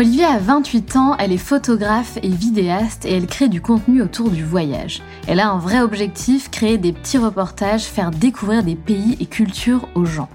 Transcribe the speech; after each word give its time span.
Olivia 0.00 0.30
a 0.30 0.38
28 0.38 0.96
ans, 0.96 1.16
elle 1.18 1.30
est 1.30 1.36
photographe 1.36 2.16
et 2.22 2.30
vidéaste 2.30 3.04
et 3.04 3.12
elle 3.12 3.26
crée 3.26 3.48
du 3.48 3.60
contenu 3.60 4.00
autour 4.00 4.30
du 4.30 4.42
voyage. 4.42 5.02
Elle 5.26 5.40
a 5.40 5.50
un 5.50 5.58
vrai 5.58 5.82
objectif, 5.82 6.50
créer 6.50 6.78
des 6.78 6.94
petits 6.94 7.18
reportages, 7.18 7.82
faire 7.82 8.10
découvrir 8.10 8.62
des 8.62 8.76
pays 8.76 9.18
et 9.20 9.26
cultures 9.26 9.86
aux 9.94 10.06
gens. 10.06 10.30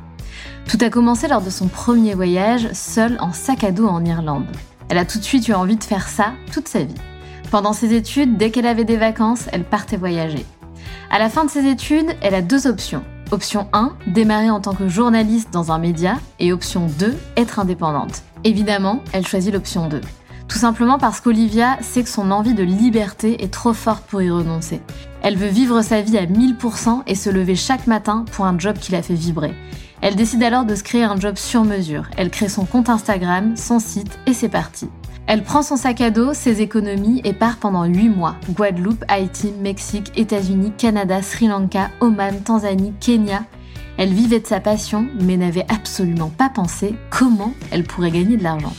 Tout 0.70 0.78
a 0.82 0.92
commencé 0.92 1.28
lors 1.28 1.42
de 1.42 1.50
son 1.50 1.68
premier 1.68 2.14
voyage, 2.14 2.72
seule 2.74 3.18
en 3.20 3.34
sac 3.34 3.64
à 3.64 3.72
dos 3.72 3.88
en 3.88 4.06
Irlande. 4.06 4.46
Elle 4.90 5.00
a 5.00 5.06
tout 5.06 5.18
de 5.18 5.24
suite 5.24 5.48
eu 5.48 5.54
envie 5.54 5.78
de 5.78 5.84
faire 5.84 6.10
ça 6.10 6.34
toute 6.54 6.68
sa 6.68 6.84
vie. 6.84 6.94
Pendant 7.50 7.74
ses 7.74 7.96
études, 7.96 8.38
dès 8.38 8.52
qu'elle 8.52 8.68
avait 8.68 8.86
des 8.86 8.98
vacances, 8.98 9.48
elle 9.52 9.64
partait 9.64 9.98
voyager. 9.98 10.46
À 11.10 11.18
la 11.18 11.32
fin 11.32 11.44
de 11.44 11.50
ses 11.50 11.66
études, 11.66 12.16
elle 12.22 12.36
a 12.36 12.44
deux 12.44 12.68
options. 12.68 13.04
Option 13.32 13.68
1, 13.74 13.94
démarrer 14.06 14.52
en 14.52 14.62
tant 14.62 14.76
que 14.76 14.88
journaliste 14.88 15.52
dans 15.52 15.72
un 15.72 15.80
média, 15.80 16.20
et 16.38 16.54
option 16.54 16.86
2, 17.00 17.18
être 17.36 17.58
indépendante. 17.58 18.22
Évidemment, 18.46 19.04
elle 19.12 19.28
choisit 19.28 19.52
l'option 19.52 19.90
2. 19.90 20.00
Tout 20.48 20.60
simplement 20.60 21.00
parce 21.00 21.20
qu'Olivia 21.20 21.78
sait 21.82 22.04
que 22.04 22.10
son 22.10 22.30
envie 22.30 22.54
de 22.54 22.64
liberté 22.64 23.44
est 23.44 23.52
trop 23.52 23.74
forte 23.74 24.06
pour 24.06 24.22
y 24.22 24.30
renoncer. 24.30 24.82
Elle 25.24 25.36
veut 25.36 25.48
vivre 25.48 25.82
sa 25.82 26.02
vie 26.02 26.20
à 26.20 26.28
1000% 26.28 27.02
et 27.08 27.16
se 27.16 27.32
lever 27.32 27.56
chaque 27.56 27.88
matin 27.88 28.24
pour 28.32 28.46
un 28.46 28.58
job 28.60 28.78
qui 28.78 28.92
la 28.92 29.02
fait 29.02 29.16
vibrer. 29.16 29.56
Elle 30.02 30.16
décide 30.16 30.44
alors 30.44 30.66
de 30.66 30.76
se 30.76 30.84
créer 30.84 31.04
un 31.04 31.20
job 31.20 31.36
sur 31.38 31.64
mesure. 31.64 32.04
Elle 32.18 32.30
crée 32.30 32.48
son 32.48 32.66
compte 32.66 32.90
Instagram, 32.90 33.58
son 33.58 33.80
site 33.80 34.20
et 34.28 34.34
c'est 34.34 34.50
parti. 34.50 34.88
Elle 35.26 35.42
prend 35.42 35.64
son 35.64 35.76
sac 35.76 36.00
à 36.02 36.12
dos, 36.12 36.36
ses 36.36 36.62
économies 36.62 37.22
et 37.24 37.34
part 37.34 37.58
pendant 37.58 37.86
8 37.86 38.10
mois. 38.10 38.36
Guadeloupe, 38.52 39.04
Haïti, 39.08 39.52
Mexique, 39.60 40.12
États-Unis, 40.16 40.74
Canada, 40.78 41.24
Sri 41.24 41.48
Lanka, 41.48 41.90
Oman, 42.00 42.42
Tanzanie, 42.42 42.94
Kenya. 43.00 43.44
Elle 43.98 44.14
vivait 44.14 44.42
de 44.42 44.48
sa 44.48 44.60
passion, 44.60 45.08
mais 45.22 45.38
n'avait 45.38 45.66
absolument 45.70 46.30
pas 46.30 46.50
pensé 46.50 46.96
comment 47.10 47.54
elle 47.72 47.84
pourrait 47.84 48.12
gagner 48.12 48.36
de 48.36 48.44
l'argent. 48.44 48.74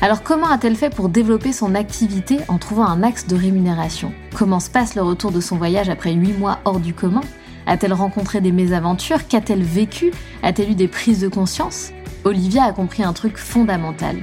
Alors 0.00 0.22
comment 0.22 0.48
a-t-elle 0.48 0.76
fait 0.76 0.94
pour 0.94 1.08
développer 1.08 1.52
son 1.52 1.74
activité 1.74 2.38
en 2.48 2.58
trouvant 2.58 2.86
un 2.86 3.02
axe 3.02 3.26
de 3.26 3.36
rémunération? 3.36 4.12
Comment 4.34 4.60
se 4.60 4.70
passe 4.70 4.96
le 4.96 5.02
retour 5.02 5.30
de 5.30 5.40
son 5.40 5.56
voyage 5.56 5.88
après 5.88 6.12
8 6.12 6.32
mois 6.34 6.58
hors 6.64 6.80
du 6.80 6.92
commun? 6.92 7.22
A-t-elle 7.66 7.94
rencontré 7.94 8.40
des 8.40 8.52
mésaventures? 8.52 9.26
Qu'a-t-elle 9.28 9.62
vécu? 9.62 10.12
A-t-elle 10.42 10.72
eu 10.72 10.74
des 10.74 10.88
prises 10.88 11.20
de 11.20 11.28
conscience? 11.28 11.92
Olivia 12.24 12.64
a 12.64 12.72
compris 12.72 13.02
un 13.02 13.12
truc 13.12 13.36
fondamental. 13.36 14.16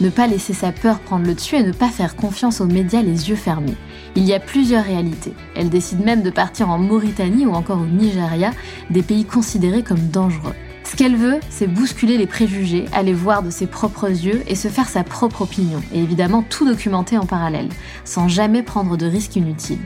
Ne 0.00 0.10
pas 0.10 0.26
laisser 0.26 0.52
sa 0.52 0.72
peur 0.72 1.00
prendre 1.00 1.26
le 1.26 1.34
dessus 1.34 1.56
et 1.56 1.62
ne 1.62 1.72
pas 1.72 1.88
faire 1.88 2.14
confiance 2.14 2.60
aux 2.60 2.66
médias 2.66 3.02
les 3.02 3.28
yeux 3.28 3.36
fermés. 3.36 3.76
Il 4.16 4.24
y 4.24 4.32
a 4.32 4.40
plusieurs 4.40 4.84
réalités. 4.84 5.34
Elle 5.54 5.68
décide 5.68 6.00
même 6.00 6.22
de 6.22 6.30
partir 6.30 6.70
en 6.70 6.78
Mauritanie 6.78 7.46
ou 7.46 7.52
encore 7.52 7.80
au 7.80 7.86
Nigeria, 7.86 8.52
des 8.90 9.02
pays 9.02 9.24
considérés 9.24 9.82
comme 9.82 10.08
dangereux. 10.08 10.54
Ce 10.84 10.96
qu'elle 10.96 11.16
veut, 11.16 11.40
c'est 11.50 11.66
bousculer 11.66 12.16
les 12.16 12.26
préjugés, 12.26 12.86
aller 12.92 13.12
voir 13.12 13.42
de 13.42 13.50
ses 13.50 13.66
propres 13.66 14.08
yeux 14.08 14.42
et 14.46 14.54
se 14.54 14.68
faire 14.68 14.88
sa 14.88 15.04
propre 15.04 15.42
opinion, 15.42 15.82
et 15.92 16.00
évidemment 16.00 16.42
tout 16.42 16.64
documenter 16.64 17.18
en 17.18 17.26
parallèle, 17.26 17.68
sans 18.04 18.28
jamais 18.28 18.62
prendre 18.62 18.96
de 18.96 19.06
risques 19.06 19.36
inutiles 19.36 19.78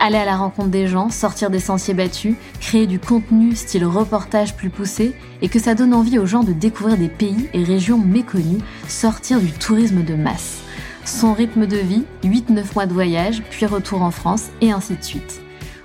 aller 0.00 0.16
à 0.16 0.24
la 0.24 0.36
rencontre 0.36 0.68
des 0.68 0.86
gens, 0.86 1.10
sortir 1.10 1.50
des 1.50 1.60
sentiers 1.60 1.94
battus, 1.94 2.36
créer 2.60 2.86
du 2.86 2.98
contenu 2.98 3.54
style 3.54 3.84
reportage 3.84 4.54
plus 4.54 4.70
poussé 4.70 5.14
et 5.42 5.48
que 5.48 5.58
ça 5.58 5.74
donne 5.74 5.94
envie 5.94 6.18
aux 6.18 6.26
gens 6.26 6.44
de 6.44 6.52
découvrir 6.52 6.96
des 6.96 7.08
pays 7.08 7.48
et 7.52 7.64
régions 7.64 7.98
méconnus, 7.98 8.62
sortir 8.86 9.40
du 9.40 9.50
tourisme 9.52 10.02
de 10.04 10.14
masse. 10.14 10.62
Son 11.08 11.32
rythme 11.32 11.66
de 11.66 11.78
vie, 11.78 12.04
8-9 12.22 12.74
mois 12.74 12.84
de 12.84 12.92
voyage, 12.92 13.42
puis 13.48 13.64
retour 13.64 14.02
en 14.02 14.10
France 14.10 14.50
et 14.60 14.72
ainsi 14.72 14.94
de 14.94 15.02
suite. 15.02 15.40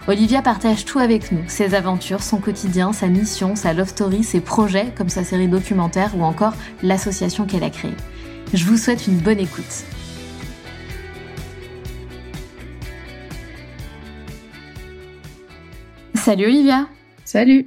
Olivia 0.05 0.41
partage 0.41 0.83
tout 0.83 0.99
avec 0.99 1.31
nous, 1.31 1.41
ses 1.47 1.75
aventures, 1.75 2.21
son 2.21 2.39
quotidien, 2.39 2.91
sa 2.91 3.07
mission, 3.07 3.55
sa 3.55 3.73
love 3.73 3.87
story, 3.87 4.25
ses 4.25 4.41
projets 4.41 4.91
comme 4.97 5.07
sa 5.07 5.23
série 5.23 5.47
documentaire 5.47 6.11
ou 6.17 6.23
encore 6.23 6.53
l'association 6.83 7.45
qu'elle 7.45 7.63
a 7.63 7.69
créée. 7.69 7.95
Je 8.53 8.65
vous 8.65 8.75
souhaite 8.75 9.07
une 9.07 9.17
bonne 9.17 9.39
écoute. 9.39 9.85
Salut 16.15 16.47
Olivia. 16.47 16.89
Salut. 17.23 17.65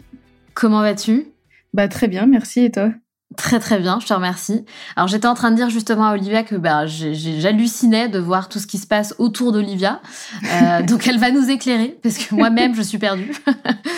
Comment 0.52 0.82
vas-tu? 0.82 1.28
Bah 1.72 1.88
très 1.88 2.06
bien, 2.06 2.26
merci 2.26 2.60
et 2.60 2.70
toi? 2.70 2.90
Très 3.36 3.58
très 3.58 3.78
bien, 3.78 3.98
je 4.00 4.06
te 4.06 4.14
remercie. 4.14 4.64
Alors 4.96 5.08
j'étais 5.08 5.26
en 5.26 5.34
train 5.34 5.50
de 5.50 5.56
dire 5.56 5.68
justement 5.68 6.06
à 6.06 6.14
Olivia 6.14 6.42
que 6.42 6.56
bah, 6.56 6.86
j'hallucinais 6.86 8.08
de 8.08 8.18
voir 8.18 8.48
tout 8.48 8.58
ce 8.58 8.66
qui 8.66 8.78
se 8.78 8.86
passe 8.86 9.14
autour 9.18 9.52
d'Olivia. 9.52 10.00
Euh, 10.44 10.82
donc 10.86 11.06
elle 11.06 11.18
va 11.18 11.30
nous 11.30 11.50
éclairer 11.50 11.98
parce 12.02 12.18
que 12.18 12.34
moi-même 12.34 12.74
je 12.74 12.82
suis 12.82 12.98
perdue. 12.98 13.32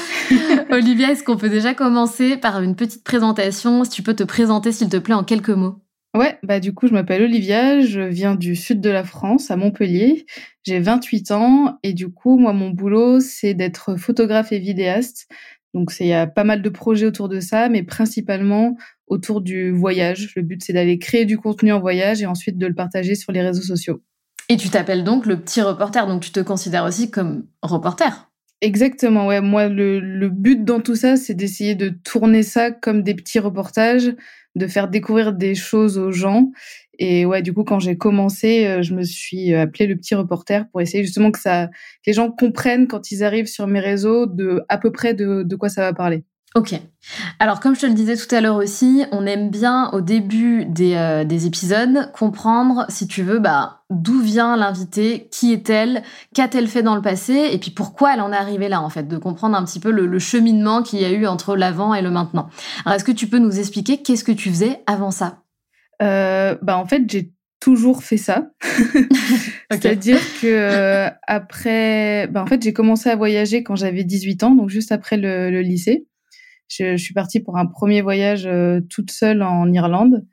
Olivia, 0.70 1.12
est-ce 1.12 1.22
qu'on 1.22 1.36
peut 1.36 1.48
déjà 1.48 1.74
commencer 1.74 2.36
par 2.36 2.60
une 2.60 2.74
petite 2.74 3.04
présentation? 3.04 3.84
Si 3.84 3.90
tu 3.90 4.02
peux 4.02 4.14
te 4.14 4.24
présenter 4.24 4.72
s'il 4.72 4.88
te 4.88 4.96
plaît 4.96 5.14
en 5.14 5.24
quelques 5.24 5.50
mots. 5.50 5.80
Ouais, 6.16 6.38
bah 6.42 6.58
du 6.58 6.72
coup, 6.72 6.88
je 6.88 6.94
m'appelle 6.94 7.22
Olivia, 7.22 7.80
je 7.80 8.00
viens 8.00 8.34
du 8.34 8.56
sud 8.56 8.80
de 8.80 8.88
la 8.88 9.04
France, 9.04 9.50
à 9.50 9.56
Montpellier. 9.56 10.24
J'ai 10.64 10.80
28 10.80 11.30
ans 11.32 11.78
et 11.82 11.92
du 11.92 12.08
coup, 12.08 12.38
moi, 12.38 12.54
mon 12.54 12.70
boulot, 12.70 13.20
c'est 13.20 13.52
d'être 13.54 13.96
photographe 13.96 14.50
et 14.50 14.58
vidéaste. 14.58 15.28
Donc, 15.78 15.92
il 16.00 16.08
y 16.08 16.12
a 16.12 16.26
pas 16.26 16.42
mal 16.42 16.60
de 16.60 16.68
projets 16.70 17.06
autour 17.06 17.28
de 17.28 17.38
ça, 17.38 17.68
mais 17.68 17.84
principalement 17.84 18.76
autour 19.06 19.40
du 19.40 19.70
voyage. 19.70 20.32
Le 20.34 20.42
but, 20.42 20.60
c'est 20.60 20.72
d'aller 20.72 20.98
créer 20.98 21.24
du 21.24 21.38
contenu 21.38 21.70
en 21.70 21.78
voyage 21.78 22.20
et 22.20 22.26
ensuite 22.26 22.58
de 22.58 22.66
le 22.66 22.74
partager 22.74 23.14
sur 23.14 23.30
les 23.30 23.42
réseaux 23.42 23.62
sociaux. 23.62 24.02
Et 24.48 24.56
tu 24.56 24.70
t'appelles 24.70 25.04
donc 25.04 25.24
le 25.24 25.40
petit 25.40 25.62
reporter, 25.62 26.08
donc 26.08 26.20
tu 26.20 26.32
te 26.32 26.40
considères 26.40 26.84
aussi 26.84 27.12
comme 27.12 27.46
reporter 27.62 28.28
Exactement, 28.60 29.28
ouais. 29.28 29.40
Moi, 29.40 29.68
le, 29.68 30.00
le 30.00 30.28
but 30.30 30.64
dans 30.64 30.80
tout 30.80 30.96
ça, 30.96 31.16
c'est 31.16 31.34
d'essayer 31.34 31.76
de 31.76 31.90
tourner 31.90 32.42
ça 32.42 32.72
comme 32.72 33.04
des 33.04 33.14
petits 33.14 33.38
reportages, 33.38 34.12
de 34.56 34.66
faire 34.66 34.88
découvrir 34.88 35.32
des 35.32 35.54
choses 35.54 35.96
aux 35.96 36.10
gens. 36.10 36.50
Et 36.98 37.26
ouais, 37.26 37.42
du 37.42 37.52
coup, 37.52 37.64
quand 37.64 37.78
j'ai 37.78 37.96
commencé, 37.96 38.66
euh, 38.66 38.82
je 38.82 38.94
me 38.94 39.02
suis 39.02 39.54
appelé 39.54 39.86
le 39.86 39.96
petit 39.96 40.14
reporter 40.14 40.68
pour 40.70 40.80
essayer 40.80 41.04
justement 41.04 41.30
que 41.30 41.38
ça, 41.38 41.68
les 42.06 42.12
gens 42.12 42.30
comprennent 42.30 42.88
quand 42.88 43.10
ils 43.10 43.22
arrivent 43.22 43.46
sur 43.46 43.66
mes 43.66 43.80
réseaux 43.80 44.26
de 44.26 44.62
à 44.68 44.78
peu 44.78 44.90
près 44.90 45.14
de, 45.14 45.42
de 45.42 45.56
quoi 45.56 45.68
ça 45.68 45.82
va 45.82 45.92
parler. 45.92 46.24
Ok. 46.54 46.74
Alors, 47.38 47.60
comme 47.60 47.76
je 47.76 47.82
te 47.82 47.86
le 47.86 47.92
disais 47.92 48.16
tout 48.16 48.34
à 48.34 48.40
l'heure 48.40 48.56
aussi, 48.56 49.04
on 49.12 49.26
aime 49.26 49.50
bien 49.50 49.90
au 49.92 50.00
début 50.00 50.64
des, 50.64 50.94
euh, 50.94 51.24
des 51.24 51.46
épisodes 51.46 52.10
comprendre, 52.12 52.86
si 52.88 53.06
tu 53.06 53.22
veux, 53.22 53.38
bah, 53.38 53.82
d'où 53.90 54.20
vient 54.20 54.56
l'invité, 54.56 55.28
qui 55.30 55.52
est-elle, 55.52 56.02
qu'a-t-elle 56.34 56.66
fait 56.66 56.82
dans 56.82 56.96
le 56.96 57.02
passé, 57.02 57.50
et 57.52 57.58
puis 57.58 57.70
pourquoi 57.70 58.14
elle 58.14 58.22
en 58.22 58.32
est 58.32 58.36
arrivée 58.36 58.68
là, 58.68 58.80
en 58.80 58.88
fait, 58.88 59.06
de 59.06 59.18
comprendre 59.18 59.56
un 59.56 59.64
petit 59.64 59.78
peu 59.78 59.90
le, 59.90 60.18
cheminement 60.18 60.82
qu'il 60.82 61.00
y 61.00 61.04
a 61.04 61.10
eu 61.10 61.26
entre 61.26 61.54
l'avant 61.54 61.92
et 61.94 62.02
le 62.02 62.10
maintenant. 62.10 62.48
Alors, 62.84 62.96
est-ce 62.96 63.04
que 63.04 63.12
tu 63.12 63.28
peux 63.28 63.38
nous 63.38 63.58
expliquer 63.58 64.02
qu'est-ce 64.02 64.24
que 64.24 64.32
tu 64.32 64.48
faisais 64.48 64.80
avant 64.86 65.10
ça? 65.10 65.42
Euh, 66.02 66.56
Bah, 66.62 66.78
en 66.78 66.86
fait, 66.86 67.02
j'ai 67.10 67.32
toujours 67.60 68.02
fait 68.02 68.16
ça. 68.16 68.50
C'est-à-dire 69.70 70.20
que 70.40 70.46
euh, 70.46 71.10
après, 71.26 72.26
bah, 72.28 72.42
en 72.42 72.46
fait, 72.46 72.62
j'ai 72.62 72.72
commencé 72.72 73.08
à 73.10 73.16
voyager 73.16 73.62
quand 73.62 73.76
j'avais 73.76 74.04
18 74.04 74.42
ans, 74.44 74.54
donc 74.54 74.70
juste 74.70 74.92
après 74.92 75.16
le 75.16 75.60
lycée 75.60 76.06
je, 76.68 76.96
je, 76.96 77.02
suis 77.02 77.14
partie 77.14 77.40
pour 77.40 77.56
un 77.56 77.66
premier 77.66 78.02
voyage 78.02 78.46
euh, 78.46 78.80
toute 78.88 79.10
seule 79.10 79.42
en 79.42 79.72
Irlande. 79.72 80.24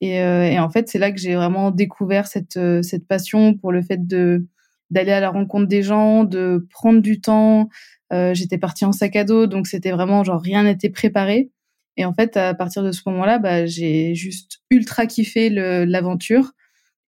Et, 0.00 0.20
euh, 0.20 0.44
et 0.44 0.58
en 0.58 0.70
fait, 0.70 0.88
c'est 0.88 0.98
là 0.98 1.10
que 1.10 1.18
j'ai 1.18 1.34
vraiment 1.34 1.70
découvert 1.70 2.26
cette, 2.26 2.56
euh, 2.56 2.82
cette 2.82 3.08
passion 3.08 3.54
pour 3.54 3.72
le 3.72 3.82
fait 3.82 4.06
de 4.06 4.46
d'aller 4.90 5.12
à 5.12 5.20
la 5.20 5.28
rencontre 5.28 5.66
des 5.66 5.82
gens, 5.82 6.24
de 6.24 6.66
prendre 6.70 7.02
du 7.02 7.20
temps. 7.20 7.68
J'étais 8.10 8.56
partie 8.56 8.86
en 8.86 8.92
sac 8.92 9.16
à 9.16 9.24
dos, 9.24 9.46
donc 9.46 9.66
c'était 9.66 9.90
vraiment 9.90 10.24
genre 10.24 10.40
rien 10.40 10.62
n'était 10.62 10.88
préparé. 10.88 11.50
Et 11.98 12.06
en 12.06 12.14
fait, 12.14 12.38
à 12.38 12.54
partir 12.54 12.82
de 12.82 12.92
ce 12.92 13.02
moment-là, 13.06 13.38
bah, 13.38 13.66
j'ai 13.66 14.14
juste 14.14 14.60
ultra 14.70 15.04
kiffé 15.06 15.50
l'aventure. 15.50 16.52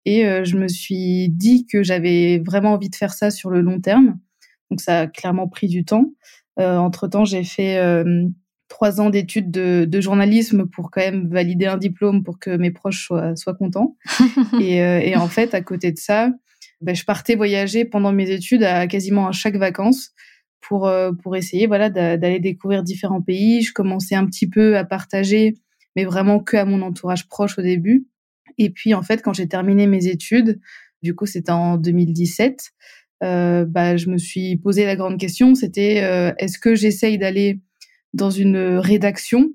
Et 0.04 0.22
je 0.44 0.56
me 0.56 0.66
suis 0.66 1.28
dit 1.28 1.66
que 1.66 1.82
j'avais 1.82 2.42
vraiment 2.44 2.72
envie 2.72 2.88
de 2.88 2.96
faire 2.96 3.12
ça 3.12 3.30
sur 3.30 3.50
le 3.50 3.60
long 3.60 3.80
terme. 3.80 4.18
Donc 4.70 4.80
ça 4.80 5.00
a 5.00 5.06
clairement 5.06 5.46
pris 5.48 5.68
du 5.68 5.84
temps. 5.84 6.06
Euh, 6.58 6.76
entre 6.76 7.06
temps, 7.08 7.24
j'ai 7.24 7.44
fait 7.44 7.78
trois 8.68 9.00
ans 9.00 9.10
d'études 9.10 9.50
de, 9.50 10.00
journalisme 10.00 10.66
pour 10.66 10.90
quand 10.90 11.00
même 11.00 11.28
valider 11.28 11.66
un 11.66 11.78
diplôme 11.78 12.22
pour 12.22 12.38
que 12.38 12.56
mes 12.56 12.70
proches 12.70 13.06
soient, 13.06 13.34
soient 13.34 13.54
contents. 13.54 13.96
et, 14.60 14.82
euh, 14.82 15.00
et, 15.00 15.16
en 15.16 15.28
fait, 15.28 15.54
à 15.54 15.60
côté 15.60 15.90
de 15.90 15.98
ça, 15.98 16.30
ben, 16.80 16.94
je 16.94 17.04
partais 17.04 17.34
voyager 17.34 17.84
pendant 17.84 18.12
mes 18.12 18.30
études 18.30 18.62
à 18.62 18.86
quasiment 18.86 19.26
à 19.26 19.32
chaque 19.32 19.56
vacances 19.56 20.12
pour 20.60 20.86
euh, 20.86 21.12
pour 21.12 21.36
essayer 21.36 21.66
voilà 21.66 21.90
d'aller 21.90 22.40
découvrir 22.40 22.82
différents 22.82 23.22
pays. 23.22 23.62
Je 23.62 23.72
commençais 23.72 24.14
un 24.14 24.26
petit 24.26 24.48
peu 24.48 24.76
à 24.76 24.84
partager, 24.84 25.54
mais 25.96 26.04
vraiment 26.04 26.40
que 26.40 26.56
à 26.56 26.64
mon 26.64 26.82
entourage 26.82 27.28
proche 27.28 27.58
au 27.58 27.62
début. 27.62 28.06
Et 28.58 28.70
puis 28.70 28.94
en 28.94 29.02
fait, 29.02 29.22
quand 29.22 29.32
j'ai 29.32 29.48
terminé 29.48 29.86
mes 29.86 30.06
études, 30.06 30.60
du 31.02 31.14
coup 31.14 31.26
c'était 31.26 31.52
en 31.52 31.76
2017, 31.76 32.72
euh, 33.24 33.64
bah, 33.64 33.96
je 33.96 34.08
me 34.08 34.18
suis 34.18 34.56
posé 34.56 34.84
la 34.84 34.96
grande 34.96 35.18
question, 35.18 35.54
c'était 35.54 36.02
euh, 36.02 36.32
est-ce 36.38 36.58
que 36.58 36.74
j'essaye 36.74 37.18
d'aller 37.18 37.60
dans 38.14 38.30
une 38.30 38.78
rédaction? 38.78 39.50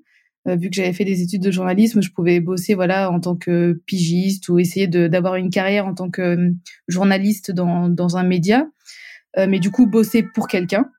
Euh, 0.47 0.55
vu 0.55 0.69
que 0.69 0.75
j'avais 0.75 0.91
fait 0.91 1.05
des 1.05 1.21
études 1.21 1.41
de 1.41 1.51
journalisme, 1.51 2.01
je 2.01 2.11
pouvais 2.11 2.41
bosser 2.41 2.73
voilà 2.73 3.09
en 3.09 3.19
tant 3.19 3.35
que 3.35 3.81
pigiste 3.85 4.49
ou 4.49 4.59
essayer 4.59 4.87
d'avoir 4.87 5.35
une 5.35 5.49
carrière 5.49 5.85
en 5.85 5.93
tant 5.93 6.09
que 6.09 6.51
journaliste 6.87 7.51
dans, 7.51 7.87
dans 7.87 8.17
un 8.17 8.23
média. 8.23 8.67
Euh, 9.37 9.47
mais 9.47 9.59
du 9.59 9.71
coup, 9.71 9.87
bosser 9.87 10.23
pour 10.23 10.47
quelqu'un 10.47 10.89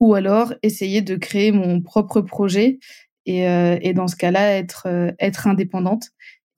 ou 0.00 0.14
alors 0.14 0.52
essayer 0.62 1.00
de 1.00 1.16
créer 1.16 1.50
mon 1.52 1.80
propre 1.80 2.20
projet 2.20 2.78
et, 3.24 3.42
et 3.44 3.92
dans 3.92 4.06
ce 4.06 4.16
cas-là, 4.16 4.56
être, 4.56 4.86
être 5.18 5.46
indépendante. 5.46 6.08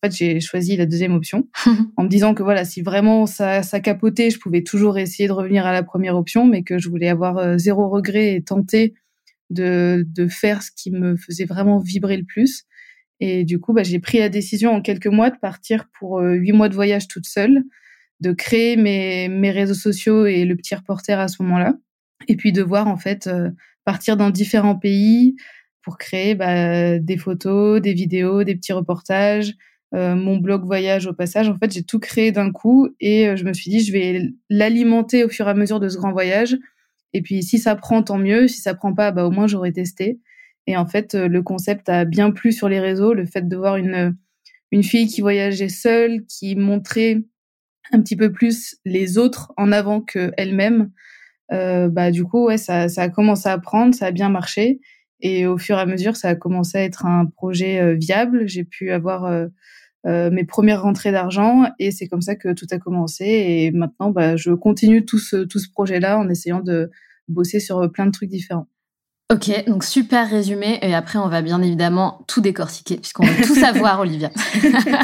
En 0.03 0.09
fait, 0.09 0.17
j'ai 0.17 0.41
choisi 0.41 0.77
la 0.77 0.87
deuxième 0.87 1.15
option 1.15 1.49
en 1.97 2.05
me 2.05 2.09
disant 2.09 2.35
que 2.35 2.43
voilà, 2.43 2.65
si 2.65 2.81
vraiment 2.83 3.27
ça, 3.27 3.63
ça 3.63 3.81
capotait, 3.81 4.31
je 4.31 4.39
pouvais 4.39 4.63
toujours 4.63 4.99
essayer 4.99 5.29
de 5.29 5.33
revenir 5.33 5.65
à 5.65 5.73
la 5.73 5.83
première 5.85 6.17
option, 6.17 6.45
mais 6.45 6.63
que 6.63 6.79
je 6.79 6.89
voulais 6.89 7.09
avoir 7.09 7.59
zéro 7.59 7.89
regret 7.89 8.35
et 8.35 8.43
tenter 8.43 8.95
de, 9.51 10.05
de 10.09 10.29
faire 10.29 10.63
ce 10.63 10.71
qui 10.75 10.91
me 10.91 11.17
faisait 11.17 11.45
vraiment 11.45 11.79
vibrer 11.79 12.17
le 12.17 12.25
plus. 12.25 12.67
Et 13.21 13.45
du 13.45 13.61
coup, 13.61 13.73
bah, 13.73 13.83
j'ai 13.83 13.99
pris 13.99 14.19
la 14.19 14.29
décision 14.31 14.73
en 14.73 14.81
quelques 14.81 15.07
mois 15.07 15.31
de 15.31 15.37
partir 15.37 15.87
pour 15.99 16.21
euh, 16.21 16.35
huit 16.35 16.53
mois 16.53 16.69
de 16.69 16.75
voyage 16.75 17.07
toute 17.07 17.27
seule, 17.27 17.63
de 18.21 18.33
créer 18.33 18.77
mes, 18.77 19.29
mes 19.29 19.51
réseaux 19.51 19.75
sociaux 19.75 20.27
et 20.27 20.45
le 20.45 20.57
petit 20.57 20.75
reporter 20.75 21.19
à 21.19 21.29
ce 21.29 21.43
moment-là, 21.43 21.75
et 22.29 22.37
puis 22.37 22.53
de 22.53 22.63
voir 22.63 22.87
en 22.87 22.97
fait 22.97 23.27
euh, 23.27 23.51
partir 23.85 24.17
dans 24.17 24.31
différents 24.31 24.77
pays 24.77 25.37
pour 25.83 25.99
créer 25.99 26.35
bah, 26.35 26.99
des 26.99 27.17
photos, 27.17 27.81
des 27.81 27.95
vidéos, 27.95 28.45
des 28.45 28.55
petits 28.55 28.73
reportages, 28.73 29.55
euh, 29.95 30.15
mon 30.15 30.37
blog 30.37 30.65
voyage 30.65 31.07
au 31.07 31.15
passage. 31.15 31.49
En 31.49 31.57
fait, 31.57 31.73
j'ai 31.73 31.83
tout 31.83 31.99
créé 31.99 32.33
d'un 32.33 32.53
coup 32.53 32.89
et 33.01 33.35
je 33.37 33.45
me 33.45 33.55
suis 33.55 33.71
dit, 33.71 33.81
je 33.81 33.93
vais 33.93 34.29
l'alimenter 34.51 35.25
au 35.25 35.29
fur 35.31 35.47
et 35.49 35.51
à 35.51 35.55
mesure 35.55 35.81
de 35.81 35.89
ce 35.89 35.97
grand 35.97 36.13
voyage 36.13 36.59
et 37.13 37.23
puis 37.23 37.43
si 37.43 37.59
ça 37.59 37.75
prend, 37.77 38.03
tant 38.03 38.19
mieux. 38.19 38.49
Si 38.49 38.61
ça 38.61 38.75
prend 38.75 38.95
pas, 38.95 39.11
bah 39.11 39.25
au 39.25 39.31
moins 39.31 39.47
j'aurais 39.47 39.73
testé. 39.73 40.21
Et 40.67 40.77
en 40.77 40.87
fait, 40.87 41.15
euh, 41.15 41.29
le 41.29 41.43
concept 41.43 41.89
a 41.89 42.05
bien 42.05 42.31
plu 42.31 42.53
sur 42.53 42.69
les 42.69 42.81
réseaux. 42.81 43.15
Le 43.15 43.27
fait 43.27 43.49
de 43.49 43.57
voir 43.57 43.77
une 43.77 44.17
une 44.73 44.85
fille 44.85 45.09
qui 45.09 45.21
voyageait 45.21 45.69
seule, 45.69 46.25
qui 46.27 46.55
montrait 46.55 47.19
un 47.93 48.01
petit 48.01 48.17
peu 48.17 48.33
plus 48.33 48.77
les 48.85 49.19
autres 49.19 49.53
en 49.57 49.73
avant 49.73 50.01
que 50.01 50.33
elle-même, 50.37 50.91
euh, 51.53 51.89
bah 51.89 52.11
du 52.11 52.25
coup 52.25 52.47
ouais 52.47 52.59
ça 52.59 52.89
ça 52.89 53.03
a 53.03 53.09
commencé 53.09 53.49
à 53.49 53.59
prendre, 53.59 53.95
ça 53.95 54.07
a 54.07 54.11
bien 54.13 54.29
marché. 54.29 54.81
Et 55.23 55.47
au 55.47 55.59
fur 55.59 55.77
et 55.77 55.81
à 55.81 55.87
mesure, 55.87 56.17
ça 56.17 56.29
a 56.31 56.35
commencé 56.35 56.79
à 56.79 56.85
être 56.85 57.07
un 57.07 57.27
projet 57.27 57.81
euh, 57.81 57.95
viable. 57.95 58.49
J'ai 58.49 58.65
pu 58.65 58.91
avoir 58.91 59.27
euh, 59.27 59.47
euh, 60.07 60.31
mes 60.31 60.45
premières 60.45 60.83
rentrées 60.83 61.13
d'argent 61.13 61.67
et 61.79 61.91
c'est 61.91 62.09
comme 62.09 62.23
ça 62.23 62.37
que 62.37 62.53
tout 62.55 62.67
a 62.71 62.79
commencé 62.79 63.25
et 63.27 63.71
maintenant 63.71 64.11
bah, 64.11 64.37
je 64.37 64.53
continue 64.53 65.05
tout 65.05 65.19
ce, 65.19 65.45
tout 65.45 65.59
ce 65.59 65.71
projet-là 65.71 66.19
en 66.19 66.29
essayant 66.31 66.61
de 66.61 66.91
bosser 67.29 67.61
sur 67.61 67.91
plein 67.93 68.07
de 68.07 68.11
trucs 68.11 68.31
différents. 68.31 68.67
Ok, 69.31 69.65
donc 69.69 69.85
super 69.85 70.29
résumé 70.29 70.81
et 70.83 70.93
après 70.93 71.19
on 71.21 71.29
va 71.29 71.41
bien 71.41 71.63
évidemment 71.63 72.19
tout 72.27 72.41
décortiquer 72.41 72.97
puisqu'on 72.97 73.25
veut 73.25 73.45
tout 73.45 73.55
savoir 73.55 74.01
Olivia. 74.01 74.31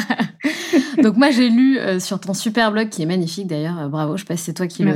donc 1.01 1.15
moi 1.15 1.31
j'ai 1.31 1.49
lu 1.49 1.79
euh, 1.79 2.01
sur 2.01 2.19
ton 2.19 2.33
super 2.33 2.73
blog 2.73 2.89
qui 2.89 3.01
est 3.01 3.05
magnifique 3.05 3.47
d'ailleurs, 3.47 3.79
euh, 3.79 3.87
bravo, 3.87 4.17
je 4.17 4.23
sais 4.23 4.27
pas 4.27 4.35
si 4.35 4.43
c'est 4.43 4.53
toi 4.53 4.67
qui 4.67 4.83
le, 4.83 4.95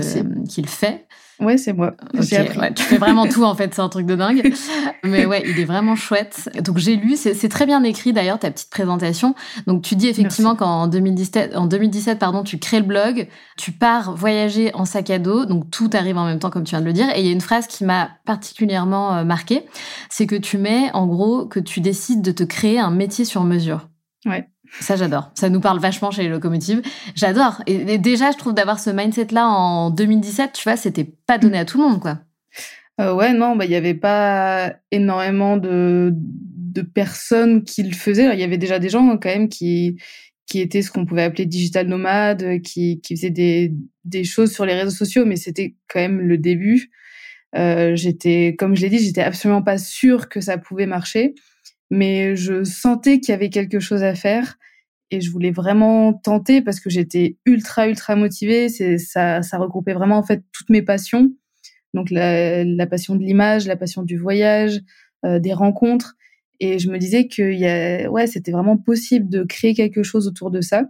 qui 0.50 0.62
le 0.62 0.68
fais. 0.68 1.06
Ouais, 1.42 1.58
c'est 1.58 1.74
moi. 1.74 1.94
tu 2.14 2.84
fais 2.84 2.98
vraiment 2.98 3.28
tout 3.28 3.44
en 3.44 3.56
fait, 3.56 3.74
c'est 3.74 3.82
un 3.82 3.90
truc 3.90 4.06
de 4.06 4.16
dingue. 4.16 4.54
Mais 5.04 5.26
ouais, 5.26 5.44
il 5.46 5.60
est 5.60 5.66
vraiment 5.66 5.96
chouette. 5.96 6.50
Donc 6.64 6.78
j'ai 6.78 6.96
lu, 6.96 7.16
c'est 7.18 7.50
très 7.50 7.66
bien 7.66 7.84
écrit 7.84 8.14
d'ailleurs 8.14 8.40
ta 8.40 8.52
petite 8.52 8.70
présentation. 8.70 9.34
Donc 9.66 9.82
tu 9.82 9.96
dis 9.96 10.08
effectivement 10.08 10.56
qu'en 10.56 10.88
2017, 10.88 11.56
en 11.56 11.66
2017 11.66 12.20
pardon, 12.20 12.44
tu 12.44 12.60
crées 12.60 12.80
le 12.80 12.86
blog, 12.86 13.28
tu 13.58 13.72
pars 13.72 14.16
voyager 14.16 14.74
en 14.76 14.86
sac 14.86 15.10
à 15.10 15.18
dos, 15.18 15.46
donc 15.46 15.72
tout 15.72 15.90
arrive 15.94 16.18
en 16.18 16.26
même 16.26 16.40
temps 16.40 16.52
comme 16.52 16.64
tu 16.64 16.72
viens 16.72 16.82
de 16.82 16.86
le 16.86 16.94
dire. 16.94 17.08
Et 17.16 17.22
il 17.22 17.26
y 17.26 17.30
a 17.30 17.34
une 17.34 17.42
phrase 17.42 17.66
qui 17.66 17.84
m'a 17.84 18.12
particulièrement 18.26 19.16
euh, 19.16 19.24
marquée, 19.24 19.66
c'est 20.10 20.28
que 20.28 20.36
tu 20.36 20.60
mets 20.60 20.92
en 20.94 21.08
gros 21.08 21.48
que 21.48 21.60
tu 21.60 21.82
décides 21.82 22.22
de 22.22 22.32
te 22.32 22.44
créer 22.44 22.80
un 22.80 22.92
métier 22.92 23.26
sur 23.26 23.44
mesure. 23.44 23.90
Ouais. 24.26 24.51
Ça, 24.80 24.96
j'adore. 24.96 25.32
Ça 25.36 25.50
nous 25.50 25.60
parle 25.60 25.80
vachement 25.80 26.12
chez 26.12 26.24
les 26.24 26.30
locomotives. 26.30 26.82
J'adore. 27.16 27.62
Et, 27.68 27.98
déjà, 27.98 28.32
je 28.32 28.38
trouve 28.38 28.54
d'avoir 28.54 28.80
ce 28.80 28.90
mindset-là 28.90 29.48
en 29.48 29.90
2017, 29.90 30.54
tu 30.54 30.64
vois, 30.64 30.78
c'était 30.78 31.04
pas 31.04 31.38
donné 31.38 31.58
à 31.58 31.66
tout 31.66 31.78
le 31.78 31.90
monde, 31.90 32.00
quoi. 32.00 32.20
Euh, 33.00 33.14
ouais, 33.14 33.34
non, 33.34 33.56
bah, 33.56 33.66
il 33.66 33.72
y 33.72 33.76
avait 33.76 33.94
pas 33.94 34.74
énormément 34.92 35.58
de, 35.58 36.14
de 36.14 36.82
personnes 36.82 37.64
qui 37.64 37.84
le 37.84 37.94
faisaient. 37.94 38.34
Il 38.34 38.40
y 38.40 38.44
avait 38.44 38.58
déjà 38.58 38.80
des 38.80 38.90
gens, 38.90 39.18
quand 39.18 39.30
même, 39.30 39.50
qui, 39.50 39.98
qui 40.48 40.60
étaient 40.62 40.82
ce 40.82 40.92
qu'on 40.92 41.06
pouvait 41.06 41.24
appeler 41.24 41.46
digital 41.46 41.88
nomades, 41.88 42.62
qui, 42.62 43.02
qui 43.02 43.16
faisaient 43.16 43.30
des, 43.30 43.74
des 44.06 44.24
choses 44.24 44.54
sur 44.54 44.66
les 44.66 44.74
réseaux 44.74 44.96
sociaux, 44.96 45.26
mais 45.26 45.36
c'était 45.36 45.76
quand 45.88 46.00
même 46.00 46.22
le 46.22 46.38
début. 46.38 46.92
Euh, 47.56 47.96
j'étais, 47.96 48.56
comme 48.58 48.76
je 48.76 48.82
l'ai 48.82 48.90
dit, 48.90 49.00
j'étais 49.00 49.22
absolument 49.22 49.62
pas 49.62 49.78
sûre 49.78 50.30
que 50.30 50.40
ça 50.40 50.58
pouvait 50.58 50.86
marcher 50.86 51.36
mais 51.92 52.38
je 52.38 52.64
sentais 52.64 53.20
qu'il 53.20 53.34
y 53.34 53.36
avait 53.36 53.50
quelque 53.50 53.82
chose 53.82 54.02
à 54.02 54.16
faire 54.16 54.58
et 55.12 55.20
je 55.20 55.30
voulais 55.30 55.52
vraiment 55.52 56.14
tenter 56.14 56.62
parce 56.62 56.80
que 56.80 56.90
j'étais 56.90 57.38
ultra 57.46 57.88
ultra 57.90 58.16
motivée. 58.16 58.70
C'est 58.70 58.98
ça, 58.98 59.42
regroupait 59.54 59.94
vraiment 59.94 60.18
en 60.18 60.24
fait 60.24 60.42
toutes 60.54 60.70
mes 60.70 60.82
passions. 60.82 61.32
Donc 61.94 62.10
la, 62.10 62.88
passion 62.88 63.16
de 63.16 63.22
l'image, 63.22 63.68
la 63.68 63.76
passion 63.76 64.04
du 64.04 64.18
voyage, 64.18 64.80
euh, 65.26 65.40
des 65.40 65.54
rencontres. 65.54 66.16
Et 66.62 66.80
je 66.80 66.90
me 66.90 66.98
disais 66.98 67.28
que 67.28 67.52
y 67.52 67.68
a, 67.68 68.10
ouais, 68.10 68.26
c'était 68.26 68.54
vraiment 68.54 68.78
possible 68.78 69.28
de 69.28 69.44
créer 69.44 69.74
quelque 69.74 70.02
chose 70.02 70.28
autour 70.28 70.50
de 70.50 70.62
ça 70.62 70.86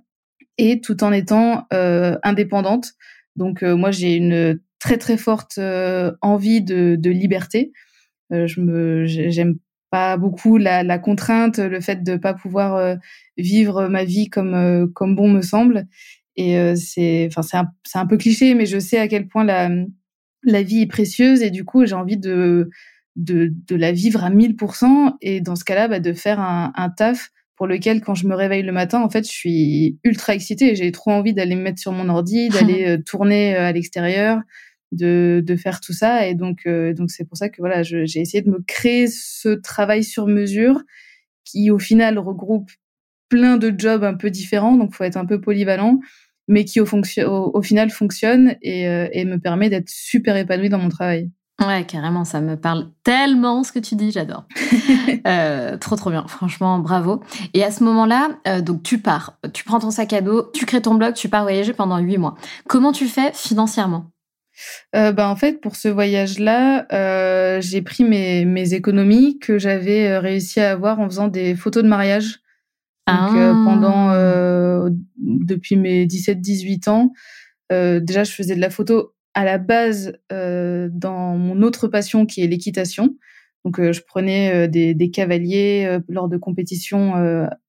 et 0.60 0.81
tout 0.81 1.03
en 1.03 1.12
étant 1.12 1.65
euh, 1.74 2.15
indépendante. 2.22 2.93
Donc 3.36 3.63
euh, 3.63 3.75
moi 3.75 3.89
j'ai 3.89 4.15
une 4.17 4.60
très 4.77 5.00
très 5.00 5.17
forte 5.17 5.60
envie 6.22 6.62
de, 6.62 6.96
de 6.96 7.10
liberté. 7.10 7.72
Je 8.29 8.62
me 8.62 9.05
j'aime 9.05 9.58
pas 9.92 10.18
beaucoup 10.18 10.58
la, 10.58 10.84
la, 10.84 10.98
contrainte, 10.98 11.60
le 11.60 11.82
fait 11.82 12.04
de 12.04 12.16
pas 12.16 12.34
pouvoir 12.34 12.76
euh, 12.76 12.96
vivre 13.38 13.88
ma 13.90 14.06
vie 14.06 14.30
comme 14.30 14.56
euh, 14.56 14.88
comme 14.88 15.16
bon 15.16 15.30
me 15.30 15.42
semble. 15.42 15.86
Et 16.38 16.58
euh, 16.58 16.76
c'est, 16.76 17.28
enfin 17.30 17.44
c'est 17.44 17.58
un, 17.58 17.68
c'est 17.86 18.00
un 18.00 18.08
peu 18.08 18.18
cliché, 18.18 18.56
mais 18.56 18.66
je 18.66 18.80
sais 18.80 18.98
à 18.98 19.08
quel 19.08 19.28
point 19.28 19.44
la 19.44 19.70
la 20.44 20.64
vie 20.64 20.82
est 20.82 20.88
précieuse 20.88 21.44
et 21.44 21.52
du 21.52 21.66
coup 21.66 21.86
j'ai 21.86 21.94
envie 21.94 22.18
de 22.18 22.70
de, 23.18 23.54
de 23.68 23.76
la 23.76 23.92
vivre 23.92 24.24
à 24.24 24.30
1000% 24.32 25.18
et 25.22 25.42
dans 25.42 25.56
ce 25.56 25.66
cas-là 25.66 25.88
bah, 25.90 26.00
de 26.00 26.14
faire 26.14 26.40
un, 26.40 26.72
un 26.76 26.90
taf 26.90 27.30
pour 27.58 27.68
lequel 27.68 28.02
quand 28.02 28.16
je 28.16 28.26
me 28.26 28.34
réveille 28.34 28.64
le 28.64 28.72
matin 28.72 29.02
en 29.02 29.10
fait 29.10 29.26
je 29.26 29.32
suis 29.32 30.00
ultra 30.04 30.34
excitée 30.34 30.76
j'ai 30.76 30.92
trop 30.92 31.12
envie 31.12 31.34
d'aller 31.34 31.56
me 31.56 31.62
mettre 31.62 31.80
sur 31.80 31.92
mon 31.92 32.10
ordi 32.10 32.50
d'aller 32.50 32.98
tourner 33.06 33.56
à 33.56 33.72
l'extérieur 33.74 34.40
de, 34.92 35.42
de 35.46 35.56
faire 35.56 35.82
tout 35.82 35.94
ça. 35.94 36.28
Et 36.28 36.36
donc, 36.36 36.68
donc 36.68 37.12
c'est 37.12 37.26
pour 37.26 37.38
ça 37.38 37.50
que 37.50 37.58
voilà, 37.60 37.84
j'ai 37.84 38.20
essayé 38.20 38.42
de 38.42 38.50
me 38.50 38.62
créer 38.68 39.08
ce 39.08 39.50
travail 39.50 40.04
sur 40.04 40.28
mesure 40.28 40.82
qui, 41.46 41.72
au 41.72 41.80
final, 41.80 42.20
regroupe 42.20 42.70
plein 43.30 43.58
de 43.58 43.74
jobs 43.78 44.04
un 44.04 44.16
peu 44.16 44.30
différents. 44.30 44.76
Donc, 44.76 44.94
faut 44.94 45.04
être 45.04 45.18
un 45.18 45.26
peu 45.26 45.40
polyvalent 45.42 46.00
mais 46.48 46.66
qui 46.66 46.82
au, 46.82 46.86
au, 46.86 47.62
final 47.62 47.90
fonctionne 47.90 48.56
et, 48.62 48.88
euh, 48.88 49.08
et 49.14 49.26
me 49.26 49.38
permet 49.40 49.70
d'être 49.70 49.90
super 49.90 50.36
épanouie 50.36 50.70
dans 50.70 50.80
mon 50.80 50.90
travail. 50.90 51.32
Ouais, 51.66 51.86
carrément, 51.86 52.26
ça 52.26 52.42
me 52.42 52.56
parle 52.56 52.90
tellement 53.04 53.64
ce 53.64 53.72
que 53.72 53.80
tu 53.80 53.96
dis, 53.96 54.12
j'adore. 54.12 54.46
euh, 55.28 55.78
trop, 55.78 55.96
trop 55.96 56.10
bien, 56.10 56.26
franchement, 56.28 56.80
bravo. 56.80 57.22
Et 57.54 57.64
à 57.64 57.70
ce 57.70 57.84
moment-là, 57.84 58.30
euh, 58.48 58.62
donc 58.62 58.82
tu 58.82 58.98
pars, 58.98 59.38
tu 59.54 59.64
prends 59.64 59.80
ton 59.80 59.92
sac 59.92 60.12
à 60.14 60.22
dos, 60.22 60.50
tu 60.54 60.66
crées 60.66 60.82
ton 60.82 60.96
blog, 60.96 61.14
tu 61.14 61.30
pars 61.30 61.44
voyager 61.44 61.74
pendant 61.74 62.00
huit 62.00 62.18
mois. 62.18 62.36
Comment 62.68 62.92
tu 62.92 63.06
fais 63.06 63.32
financièrement? 63.34 64.12
Euh, 64.96 65.12
bah, 65.12 65.30
en 65.30 65.36
fait, 65.36 65.62
pour 65.62 65.75
ce 65.75 65.88
voyage-là, 65.88 66.86
euh, 66.91 67.62
j'ai 67.62 67.82
pris 67.82 68.03
mes, 68.03 68.46
mes 68.46 68.74
économies 68.74 69.39
que 69.39 69.58
j'avais 69.58 70.08
euh, 70.08 70.20
réussi 70.20 70.60
à 70.60 70.72
avoir 70.72 71.00
en 71.00 71.10
faisant 71.10 71.27
des 71.27 71.56
photos 71.56 71.84
de 71.84 71.88
mariage 71.88 72.39
donc, 73.08 73.36
euh, 73.36 73.53
ah. 73.53 73.63
pendant, 73.65 74.96
depuis 75.18 75.75
mes 75.75 76.06
17-18 76.06 76.89
ans, 76.89 77.12
déjà, 77.70 78.24
je 78.24 78.32
faisais 78.32 78.56
de 78.56 78.62
la 78.62 78.70
photo 78.70 79.13
à 79.34 79.44
la 79.44 79.58
base 79.58 80.13
dans 80.30 81.36
mon 81.36 81.62
autre 81.62 81.88
passion 81.88 82.25
qui 82.25 82.41
est 82.41 82.48
l'équitation. 82.48 83.15
Donc, 83.65 83.82
je 83.82 84.00
prenais 84.08 84.68
des, 84.70 84.94
des, 84.94 85.10
cavaliers 85.10 85.98
lors 86.08 86.30
de 86.30 86.38
compétitions 86.38 87.13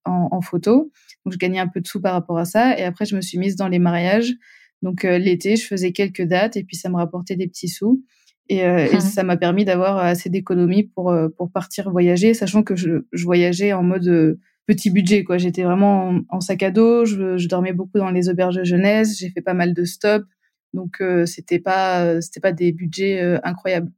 en, 0.05 0.29
en, 0.31 0.41
photo. 0.43 0.93
Donc, 1.25 1.33
je 1.33 1.39
gagnais 1.39 1.59
un 1.59 1.67
peu 1.67 1.81
de 1.81 1.89
sous 1.89 2.01
par 2.01 2.13
rapport 2.13 2.39
à 2.39 2.45
ça. 2.45 2.79
Et 2.79 2.85
après, 2.85 3.07
je 3.07 3.17
me 3.17 3.21
suis 3.21 3.39
mise 3.39 3.57
dans 3.57 3.69
les 3.69 3.81
mariages. 3.81 4.35
Donc, 4.83 5.05
l'été, 5.05 5.57
je 5.57 5.67
faisais 5.67 5.93
quelques 5.93 6.23
dates 6.23 6.57
et 6.57 6.65
puis 6.65 6.77
ça 6.77 6.89
me 6.91 6.97
rapportait 6.97 7.37
des 7.37 7.47
petits 7.47 7.69
sous. 7.69 8.03
Et, 8.49 8.59
et, 8.59 8.97
mmh. 8.97 9.01
ça 9.01 9.23
m'a 9.23 9.37
permis 9.37 9.65
d'avoir 9.65 9.99
assez 9.99 10.29
d'économies 10.29 10.83
pour 10.83 11.15
pour 11.37 11.51
partir 11.51 11.91
voyager, 11.91 12.35
sachant 12.35 12.63
que 12.63 12.75
je, 12.75 13.07
je 13.13 13.25
voyageais 13.25 13.73
en 13.73 13.83
mode 13.83 14.37
petit 14.67 14.91
budget 14.91 15.25
quoi. 15.25 15.39
J'étais 15.39 15.63
vraiment 15.63 16.21
en, 16.29 16.41
sac 16.41 16.63
à 16.63 16.71
dos, 16.71 17.05
je, 17.05 17.37
je, 17.37 17.49
dormais 17.49 17.73
beaucoup 17.73 17.99
dans 17.99 18.11
les 18.11 18.29
auberges 18.29 18.57
de 18.57 18.65
jeunesse, 18.65 19.19
j'ai 19.19 19.31
fait 19.31 19.41
pas 19.41 19.55
mal 19.55 19.75
de 19.75 19.85
stops. 19.85 20.27
Donc 20.75 21.01
euh, 21.01 21.27
c'était 21.27 21.59
pas 21.59 22.21
c'était 22.21 22.41
pas 22.41 22.53
des 22.53 22.73
budgets 22.73 23.21
euh, 23.23 23.39
incroyables. 23.45 23.91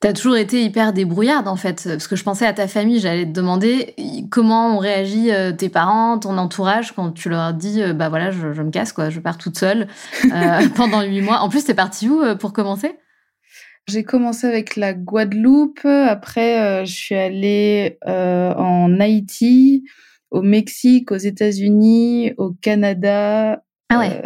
T'as 0.00 0.12
toujours 0.12 0.36
été 0.36 0.62
hyper 0.62 0.92
débrouillarde 0.92 1.46
en 1.48 1.56
fait, 1.56 1.84
parce 1.84 2.08
que 2.08 2.16
je 2.16 2.24
pensais 2.24 2.46
à 2.46 2.52
ta 2.52 2.66
famille, 2.66 2.98
j'allais 2.98 3.26
te 3.26 3.30
demander 3.30 3.94
comment 4.30 4.76
ont 4.76 4.78
réagi 4.78 5.30
euh, 5.30 5.52
tes 5.52 5.68
parents, 5.68 6.18
ton 6.18 6.36
entourage 6.38 6.92
quand 6.92 7.12
tu 7.12 7.28
leur 7.28 7.54
dis 7.54 7.80
bah 7.94 8.08
voilà 8.08 8.30
je, 8.30 8.52
je, 8.52 8.62
me 8.62 8.70
casse 8.70 8.92
quoi, 8.92 9.10
je 9.10 9.20
pars 9.20 9.38
toute 9.38 9.58
seule 9.58 9.86
pendant 10.74 11.02
huit 11.02 11.22
mois. 11.22 11.40
En 11.40 11.48
plus 11.48 11.64
t'es 11.64 11.74
partie 11.74 12.08
où 12.08 12.22
pour 12.36 12.52
commencer? 12.52 12.96
J'ai 13.88 14.02
commencé 14.02 14.48
avec 14.48 14.74
la 14.74 14.94
Guadeloupe. 14.94 15.84
Après, 15.84 16.84
je 16.84 16.92
suis 16.92 17.14
allée 17.14 17.98
en 18.04 18.98
Haïti 18.98 19.84
au 20.32 20.42
Mexique, 20.42 21.12
aux 21.12 21.16
États-Unis, 21.16 22.32
au 22.36 22.50
Canada, 22.50 23.62
ah 23.88 23.98
ouais. 23.98 24.22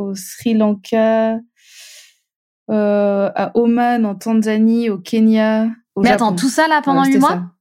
Euh, 0.00 0.10
au 0.10 0.14
Sri 0.14 0.54
Lanka, 0.54 1.38
euh, 2.70 3.30
à 3.34 3.56
Oman, 3.56 4.06
en 4.06 4.14
Tanzanie, 4.14 4.90
au 4.90 4.98
Kenya, 4.98 5.68
au 5.94 6.02
Mais 6.02 6.10
Japon. 6.10 6.26
attends, 6.26 6.36
tout 6.36 6.48
ça 6.48 6.68
là 6.68 6.80
pendant 6.82 7.04
huit 7.04 7.14
ouais, 7.14 7.18
mois? 7.18 7.52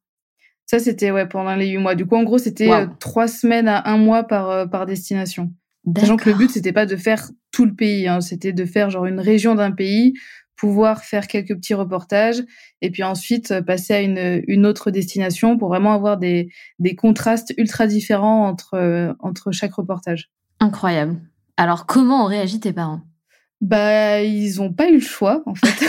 Ça, 0.65 0.77
ça 0.77 0.79
c'était 0.79 1.12
ouais 1.12 1.27
pendant 1.27 1.55
les 1.55 1.67
huit 1.67 1.77
mois. 1.77 1.96
Du 1.96 2.05
coup, 2.05 2.15
en 2.15 2.24
gros, 2.24 2.38
c'était 2.38 2.69
wow. 2.69 2.88
trois 3.00 3.27
semaines 3.27 3.67
à 3.67 3.89
un 3.89 3.98
mois 3.98 4.24
par 4.24 4.50
euh, 4.50 4.65
par 4.65 4.86
destination. 4.86 5.51
Sachant 5.98 6.17
que 6.17 6.29
le 6.29 6.36
but 6.36 6.51
c'était 6.51 6.74
pas 6.74 6.86
de 6.86 6.96
faire 6.96 7.29
tout 7.51 7.65
le 7.65 7.74
pays, 7.74 8.08
hein, 8.08 8.22
c'était 8.22 8.53
de 8.53 8.65
faire 8.65 8.89
genre 8.89 9.05
une 9.05 9.19
région 9.19 9.55
d'un 9.55 9.72
pays 9.72 10.13
pouvoir 10.60 11.05
faire 11.05 11.27
quelques 11.27 11.55
petits 11.55 11.74
reportages 11.74 12.43
et 12.81 12.91
puis 12.91 13.01
ensuite 13.01 13.51
euh, 13.51 13.62
passer 13.62 13.93
à 13.93 14.01
une, 14.01 14.43
une 14.48 14.65
autre 14.65 14.91
destination 14.91 15.58
pour 15.58 15.69
vraiment 15.69 15.93
avoir 15.93 16.17
des, 16.17 16.50
des 16.79 16.96
contrastes 16.96 17.53
ultra 17.58 17.88
différents 17.88 18.46
entre, 18.46 18.74
euh, 18.74 19.13
entre 19.19 19.51
chaque 19.51 19.74
reportage. 19.74 20.29
Incroyable. 20.60 21.22
Alors, 21.60 21.86
comment 21.86 22.24
ont 22.24 22.28
réagi 22.28 22.62
tes 22.62 22.72
parents? 22.72 23.01
Bah, 23.60 24.24
ils 24.24 24.62
ont 24.62 24.72
pas 24.72 24.89
eu 24.89 24.94
le 24.94 25.00
choix, 25.01 25.44
en 25.46 25.56
fait. 25.56 25.86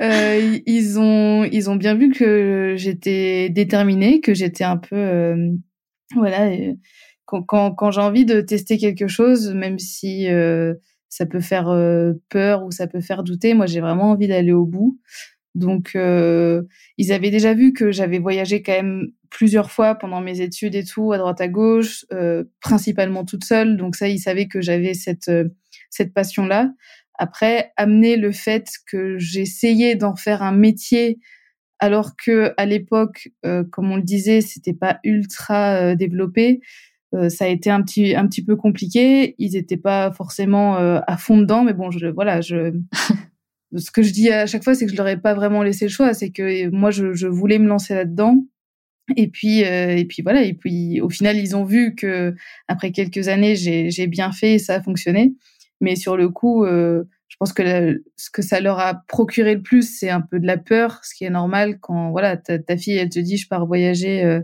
euh, 0.00 0.58
ils 0.64 0.98
ont, 0.98 1.44
ils 1.44 1.68
ont 1.68 1.76
bien 1.76 1.94
vu 1.94 2.10
que 2.10 2.72
j'étais 2.78 3.50
déterminée, 3.50 4.22
que 4.22 4.32
j'étais 4.32 4.64
un 4.64 4.78
peu, 4.78 4.96
euh, 4.96 5.50
voilà. 6.14 6.48
Quand, 7.26 7.42
quand, 7.42 7.72
quand 7.72 7.90
j'ai 7.90 8.00
envie 8.00 8.24
de 8.24 8.40
tester 8.40 8.78
quelque 8.78 9.08
chose, 9.08 9.52
même 9.52 9.78
si 9.78 10.26
euh, 10.30 10.72
ça 11.10 11.26
peut 11.26 11.40
faire 11.40 11.66
peur 12.30 12.64
ou 12.64 12.70
ça 12.70 12.86
peut 12.86 13.02
faire 13.02 13.24
douter. 13.24 13.52
Moi, 13.52 13.66
j'ai 13.66 13.82
vraiment 13.82 14.12
envie 14.12 14.26
d'aller 14.26 14.52
au 14.52 14.64
bout. 14.64 14.98
Donc, 15.56 15.92
euh, 15.96 16.62
ils 16.98 17.12
avaient 17.12 17.30
déjà 17.30 17.54
vu 17.54 17.72
que 17.72 17.90
j'avais 17.90 18.18
voyagé 18.18 18.62
quand 18.62 18.72
même 18.72 19.08
plusieurs 19.36 19.70
fois 19.70 19.94
pendant 19.94 20.22
mes 20.22 20.40
études 20.40 20.74
et 20.74 20.84
tout, 20.84 21.12
à 21.12 21.18
droite 21.18 21.42
à 21.42 21.48
gauche, 21.48 22.06
euh, 22.10 22.44
principalement 22.60 23.26
toute 23.26 23.44
seule. 23.44 23.76
Donc 23.76 23.94
ça, 23.94 24.08
ils 24.08 24.18
savaient 24.18 24.48
que 24.48 24.62
j'avais 24.62 24.94
cette 24.94 25.28
euh, 25.28 25.50
cette 25.90 26.14
passion-là. 26.14 26.72
Après, 27.18 27.72
amener 27.76 28.16
le 28.16 28.32
fait 28.32 28.68
que 28.90 29.18
j'essayais 29.18 29.94
d'en 29.94 30.16
faire 30.16 30.42
un 30.42 30.52
métier, 30.52 31.18
alors 31.78 32.16
que 32.16 32.54
à 32.56 32.64
l'époque, 32.64 33.28
euh, 33.44 33.62
comme 33.64 33.90
on 33.92 33.96
le 33.96 34.02
disait, 34.02 34.40
c'était 34.40 34.72
pas 34.72 35.00
ultra 35.04 35.94
développé. 35.94 36.60
Euh, 37.14 37.28
ça 37.28 37.44
a 37.44 37.48
été 37.48 37.70
un 37.70 37.82
petit 37.82 38.14
un 38.14 38.26
petit 38.26 38.44
peu 38.44 38.56
compliqué. 38.56 39.34
Ils 39.38 39.52
n'étaient 39.52 39.76
pas 39.76 40.12
forcément 40.12 40.78
euh, 40.78 41.00
à 41.06 41.16
fond 41.16 41.38
dedans, 41.38 41.62
mais 41.62 41.74
bon, 41.74 41.90
je, 41.90 42.06
voilà, 42.06 42.40
je 42.40 42.72
ce 43.76 43.90
que 43.90 44.02
je 44.02 44.12
dis 44.12 44.30
à 44.30 44.46
chaque 44.46 44.64
fois, 44.64 44.74
c'est 44.74 44.86
que 44.86 44.92
je 44.92 44.96
leur 44.96 45.08
ai 45.08 45.16
pas 45.18 45.34
vraiment 45.34 45.62
laissé 45.62 45.86
le 45.86 45.90
choix. 45.90 46.14
C'est 46.14 46.30
que 46.30 46.68
moi, 46.70 46.90
je, 46.90 47.12
je 47.14 47.26
voulais 47.26 47.58
me 47.58 47.68
lancer 47.68 47.94
là-dedans. 47.94 48.44
Et 49.16 49.28
puis 49.28 49.64
euh, 49.64 49.96
et 49.96 50.04
puis 50.04 50.22
voilà. 50.22 50.42
Et 50.42 50.54
puis 50.54 51.00
au 51.00 51.08
final, 51.08 51.36
ils 51.36 51.54
ont 51.54 51.64
vu 51.64 51.94
que 51.94 52.34
après 52.68 52.90
quelques 52.90 53.28
années, 53.28 53.54
j'ai 53.54 54.06
bien 54.06 54.32
fait 54.32 54.54
et 54.54 54.58
ça 54.58 54.74
a 54.74 54.82
fonctionné. 54.82 55.34
Mais 55.80 55.94
sur 55.94 56.16
le 56.16 56.28
coup, 56.28 56.64
euh, 56.64 57.04
je 57.28 57.36
pense 57.38 57.52
que 57.52 57.62
la, 57.62 57.92
ce 58.16 58.30
que 58.30 58.42
ça 58.42 58.60
leur 58.60 58.78
a 58.80 58.94
procuré 59.08 59.54
le 59.54 59.62
plus, 59.62 59.98
c'est 59.98 60.10
un 60.10 60.20
peu 60.22 60.40
de 60.40 60.46
la 60.46 60.56
peur, 60.56 61.00
ce 61.04 61.14
qui 61.14 61.24
est 61.24 61.30
normal 61.30 61.78
quand 61.80 62.10
voilà 62.10 62.36
ta, 62.36 62.58
ta 62.58 62.76
fille 62.76 62.96
elle 62.96 63.10
te 63.10 63.18
dit 63.20 63.36
je 63.36 63.46
pars 63.48 63.66
voyager 63.66 64.40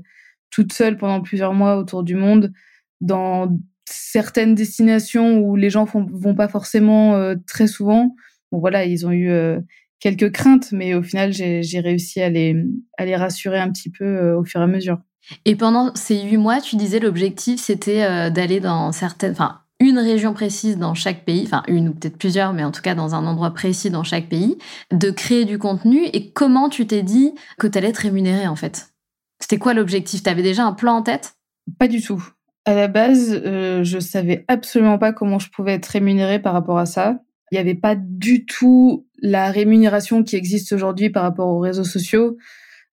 toute 0.50 0.73
seule 0.73 0.97
pendant 0.97 1.23
plusieurs 1.23 1.54
mois 1.54 1.76
autour 1.76 2.04
du 2.04 2.14
monde 2.14 2.52
dans 3.00 3.49
certaines 3.87 4.54
destinations 4.54 5.38
où 5.38 5.57
les 5.57 5.71
gens 5.71 5.87
font, 5.87 6.07
vont 6.12 6.35
pas 6.35 6.49
forcément 6.49 7.14
euh, 7.14 7.35
très 7.47 7.66
souvent. 7.66 8.14
Bon 8.50 8.61
voilà, 8.61 8.85
ils 8.85 9.07
ont 9.07 9.11
eu 9.11 9.31
euh, 9.31 9.61
quelques 10.02 10.32
craintes, 10.32 10.73
mais 10.73 10.94
au 10.94 11.02
final, 11.02 11.32
j'ai 11.32 11.80
réussi 11.80 12.21
à 12.21 12.28
les, 12.28 12.56
à 12.99 13.06
les 13.06 13.16
rassurer 13.16 13.61
un 13.61 13.71
petit 13.71 13.90
peu 13.90 14.04
euh, 14.04 14.38
au 14.38 14.44
fur 14.44 14.61
et 14.61 14.64
à 14.64 14.66
mesure. 14.66 14.99
Et 15.44 15.54
pendant 15.54 15.94
ces 15.94 16.21
huit 16.21 16.37
mois, 16.37 16.61
tu 16.61 16.75
disais 16.75 16.99
l'objectif, 16.99 17.61
c'était 17.61 18.30
d'aller 18.32 18.59
dans 18.59 18.90
certaines, 18.90 19.30
enfin, 19.30 19.61
une 19.78 19.99
région 19.99 20.32
précise 20.32 20.78
dans 20.78 20.94
chaque 20.94 21.25
pays, 21.25 21.42
enfin 21.44 21.62
une 21.68 21.88
ou 21.88 21.92
peut-être 21.92 22.16
plusieurs, 22.16 22.52
mais 22.52 22.64
en 22.64 22.71
tout 22.71 22.82
cas 22.82 22.94
dans 22.94 23.14
un 23.14 23.26
endroit 23.26 23.52
précis 23.52 23.90
dans 23.90 24.04
chaque 24.04 24.28
pays, 24.28 24.59
de 24.90 25.11
créer 25.11 25.44
du 25.44 25.59
contenu. 25.59 26.04
Et 26.12 26.32
comment 26.32 26.68
tu 26.68 26.87
t'es 26.87 27.02
dit 27.02 27.35
que 27.59 27.66
tu 27.66 27.78
allais 27.78 27.88
être 27.88 27.99
rémunéré 27.99 28.47
en 28.47 28.56
fait? 28.56 28.92
C'était 29.40 29.59
quoi 29.59 29.75
l'objectif? 29.75 30.23
T'avais 30.23 30.42
déjà 30.42 30.64
un 30.64 30.73
plan 30.73 30.97
en 30.97 31.02
tête? 31.02 31.35
Pas 31.78 31.88
du 31.88 32.00
tout. 32.00 32.25
À 32.64 32.75
la 32.75 32.87
base, 32.87 33.40
euh, 33.44 33.82
je 33.82 33.99
savais 33.99 34.44
absolument 34.47 34.99
pas 34.99 35.12
comment 35.12 35.40
je 35.40 35.50
pouvais 35.50 35.73
être 35.73 35.87
rémunérée 35.87 36.38
par 36.40 36.52
rapport 36.52 36.78
à 36.78 36.87
ça. 36.87 37.18
Il 37.50 37.56
n'y 37.56 37.61
avait 37.61 37.75
pas 37.75 37.97
du 37.97 38.47
tout 38.47 39.06
la 39.23 39.52
rémunération 39.52 40.25
qui 40.25 40.37
existe 40.37 40.73
aujourd'hui 40.73 41.09
par 41.09 41.23
rapport 41.23 41.49
aux 41.49 41.61
réseaux 41.61 41.85
sociaux. 41.85 42.37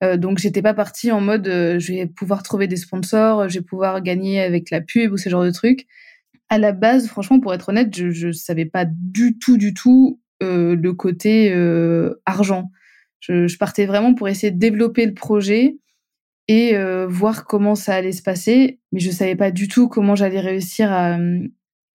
Euh, 0.03 0.15
donc 0.15 0.37
j'étais 0.37 0.61
pas 0.61 0.75
partie 0.75 1.11
en 1.11 1.19
mode 1.19 1.47
euh, 1.47 1.77
je 1.77 1.91
vais 1.91 2.05
pouvoir 2.05 2.41
trouver 2.41 2.67
des 2.67 2.77
sponsors, 2.77 3.49
je 3.49 3.59
vais 3.59 3.65
pouvoir 3.65 4.01
gagner 4.01 4.39
avec 4.39 4.69
la 4.69 4.79
pub 4.79 5.11
ou 5.11 5.17
ce 5.17 5.29
genre 5.29 5.43
de 5.43 5.51
trucs. 5.51 5.87
À 6.47 6.57
la 6.57 6.71
base, 6.71 7.07
franchement, 7.07 7.39
pour 7.39 7.53
être 7.53 7.69
honnête, 7.69 7.95
je, 7.95 8.11
je 8.11 8.31
savais 8.31 8.65
pas 8.65 8.85
du 8.87 9.37
tout, 9.37 9.57
du 9.57 9.73
tout 9.73 10.19
euh, 10.41 10.75
le 10.75 10.93
côté 10.93 11.53
argent. 12.25 12.71
Je, 13.19 13.57
partais 13.57 13.85
vraiment 13.85 14.13
pour 14.13 14.29
essayer 14.29 14.51
de 14.51 14.57
développer 14.57 15.05
le 15.05 15.13
projet 15.13 15.77
et 16.47 16.75
voir 17.07 17.45
comment 17.45 17.75
ça 17.75 17.93
allait 17.93 18.13
se 18.13 18.23
passer. 18.23 18.79
Mais 18.91 18.99
je 18.99 19.11
savais 19.11 19.35
pas 19.35 19.51
du 19.51 19.67
tout 19.67 19.89
comment 19.89 20.15
j'allais 20.15 20.39
réussir 20.39 20.91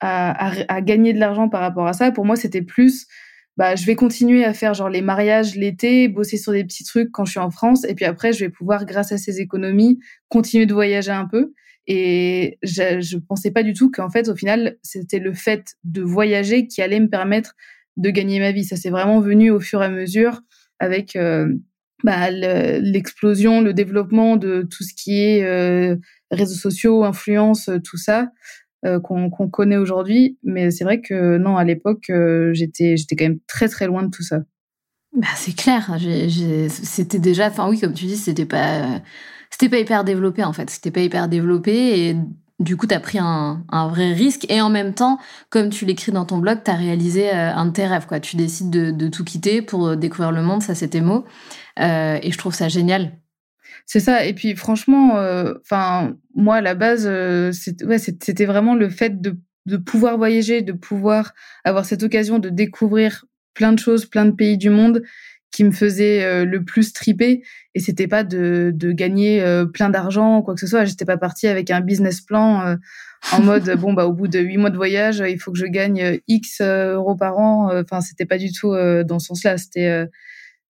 à, 0.00 0.80
gagner 0.82 1.14
de 1.14 1.18
l'argent 1.18 1.48
par 1.48 1.62
rapport 1.62 1.88
à 1.88 1.92
ça. 1.94 2.12
Pour 2.12 2.24
moi, 2.24 2.36
c'était 2.36 2.62
plus, 2.62 3.08
bah, 3.56 3.76
je 3.76 3.86
vais 3.86 3.94
continuer 3.94 4.44
à 4.44 4.52
faire 4.52 4.74
genre 4.74 4.88
les 4.88 5.02
mariages 5.02 5.54
l'été, 5.54 6.08
bosser 6.08 6.36
sur 6.36 6.52
des 6.52 6.64
petits 6.64 6.84
trucs 6.84 7.10
quand 7.12 7.24
je 7.24 7.32
suis 7.32 7.40
en 7.40 7.50
France, 7.50 7.84
et 7.84 7.94
puis 7.94 8.04
après, 8.04 8.32
je 8.32 8.40
vais 8.40 8.50
pouvoir, 8.50 8.84
grâce 8.84 9.12
à 9.12 9.18
ces 9.18 9.40
économies, 9.40 10.00
continuer 10.28 10.66
de 10.66 10.74
voyager 10.74 11.12
un 11.12 11.26
peu. 11.26 11.52
Et 11.86 12.58
je, 12.62 13.00
je 13.00 13.18
pensais 13.18 13.50
pas 13.50 13.62
du 13.62 13.74
tout 13.74 13.90
qu'en 13.90 14.10
fait, 14.10 14.28
au 14.28 14.34
final, 14.34 14.78
c'était 14.82 15.18
le 15.18 15.34
fait 15.34 15.74
de 15.84 16.02
voyager 16.02 16.66
qui 16.66 16.80
allait 16.82 17.00
me 17.00 17.08
permettre 17.08 17.54
de 17.96 18.10
gagner 18.10 18.40
ma 18.40 18.52
vie. 18.52 18.64
Ça 18.64 18.76
s'est 18.76 18.90
vraiment 18.90 19.20
venu 19.20 19.50
au 19.50 19.60
fur 19.60 19.82
et 19.82 19.86
à 19.86 19.90
mesure 19.90 20.40
avec 20.80 21.14
euh, 21.14 21.48
bah, 22.02 22.30
l'explosion, 22.30 23.60
le, 23.60 23.68
le, 23.68 23.74
développement 23.74 24.36
de 24.36 24.66
tout 24.68 24.82
ce 24.82 24.94
qui 24.94 25.20
est 25.22 25.44
euh, 25.44 25.96
réseaux 26.30 26.58
sociaux, 26.58 27.04
influence, 27.04 27.70
tout 27.84 27.98
ça. 27.98 28.30
Qu'on 29.02 29.30
connaît 29.48 29.76
aujourd'hui. 29.76 30.38
Mais 30.42 30.70
c'est 30.70 30.84
vrai 30.84 31.00
que 31.00 31.38
non, 31.38 31.56
à 31.56 31.64
l'époque, 31.64 32.10
j'étais 32.52 32.96
j'étais 32.96 33.16
quand 33.16 33.24
même 33.24 33.40
très 33.46 33.68
très 33.68 33.86
loin 33.86 34.02
de 34.02 34.10
tout 34.10 34.22
ça. 34.22 34.40
Bah, 35.14 35.28
c'est 35.36 35.54
clair. 35.54 35.96
C'était 36.68 37.18
déjà, 37.18 37.48
enfin 37.48 37.68
oui, 37.68 37.78
comme 37.78 37.94
tu 37.94 38.06
dis, 38.06 38.16
c'était 38.16 38.46
pas, 38.46 39.00
c'était 39.50 39.68
pas 39.68 39.78
hyper 39.78 40.04
développé 40.04 40.42
en 40.44 40.52
fait. 40.52 40.70
C'était 40.70 40.90
pas 40.90 41.00
hyper 41.00 41.28
développé 41.28 42.08
et 42.08 42.16
du 42.60 42.76
coup, 42.76 42.86
tu 42.86 42.94
as 42.94 43.00
pris 43.00 43.18
un, 43.18 43.64
un, 43.68 43.88
vrai 43.88 44.12
risque 44.12 44.46
et 44.48 44.60
en 44.60 44.70
même 44.70 44.94
temps, 44.94 45.18
comme 45.50 45.70
tu 45.70 45.84
l'écris 45.84 46.12
dans 46.12 46.24
ton 46.24 46.38
blog, 46.38 46.60
tu 46.64 46.70
as 46.70 46.74
réalisé 46.74 47.28
euh, 47.30 47.52
un 47.52 47.66
de 47.66 47.72
tes 47.72 47.86
rêves. 47.86 48.06
Quoi. 48.06 48.20
Tu 48.20 48.36
décides 48.36 48.70
de, 48.70 49.08
tout 49.08 49.24
quitter 49.24 49.60
pour 49.60 49.88
euh, 49.88 49.96
découvrir 49.96 50.30
le 50.30 50.42
monde, 50.42 50.62
ça 50.62 50.74
c'est 50.74 50.88
tes 50.88 51.00
mots. 51.00 51.24
Euh, 51.80 52.18
et 52.22 52.30
je 52.30 52.38
trouve 52.38 52.54
ça 52.54 52.68
génial. 52.68 53.12
C'est 53.86 54.00
ça. 54.00 54.24
Et 54.24 54.34
puis 54.34 54.56
franchement, 54.56 55.18
euh, 55.18 55.54
enfin 55.60 56.16
moi 56.34 56.56
à 56.56 56.60
la 56.60 56.74
base, 56.74 57.08
c'était 57.52 57.84
ouais, 57.84 58.46
vraiment 58.46 58.74
le 58.74 58.88
fait 58.88 59.20
de, 59.20 59.38
de 59.66 59.76
pouvoir 59.76 60.16
voyager, 60.16 60.62
de 60.62 60.72
pouvoir 60.72 61.34
avoir 61.64 61.84
cette 61.84 62.02
occasion 62.02 62.38
de 62.38 62.48
découvrir 62.48 63.24
plein 63.54 63.72
de 63.72 63.78
choses, 63.78 64.06
plein 64.06 64.26
de 64.26 64.32
pays 64.32 64.58
du 64.58 64.70
monde 64.70 65.02
qui 65.54 65.62
me 65.62 65.70
faisait 65.70 66.24
euh, 66.24 66.44
le 66.44 66.64
plus 66.64 66.92
triper. 66.92 67.44
Et 67.74 67.80
c'était 67.80 68.08
pas 68.08 68.24
de, 68.24 68.72
de 68.74 68.90
gagner 68.90 69.40
euh, 69.40 69.64
plein 69.64 69.88
d'argent 69.88 70.38
ou 70.38 70.42
quoi 70.42 70.54
que 70.54 70.60
ce 70.60 70.66
soit. 70.66 70.84
J'étais 70.84 71.04
pas 71.04 71.16
partie 71.16 71.46
avec 71.46 71.70
un 71.70 71.80
business 71.80 72.20
plan 72.20 72.66
euh, 72.66 72.76
en 73.32 73.40
mode 73.42 73.70
bon 73.78 73.92
bah 73.92 74.06
au 74.06 74.12
bout 74.12 74.26
de 74.26 74.40
huit 74.40 74.58
mois 74.58 74.70
de 74.70 74.76
voyage 74.76 75.22
il 75.26 75.38
faut 75.38 75.52
que 75.52 75.58
je 75.58 75.66
gagne 75.66 76.18
x 76.26 76.60
euros 76.60 77.14
par 77.14 77.38
an. 77.38 77.70
Enfin 77.80 78.00
c'était 78.00 78.26
pas 78.26 78.36
du 78.36 78.52
tout 78.52 78.74
dans 79.04 79.18
ce 79.18 79.28
sens-là. 79.28 79.56
C'était 79.56 80.06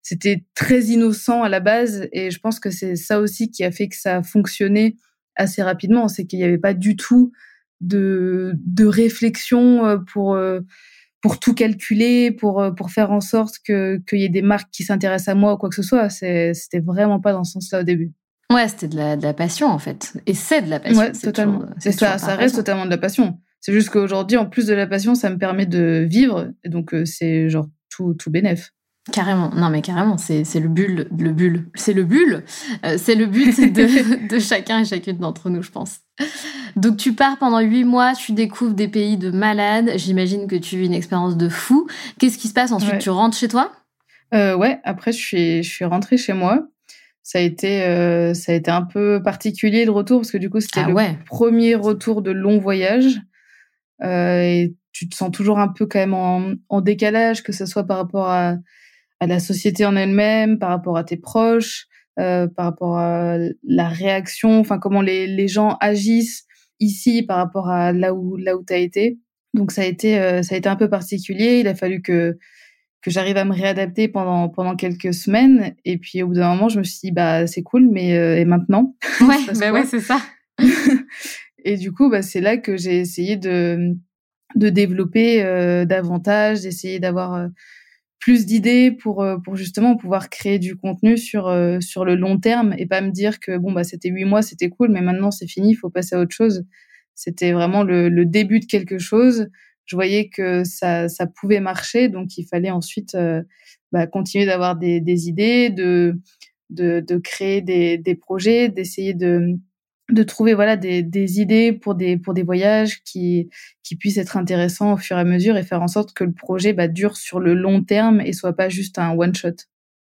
c'était 0.05 0.45
très 0.55 0.83
innocent 0.85 1.43
à 1.43 1.49
la 1.49 1.59
base 1.59 2.09
et 2.13 2.31
je 2.31 2.39
pense 2.39 2.61
que 2.61 2.71
c'est 2.71 2.95
ça 2.95 3.19
aussi 3.19 3.51
qui 3.51 3.65
a 3.65 3.73
fait 3.73 3.89
que 3.89 3.97
ça 3.97 4.19
a 4.19 4.23
fonctionné 4.23 4.97
assez 5.35 5.63
rapidement 5.63 6.07
c'est 6.07 6.25
qu'il 6.27 6.39
n'y 6.39 6.45
avait 6.45 6.59
pas 6.59 6.75
du 6.75 6.95
tout 6.95 7.33
de 7.81 8.53
de 8.65 8.85
réflexion 8.85 10.01
pour 10.13 10.37
pour 11.25 11.41
tout 11.41 11.55
calculer, 11.55 12.33
pour 12.33 12.61
euh, 12.61 12.71
pour 12.71 12.91
faire 12.91 13.11
en 13.11 13.23
sorte 13.23 13.55
que 13.67 13.99
qu'il 14.07 14.19
y 14.19 14.25
ait 14.25 14.29
des 14.29 14.43
marques 14.43 14.69
qui 14.71 14.83
s'intéressent 14.85 15.29
à 15.29 15.35
moi 15.35 15.55
ou 15.55 15.57
quoi 15.57 15.71
que 15.71 15.75
ce 15.75 15.83
soit. 15.83 16.11
C'était 16.11 16.81
vraiment 16.81 17.19
pas 17.19 17.33
dans 17.33 17.45
ce 17.45 17.53
sens-là 17.53 17.81
au 17.81 17.83
début. 17.83 18.13
Ouais, 18.53 18.69
c'était 18.69 18.89
de 18.89 18.97
la, 18.99 19.17
de 19.17 19.23
la 19.23 19.33
passion 19.33 19.69
en 19.69 19.79
fait, 19.79 20.13
et 20.27 20.35
c'est 20.35 20.61
de 20.61 20.69
la 20.69 20.81
passion. 20.81 20.99
Ouais, 20.99 21.13
totalement. 21.13 21.65
C'est 21.79 21.93
ça, 21.93 22.19
ça 22.19 22.37
reste 22.37 22.57
totalement 22.57 22.85
de 22.85 22.91
la 22.91 22.99
passion. 22.99 23.39
C'est 23.63 23.73
juste 23.73 23.89
qu'aujourd'hui, 23.89 24.37
en 24.37 24.45
plus 24.45 24.67
de 24.67 24.75
la 24.75 24.87
passion, 24.87 25.15
ça 25.15 25.31
me 25.31 25.39
permet 25.39 25.65
de 25.65 26.07
vivre, 26.07 26.53
et 26.63 26.69
donc 26.69 26.93
euh, 26.93 27.07
c'est 27.07 27.49
genre 27.49 27.69
tout 27.89 28.13
tout 28.13 28.31
bénéf. 28.31 28.75
Carrément, 29.13 29.51
non 29.55 29.69
mais 29.69 29.83
carrément, 29.83 30.17
c'est 30.17 30.45
le 30.55 30.69
bulle, 30.69 31.09
le 31.19 31.33
bulle, 31.33 31.67
c'est 31.75 31.93
le 31.93 32.05
bulle, 32.05 32.43
euh, 32.87 32.97
c'est 32.97 33.15
le 33.15 33.27
but 33.27 33.61
de, 33.61 34.29
de 34.35 34.39
chacun 34.39 34.81
et 34.81 34.85
chacune 34.87 35.19
d'entre 35.19 35.51
nous, 35.51 35.63
je 35.63 35.71
pense. 35.71 35.99
Donc 36.75 36.97
tu 36.97 37.13
pars 37.13 37.37
pendant 37.39 37.61
huit 37.61 37.85
mois, 37.85 38.15
tu 38.15 38.33
découvres 38.33 38.73
des 38.73 38.89
pays 38.89 39.19
de 39.19 39.31
malades, 39.31 39.93
j'imagine 39.97 40.47
que 40.47 40.57
tu 40.57 40.79
vis 40.79 40.87
une 40.87 40.95
expérience 40.95 41.37
de 41.37 41.51
fou. 41.51 41.87
Qu'est-ce 42.19 42.39
qui 42.39 42.49
se 42.49 42.55
passe 42.55 42.73
ensuite? 42.73 42.99
Tu 42.99 43.11
rentres 43.11 43.37
chez 43.37 43.49
toi? 43.49 43.73
Euh, 44.33 44.57
Ouais, 44.57 44.81
après 44.85 45.13
je 45.13 45.19
suis, 45.19 45.63
je 45.63 45.71
suis 45.71 45.85
rentrée 45.85 46.17
chez 46.17 46.33
moi. 46.33 46.67
Ça 47.23 47.39
a 47.39 47.43
été, 47.43 47.83
euh, 47.83 48.33
ça 48.33 48.53
a 48.53 48.55
été 48.55 48.71
un 48.71 48.83
peu 48.83 49.21
particulier 49.23 49.85
le 49.85 49.91
retour 49.91 50.21
parce 50.21 50.31
que 50.31 50.39
du 50.39 50.49
coup 50.49 50.61
c'était 50.61 50.81
ah 50.81 50.89
le 50.89 51.25
premier 51.27 51.75
retour 51.75 52.23
de 52.23 52.31
long 52.31 52.59
voyage. 52.59 53.21
Euh, 54.03 54.41
et 54.41 54.75
tu 54.93 55.09
te 55.09 55.15
sens 55.15 55.31
toujours 55.31 55.59
un 55.59 55.69
peu 55.69 55.85
quand 55.87 55.99
même 55.99 56.15
en, 56.15 56.53
en 56.71 56.81
décalage, 56.81 57.43
que 57.43 57.53
ce 57.53 57.67
soit 57.67 57.85
par 57.85 57.99
rapport 57.99 58.29
à 58.29 58.57
à 59.21 59.27
la 59.27 59.41
société 59.41 59.87
en 59.87 59.97
elle-même, 59.97 60.59
par 60.59 60.71
rapport 60.71 60.97
à 60.97 61.05
tes 61.05 61.17
proches, 61.17 61.87
euh, 62.21 62.47
par 62.47 62.67
rapport 62.67 62.99
à 62.99 63.39
la 63.65 63.89
réaction, 63.89 64.61
enfin 64.61 64.79
comment 64.79 65.03
les, 65.03 65.27
les 65.27 65.49
gens 65.49 65.77
agissent 65.81 66.47
ici 66.81 67.23
par 67.23 67.39
rapport 67.39 67.69
à 67.69 67.93
là 67.93 68.15
où 68.15 68.37
là 68.37 68.57
où 68.57 68.65
tu 68.65 68.73
as 68.73 68.79
été. 68.79 69.19
Donc 69.53 69.73
ça 69.73 69.83
a 69.83 69.85
été 69.85 70.19
euh, 70.19 70.43
ça 70.43 70.55
a 70.55 70.59
été 70.59 70.69
un 70.69 70.77
peu 70.77 70.89
particulier, 70.89 71.61
il 71.61 71.69
a 71.69 71.75
fallu 71.75 72.03
que 72.03 72.39
que 73.03 73.11
j'arrive 73.11 73.37
à 73.37 73.45
me 73.45 73.53
réadapter 73.53 74.09
pendant 74.09 74.49
pendant 74.49 74.77
quelques 74.77 75.13
semaines 75.13 75.75
et 75.85 75.99
puis 75.99 76.23
au 76.23 76.29
bout 76.29 76.35
d'un 76.35 76.55
moment 76.55 76.69
je 76.69 76.79
me 76.79 76.85
suis 76.85 77.01
dit 77.03 77.13
bah 77.13 77.47
c'est 77.47 77.63
cool 77.63 77.89
mais 77.91 78.17
euh, 78.17 78.39
et 78.39 78.45
maintenant? 78.45 78.97
Ouais, 79.21 79.55
bah 79.59 79.73
ouais, 79.73 79.85
c'est 79.85 80.01
ça. 80.01 80.21
et 81.65 81.77
du 81.77 81.93
coup 81.93 82.11
bah 82.11 82.23
c'est 82.23 82.41
là 82.41 82.57
que 82.57 82.77
j'ai 82.77 82.99
essayé 82.99 83.37
de 83.37 83.97
de 84.55 84.69
développer 84.69 85.43
euh, 85.43 85.85
davantage, 85.85 86.63
d'essayer 86.63 87.01
d'avoir 87.01 87.49
plus 88.25 88.47
d'idées 88.47 88.91
pour 88.91 89.23
euh, 89.23 89.37
pour 89.37 89.55
justement 89.55 89.99
pouvoir 89.99 90.31
créer 90.31 90.59
du 90.59 90.77
contenu 90.77 91.19
sur 91.19 91.47
euh, 91.47 91.79
sur 91.81 92.07
le 92.07 92.15
long 92.15 92.41
terme 92.41 92.75
et 92.79 92.87
pas 92.87 93.03
me 93.03 93.11
dire 93.11 93.39
que 93.39 93.59
bon 93.59 93.71
bah 93.71 93.85
c'était 93.85 94.09
huit 94.09 94.25
mois 94.25 94.41
c'était 94.41 94.71
cool 94.71 94.89
mais 94.91 95.03
maintenant 95.03 95.31
c'est 95.31 95.47
fini 95.47 95.73
il 95.73 95.75
faut 95.75 95.91
passer 95.91 96.17
à 96.17 96.21
autre 96.21 96.35
chose. 96.35 96.65
C'était 97.15 97.53
vraiment 97.53 97.83
le, 97.83 98.09
le, 98.09 98.25
début 98.25 98.61
de 98.61 98.65
quelque 98.65 98.99
chose. 98.99 99.49
Je 99.85 99.95
voyais 99.95 100.31
que 100.31 100.65
ça 100.65 101.11
ça 101.11 101.27
pouvait 101.27 101.61
marcher 101.61 102.09
donc 102.09 102.39
il 102.39 102.47
fallait 102.47 102.71
ensuite 102.71 103.15
euh, 103.15 103.43
bah, 103.93 104.07
continuer 104.07 104.47
d'avoir 104.47 104.77
des, 104.77 105.03
des 105.03 105.29
idées 105.29 105.69
de 105.69 106.19
de, 106.71 107.01
de 107.01 107.19
créer 107.19 107.61
des, 107.61 107.99
des 107.99 108.15
projets 108.15 108.71
d'essayer 108.71 109.13
de 109.13 109.59
de 110.15 110.23
trouver 110.23 110.55
voilà 110.55 110.77
des, 110.77 111.41
idées 111.41 111.73
pour 111.73 111.95
des 111.95 112.17
pour 112.17 112.35
des 112.35 112.43
voyages 112.43 113.03
qui 113.05 113.51
qui 113.83 113.97
puissent 113.97 114.19
être 114.19 114.37
intéressants 114.37 114.95
au 114.95 114.97
fur 114.97 115.17
et 115.17 115.21
à 115.21 115.25
mesure 115.25 115.57
et 115.57 115.63
faire 115.63 115.83
en 115.83 115.89
sorte 115.89 116.15
que 116.15 116.25
le 116.25 116.33
projet 116.33 116.73
bah, 116.73 116.89
dure 116.89 117.17
sur 117.17 117.41
le 117.41 117.55
long 117.55 117.83
terme 117.83 118.21
et 118.21 118.33
soit 118.33 118.55
pas 118.55 118.69
juste 118.69 118.99
un 118.99 119.11
one 119.13 119.35
shot. 119.35 119.57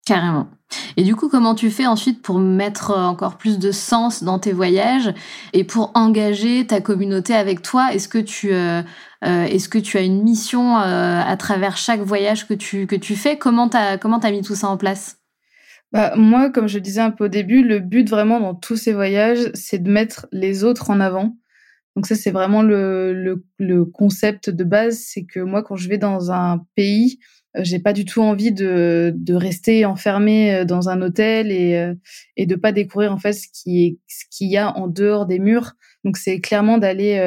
Carrément. 0.07 0.49
Et 0.97 1.03
du 1.03 1.15
coup, 1.15 1.29
comment 1.29 1.55
tu 1.55 1.71
fais 1.71 1.87
ensuite 1.87 2.23
pour 2.23 2.39
mettre 2.39 2.97
encore 2.97 3.37
plus 3.37 3.59
de 3.59 3.71
sens 3.73 4.23
dans 4.23 4.39
tes 4.39 4.53
voyages 4.53 5.13
et 5.53 5.65
pour 5.65 5.91
engager 5.95 6.67
ta 6.67 6.81
communauté 6.81 7.35
avec 7.35 7.61
toi? 7.61 7.93
Est-ce 7.93 8.09
que 8.09 8.19
tu 8.19 8.55
euh, 8.55 8.83
euh 9.25 9.45
est-ce 9.45 9.69
que 9.69 9.79
tu 9.79 9.99
as 9.99 10.03
une 10.03 10.23
mission 10.23 10.79
euh, 10.79 11.21
à 11.21 11.37
travers 11.37 11.77
chaque 11.77 12.01
voyage 12.01 12.49
que 12.49 12.55
tu 12.55 12.87
que 12.87 12.97
tu 12.97 13.17
fais? 13.17 13.37
Comment 13.37 13.69
t'as 13.69 13.99
comment 13.99 14.19
t'as 14.19 14.31
mis 14.31 14.41
tout 14.41 14.55
ça 14.55 14.69
en 14.69 14.79
place? 14.79 15.19
Bah, 15.93 16.15
moi, 16.17 16.51
comme 16.51 16.69
je 16.69 16.79
disais 16.79 17.01
un 17.01 17.11
peu 17.11 17.25
au 17.25 17.29
début, 17.29 17.63
le 17.63 17.81
but 17.81 18.09
vraiment 18.09 18.41
dans 18.41 18.55
tous 18.55 18.77
ces 18.77 18.93
voyages, 18.93 19.51
c'est 19.55 19.83
de 19.83 19.91
mettre 19.91 20.27
les 20.33 20.65
autres 20.65 20.91
en 20.91 21.01
avant. 21.01 21.37
Donc 21.97 22.07
ça, 22.07 22.15
c'est 22.15 22.31
vraiment 22.31 22.63
le, 22.63 23.13
le, 23.13 23.45
le, 23.59 23.85
concept 23.85 24.51
de 24.51 24.65
base. 24.65 24.99
C'est 24.99 25.25
que 25.25 25.41
moi, 25.41 25.63
quand 25.63 25.77
je 25.77 25.89
vais 25.89 25.99
dans 25.99 26.31
un 26.31 26.65
pays, 26.77 27.19
euh, 27.57 27.61
j'ai 27.65 27.79
pas 27.79 27.93
du 27.93 28.05
tout 28.05 28.21
envie 28.23 28.53
de, 28.53 29.13
de 29.17 29.35
rester 29.35 29.85
enfermé 29.85 30.55
euh, 30.55 30.65
dans 30.65 30.89
un 30.91 31.01
hôtel 31.03 31.51
et, 31.51 31.77
euh, 31.77 31.95
et 32.37 32.47
de 32.47 32.55
pas 32.55 32.73
découvrir 32.73 33.13
en 33.13 33.19
fait 33.19 33.33
ce 33.33 33.49
qui 33.53 33.85
est 33.85 33.99
ce 34.07 34.25
qu'il 34.31 34.49
y 34.49 34.57
a 34.57 34.77
en 34.77 34.89
dehors 34.89 35.27
des 35.27 35.39
murs. 35.39 35.73
Donc 36.05 36.17
c'est 36.17 36.41
clairement 36.41 36.79
d'aller 36.79 37.19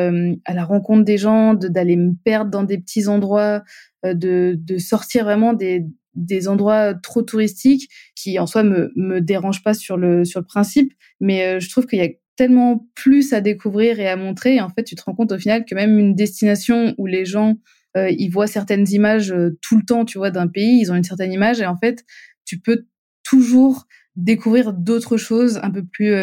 à 0.45 0.53
la 0.53 0.63
rencontre 0.63 1.03
des 1.03 1.17
gens, 1.17 1.53
d'aller 1.53 1.97
me 1.97 2.13
perdre 2.23 2.49
dans 2.49 2.63
des 2.63 2.77
petits 2.77 3.07
endroits, 3.09 3.63
de, 4.05 4.55
de 4.57 4.77
sortir 4.77 5.25
vraiment 5.25 5.51
des, 5.53 5.85
des 6.15 6.47
endroits 6.47 6.93
trop 6.93 7.21
touristiques 7.21 7.89
qui 8.15 8.39
en 8.39 8.45
soi 8.45 8.63
me 8.63 8.91
me 8.95 9.21
dérangent 9.21 9.63
pas 9.63 9.73
sur 9.73 9.97
le 9.97 10.25
sur 10.25 10.39
le 10.39 10.45
principe. 10.45 10.93
Mais 11.19 11.43
euh, 11.45 11.59
je 11.59 11.69
trouve 11.69 11.85
qu'il 11.85 11.99
y 11.99 12.03
a 12.03 12.09
tellement 12.35 12.87
plus 12.95 13.33
à 13.33 13.41
découvrir 13.41 13.99
et 13.99 14.07
à 14.07 14.15
montrer. 14.15 14.55
Et 14.55 14.61
en 14.61 14.69
fait 14.69 14.83
tu 14.83 14.95
te 14.95 15.03
rends 15.03 15.15
compte 15.15 15.31
au 15.31 15.37
final 15.37 15.65
que 15.65 15.75
même 15.75 15.97
une 15.99 16.15
destination 16.15 16.93
où 16.97 17.05
les 17.05 17.25
gens 17.25 17.55
euh, 17.97 18.09
ils 18.09 18.29
voient 18.29 18.47
certaines 18.47 18.89
images 18.89 19.31
euh, 19.31 19.57
tout 19.61 19.77
le 19.77 19.83
temps 19.83 20.05
tu 20.05 20.17
vois 20.17 20.31
d'un 20.31 20.47
pays 20.47 20.79
ils 20.79 20.91
ont 20.91 20.95
une 20.95 21.03
certaine 21.03 21.31
image. 21.33 21.61
Et 21.61 21.65
en 21.65 21.77
fait 21.77 22.03
tu 22.45 22.59
peux 22.59 22.85
toujours 23.23 23.87
découvrir 24.15 24.73
d'autres 24.73 25.17
choses 25.17 25.59
un 25.63 25.71
peu 25.71 25.85
plus 25.85 26.15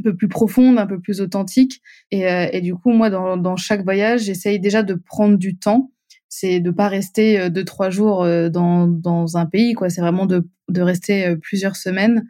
un 0.00 0.02
peu 0.02 0.16
plus 0.16 0.28
profondes, 0.28 0.78
un 0.78 0.86
peu 0.86 1.00
plus 1.00 1.20
authentiques. 1.20 1.80
Et, 2.10 2.24
et 2.52 2.60
du 2.60 2.74
coup, 2.74 2.90
moi, 2.90 3.10
dans, 3.10 3.36
dans 3.36 3.56
chaque 3.56 3.84
voyage, 3.84 4.22
j'essaye 4.22 4.58
déjà 4.58 4.82
de 4.82 4.94
prendre 4.94 5.36
du 5.36 5.56
temps 5.56 5.92
c'est 6.36 6.60
de 6.60 6.70
pas 6.70 6.88
rester 6.88 7.38
euh, 7.38 7.48
deux 7.48 7.64
trois 7.64 7.90
jours 7.90 8.24
euh, 8.24 8.48
dans, 8.48 8.88
dans 8.88 9.36
un 9.36 9.46
pays 9.46 9.74
quoi. 9.74 9.88
C'est 9.88 10.00
vraiment 10.00 10.26
de, 10.26 10.48
de 10.68 10.80
rester 10.80 11.26
euh, 11.26 11.36
plusieurs 11.36 11.76
semaines 11.76 12.26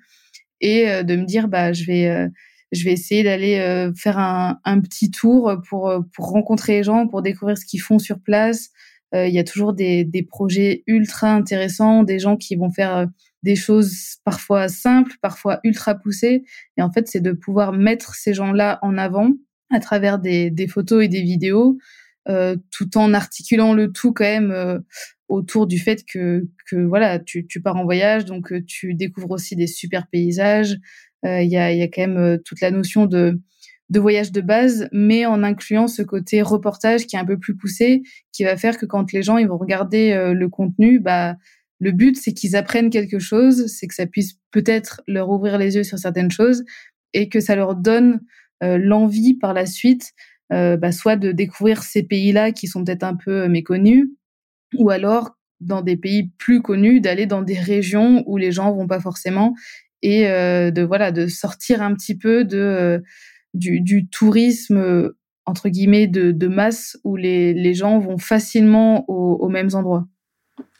et 0.60 0.86
de 1.02 1.16
me 1.16 1.24
dire 1.24 1.48
bah 1.48 1.72
je 1.74 1.84
vais 1.84 2.28
je 2.72 2.84
vais 2.84 2.92
essayer 2.92 3.22
d'aller 3.22 3.90
faire 3.96 4.18
un, 4.18 4.60
un, 4.64 4.80
petit 4.80 5.10
tour 5.10 5.52
pour 5.68 5.92
pour 6.14 6.30
rencontrer 6.30 6.78
les 6.78 6.82
gens 6.84 7.06
pour 7.06 7.20
découvrir 7.20 7.58
ce 7.58 7.66
qu'ils 7.66 7.82
font 7.82 7.98
sur 7.98 8.20
place. 8.20 8.70
Il 9.12 9.34
y 9.34 9.38
a 9.38 9.44
toujours 9.44 9.74
des, 9.74 10.04
des 10.04 10.22
projets 10.22 10.84
ultra 10.86 11.32
intéressants 11.32 12.02
des 12.02 12.18
gens 12.18 12.36
qui 12.36 12.56
vont 12.56 12.70
faire 12.70 13.08
des 13.42 13.56
choses 13.56 14.16
parfois 14.24 14.68
simples 14.68 15.16
parfois 15.20 15.60
ultra 15.64 15.96
poussées. 15.96 16.44
Et 16.78 16.82
en 16.82 16.90
fait 16.90 17.08
c'est 17.08 17.20
de 17.20 17.32
pouvoir 17.32 17.72
mettre 17.72 18.14
ces 18.14 18.32
gens 18.32 18.52
là 18.52 18.78
en 18.80 18.96
avant 18.96 19.32
à 19.70 19.80
travers 19.80 20.18
des, 20.18 20.50
des 20.50 20.68
photos 20.68 21.04
et 21.04 21.08
des 21.08 21.22
vidéos 21.22 21.76
tout 22.70 22.96
en 22.96 23.12
articulant 23.12 23.74
le 23.74 23.92
tout 23.92 24.12
quand 24.12 24.24
même 24.24 24.50
euh, 24.50 24.78
autour 25.28 25.66
du 25.66 25.78
fait 25.78 26.04
que, 26.04 26.46
que 26.70 26.76
voilà, 26.76 27.18
tu, 27.18 27.46
tu 27.46 27.60
pars 27.60 27.76
en 27.76 27.84
voyage, 27.84 28.24
donc 28.24 28.52
euh, 28.52 28.62
tu 28.66 28.94
découvres 28.94 29.32
aussi 29.32 29.56
des 29.56 29.66
super 29.66 30.06
paysages. 30.08 30.76
Il 31.26 31.50
y, 31.50 31.56
a, 31.56 31.72
y 31.72 31.80
a 31.80 31.88
quand 31.88 32.06
même 32.06 32.38
toute 32.44 32.60
la 32.60 32.70
notion 32.70 33.06
de, 33.06 33.40
de 33.88 33.98
voyage 33.98 34.30
de 34.30 34.42
base, 34.42 34.90
mais 34.92 35.24
en 35.24 35.42
incluant 35.42 35.88
ce 35.88 36.02
côté 36.02 36.42
reportage 36.42 37.06
qui 37.06 37.16
est 37.16 37.18
un 37.18 37.24
peu 37.24 37.38
plus 37.38 37.56
poussé, 37.56 38.02
qui 38.30 38.44
va 38.44 38.58
faire 38.58 38.76
que 38.76 38.84
quand 38.84 39.10
les 39.10 39.22
gens 39.22 39.38
ils 39.38 39.48
vont 39.48 39.56
regarder 39.56 40.32
le 40.34 40.48
contenu, 40.50 41.00
bah 41.00 41.36
le 41.80 41.92
but 41.92 42.18
c'est 42.18 42.34
qu'ils 42.34 42.56
apprennent 42.56 42.90
quelque 42.90 43.18
chose, 43.18 43.68
c'est 43.68 43.86
que 43.86 43.94
ça 43.94 44.04
puisse 44.04 44.34
peut-être 44.50 45.00
leur 45.06 45.30
ouvrir 45.30 45.56
les 45.56 45.76
yeux 45.76 45.82
sur 45.82 45.98
certaines 45.98 46.30
choses 46.30 46.62
et 47.14 47.30
que 47.30 47.40
ça 47.40 47.56
leur 47.56 47.74
donne 47.74 48.20
l'envie 48.60 49.32
par 49.32 49.54
la 49.54 49.64
suite 49.64 50.12
bah, 50.50 50.92
soit 50.92 51.16
de 51.16 51.32
découvrir 51.32 51.82
ces 51.82 52.02
pays-là 52.02 52.52
qui 52.52 52.66
sont 52.66 52.84
peut-être 52.84 53.02
un 53.04 53.16
peu 53.16 53.48
méconnus, 53.48 54.08
ou 54.76 54.90
alors 54.90 55.36
dans 55.60 55.82
des 55.82 55.96
pays 55.96 56.30
plus 56.38 56.62
connus, 56.62 57.00
d'aller 57.00 57.26
dans 57.26 57.42
des 57.42 57.58
régions 57.58 58.22
où 58.26 58.36
les 58.36 58.52
gens 58.52 58.72
vont 58.72 58.86
pas 58.86 59.00
forcément 59.00 59.54
et 60.02 60.24
de 60.24 60.82
voilà 60.82 61.12
de 61.12 61.26
sortir 61.26 61.80
un 61.82 61.94
petit 61.94 62.16
peu 62.16 62.44
de 62.44 63.02
du, 63.54 63.80
du 63.80 64.08
tourisme 64.08 65.12
entre 65.46 65.68
guillemets 65.68 66.06
de, 66.06 66.32
de 66.32 66.46
masse 66.48 66.98
où 67.04 67.16
les, 67.16 67.54
les, 67.54 67.74
gens 67.74 67.98
vont 67.98 68.18
facilement 68.18 69.04
aux 69.08 69.48
mêmes 69.48 69.70
endroits. 69.74 70.06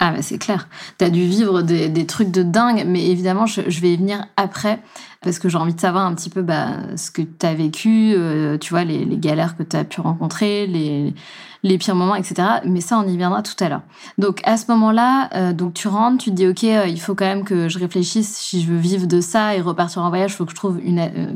Ah, 0.00 0.12
mais 0.12 0.22
c'est 0.22 0.38
clair. 0.38 0.68
Tu 0.98 1.04
as 1.04 1.10
dû 1.10 1.24
vivre 1.24 1.62
des, 1.62 2.06
trucs 2.06 2.30
de 2.30 2.42
dingue, 2.42 2.84
mais 2.86 3.06
évidemment, 3.06 3.46
je, 3.46 3.60
vais 3.62 3.94
y 3.94 3.96
venir 3.96 4.26
après, 4.36 4.82
parce 5.22 5.38
que 5.38 5.48
j'ai 5.48 5.56
envie 5.56 5.74
de 5.74 5.80
savoir 5.80 6.04
un 6.04 6.14
petit 6.14 6.30
peu 6.30 6.42
bah, 6.42 6.96
ce 6.96 7.10
que 7.10 7.22
tu 7.22 7.46
as 7.46 7.54
vécu, 7.54 8.12
euh, 8.14 8.58
tu 8.58 8.70
vois, 8.70 8.84
les, 8.84 9.06
galères 9.16 9.56
que 9.56 9.62
tu 9.62 9.76
as 9.76 9.84
pu 9.84 10.00
rencontrer, 10.00 10.66
les, 10.66 11.14
les 11.62 11.78
pires 11.78 11.94
moments, 11.94 12.16
etc. 12.16 12.60
Mais 12.64 12.80
ça, 12.80 12.98
on 12.98 13.08
y 13.08 13.16
viendra 13.16 13.42
tout 13.42 13.54
à 13.60 13.68
l'heure. 13.68 13.82
Donc, 14.18 14.40
à 14.44 14.56
ce 14.56 14.70
moment-là, 14.72 15.30
euh, 15.34 15.52
donc 15.52 15.74
tu 15.74 15.88
rentres, 15.88 16.22
tu 16.22 16.30
te 16.30 16.34
dis, 16.34 16.46
OK, 16.48 16.64
euh, 16.64 16.86
il 16.86 17.00
faut 17.00 17.14
quand 17.14 17.26
même 17.26 17.44
que 17.44 17.68
je 17.68 17.78
réfléchisse 17.78 18.36
si 18.36 18.62
je 18.62 18.70
veux 18.70 18.78
vivre 18.78 19.06
de 19.06 19.20
ça 19.20 19.56
et 19.56 19.60
repartir 19.60 20.02
en 20.02 20.08
voyage, 20.08 20.32
il 20.32 20.36
faut 20.36 20.44
que 20.44 20.52
je 20.52 20.56
trouve 20.56 20.80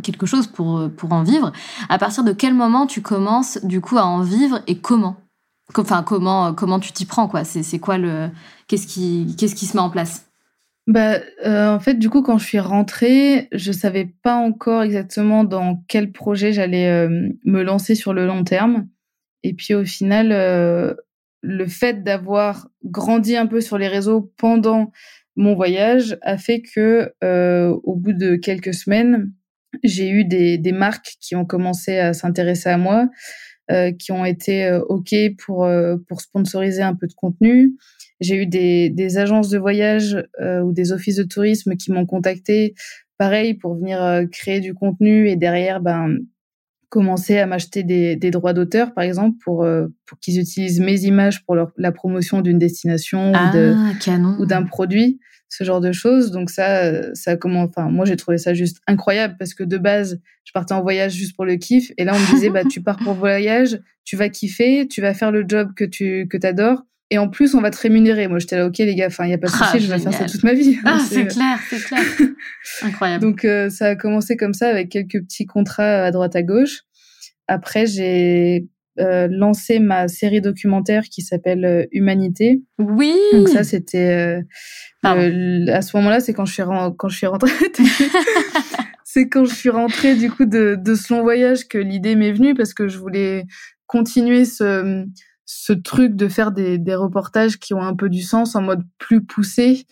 quelque 0.03 0.27
chose 0.27 0.46
pour, 0.46 0.88
pour 0.96 1.12
en 1.12 1.22
vivre. 1.22 1.53
À 1.88 1.98
partir 1.98 2.22
de 2.22 2.33
quel 2.33 2.55
moment 2.55 2.87
tu 2.87 3.03
commences, 3.03 3.59
du 3.64 3.81
coup, 3.81 3.98
à 3.98 4.05
en 4.05 4.20
vivre 4.20 4.61
et 4.66 4.79
comment? 4.79 5.16
Enfin, 5.76 6.02
comment, 6.02 6.54
comment 6.54 6.81
tu 6.81 6.92
t'y 6.92 7.04
prends, 7.04 7.28
quoi 7.28 7.44
C'est 7.44 7.78
quoi 7.78 7.98
le. 7.98 8.31
Qu'est-ce 8.68 8.87
qui, 8.87 9.35
qu'est-ce 9.38 9.54
qui 9.54 9.66
se 9.66 9.76
met 9.76 9.83
en 9.83 9.90
place? 9.90 10.28
Bah, 10.87 11.20
euh, 11.44 11.74
en 11.74 11.81
fait, 11.81 11.98
du 11.98 12.09
coup, 12.09 12.22
quand 12.22 12.38
je 12.38 12.46
suis 12.46 12.59
rentrée, 12.59 13.48
je 13.52 13.72
savais 13.72 14.07
pas 14.22 14.37
encore 14.37 14.83
exactement 14.83 15.44
dans 15.44 15.85
quel 15.87 16.12
projet 16.12 16.52
j'allais 16.54 16.88
euh, 16.88 17.28
me 17.44 17.62
lancer 17.62 17.94
sur 17.94 18.14
le 18.14 18.26
long 18.26 18.42
terme. 18.42 18.88
Et 19.42 19.52
puis, 19.52 19.74
au 19.74 19.85
final, 19.85 20.33
euh, 20.33 20.94
le 21.42 21.66
fait 21.66 22.02
d'avoir 22.02 22.70
grandi 22.85 23.37
un 23.37 23.46
peu 23.46 23.61
sur 23.61 23.76
les 23.76 23.88
réseaux 23.88 24.33
pendant 24.38 24.90
mon 25.37 25.54
voyage 25.54 26.18
a 26.22 26.38
fait 26.38 26.62
que, 26.62 27.12
au 27.85 27.94
bout 27.94 28.14
de 28.14 28.37
quelques 28.37 28.74
semaines, 28.74 29.31
j'ai 29.85 30.09
eu 30.09 30.24
des, 30.24 30.57
des 30.57 30.72
marques 30.72 31.16
qui 31.20 31.37
ont 31.37 31.44
commencé 31.44 31.98
à 31.98 32.14
s'intéresser 32.14 32.70
à 32.70 32.78
moi 32.78 33.09
qui 33.92 34.12
ont 34.12 34.24
été 34.24 34.64
euh, 34.64 34.81
OK 34.88 35.14
pour, 35.44 35.64
euh, 35.64 35.96
pour 36.09 36.20
sponsoriser 36.20 36.83
un 36.83 36.94
peu 36.94 37.07
de 37.07 37.14
contenu. 37.14 37.74
J'ai 38.20 38.37
eu 38.37 38.46
des, 38.46 38.90
des 38.90 39.18
agences 39.18 39.48
de 39.48 39.59
voyage 39.59 40.16
ou 40.40 40.72
des 40.72 40.90
offices 40.90 41.14
de 41.14 41.22
tourisme 41.22 41.76
qui 41.76 41.92
m'ont 41.92 42.04
contacté, 42.04 42.74
pareil, 43.16 43.54
pour 43.54 43.76
venir 43.76 44.24
créer 44.33 44.59
du 44.59 44.74
contenu 44.74 45.28
et 45.28 45.37
derrière, 45.37 45.81
ben, 45.81 46.16
commencer 46.88 47.38
à 47.38 47.46
m'acheter 47.46 47.85
des, 47.85 48.16
des, 48.16 48.33
droits 48.33 48.54
d'auteur, 48.54 48.92
par 48.92 49.04
exemple, 49.04 49.37
pour, 49.44 49.64
pour 50.04 50.18
qu'ils 50.18 50.40
utilisent 50.40 50.81
mes 50.81 51.02
images 51.02 51.44
pour 51.44 51.54
leur, 51.54 51.70
la 51.76 51.92
promotion 51.92 52.40
d'une 52.40 52.59
destination 52.59 53.31
ah, 53.37 53.52
ou 54.40 54.46
d'un 54.46 54.64
produit 54.64 55.20
ce 55.48 55.64
genre 55.64 55.80
de 55.80 55.92
choses. 55.92 56.30
Donc 56.30 56.50
ça, 56.50 57.14
ça 57.14 57.37
comment, 57.37 57.62
enfin, 57.62 57.90
moi 57.90 58.04
j'ai 58.04 58.16
trouvé 58.16 58.38
ça 58.38 58.54
juste 58.54 58.78
incroyable 58.87 59.37
parce 59.38 59.54
que 59.54 59.64
de 59.64 59.78
base, 59.78 60.20
je 60.44 60.52
partais 60.52 60.74
en 60.74 60.82
voyage 60.82 61.12
juste 61.12 61.34
pour 61.37 61.44
le 61.44 61.56
kiff 61.56 61.92
et 61.96 62.04
là 62.04 62.12
on 62.14 62.18
me 62.18 62.34
disait 62.34 62.50
bah 62.50 62.64
tu 62.64 62.82
pars 62.82 62.98
pour 62.98 63.14
voyage, 63.14 63.80
tu 64.04 64.16
vas 64.16 64.28
kiffer, 64.28 64.87
tu 64.88 65.00
vas 65.00 65.14
faire 65.14 65.30
le 65.30 65.44
job 65.46 65.72
que 65.74 65.84
tu 65.84 66.26
que 66.28 66.37
t'adores 66.37 66.84
et 67.11 67.18
en 67.18 67.28
plus 67.28 67.54
on 67.54 67.61
va 67.61 67.70
te 67.70 67.78
rémunérer. 67.78 68.28
Moi 68.28 68.38
j'étais 68.38 68.56
là 68.56 68.66
ok 68.66 68.78
les 68.78 68.94
gars, 68.94 69.06
enfin 69.06 69.24
il 69.24 69.30
y 69.30 69.34
a 69.34 69.38
pas 69.38 69.46
de 69.46 69.52
souci, 69.52 69.64
ah, 69.64 69.78
je 69.78 69.87
vais 69.87 69.98
faire 69.98 70.14
ça 70.14 70.26
toute 70.26 70.42
ma 70.42 70.52
vie. 70.52 70.78
Ah 70.84 70.98
c'est 71.08 71.26
clair, 71.26 71.58
c'est 71.70 71.82
clair, 71.82 72.02
incroyable. 72.82 73.22
Donc 73.22 73.44
euh, 73.44 73.70
ça 73.70 73.88
a 73.88 73.96
commencé 73.96 74.37
comme 74.37 74.54
ça 74.54 74.68
avec 74.68 74.90
quelques 74.90 75.22
petits 75.22 75.46
contrats 75.46 76.04
à 76.04 76.11
droite 76.11 76.37
à 76.37 76.42
gauche. 76.42 76.82
Après 77.46 77.87
j'ai 77.87 78.66
euh, 78.98 79.28
lancé 79.30 79.78
ma 79.78 80.08
série 80.08 80.40
documentaire 80.40 81.04
qui 81.04 81.22
s'appelle 81.22 81.64
euh, 81.64 81.87
Humanité. 81.92 82.62
Oui. 82.78 83.14
Donc 83.32 83.48
ça 83.48 83.62
c'était 83.62 84.42
euh, 85.04 85.72
à 85.72 85.82
ce 85.82 85.96
moment-là, 85.96 86.20
c'est 86.20 86.32
quand 86.32 86.44
je 86.44 86.52
suis 86.52 86.62
quand 86.96 87.08
je 87.08 87.16
suis 87.16 87.26
rentrée. 87.26 87.50
c'est 89.04 89.28
quand 89.28 89.44
je 89.44 89.54
suis 89.54 89.70
rentrée 89.70 90.14
du 90.16 90.30
coup 90.30 90.46
de, 90.46 90.76
de 90.78 90.94
ce 90.94 91.14
long 91.14 91.22
voyage 91.22 91.68
que 91.68 91.78
l'idée 91.78 92.16
m'est 92.16 92.32
venue 92.32 92.54
parce 92.54 92.74
que 92.74 92.88
je 92.88 92.98
voulais 92.98 93.44
continuer 93.87 94.44
ce 94.44 95.04
ce 95.44 95.72
truc 95.72 96.14
de 96.14 96.28
faire 96.28 96.52
des, 96.52 96.76
des 96.76 96.94
reportages 96.94 97.58
qui 97.58 97.72
ont 97.72 97.82
un 97.82 97.94
peu 97.94 98.08
du 98.11 98.22
sens 98.22 98.54
en 98.54 98.62
mode 98.62 98.82
plus 98.98 99.24
poussé. 99.24 99.87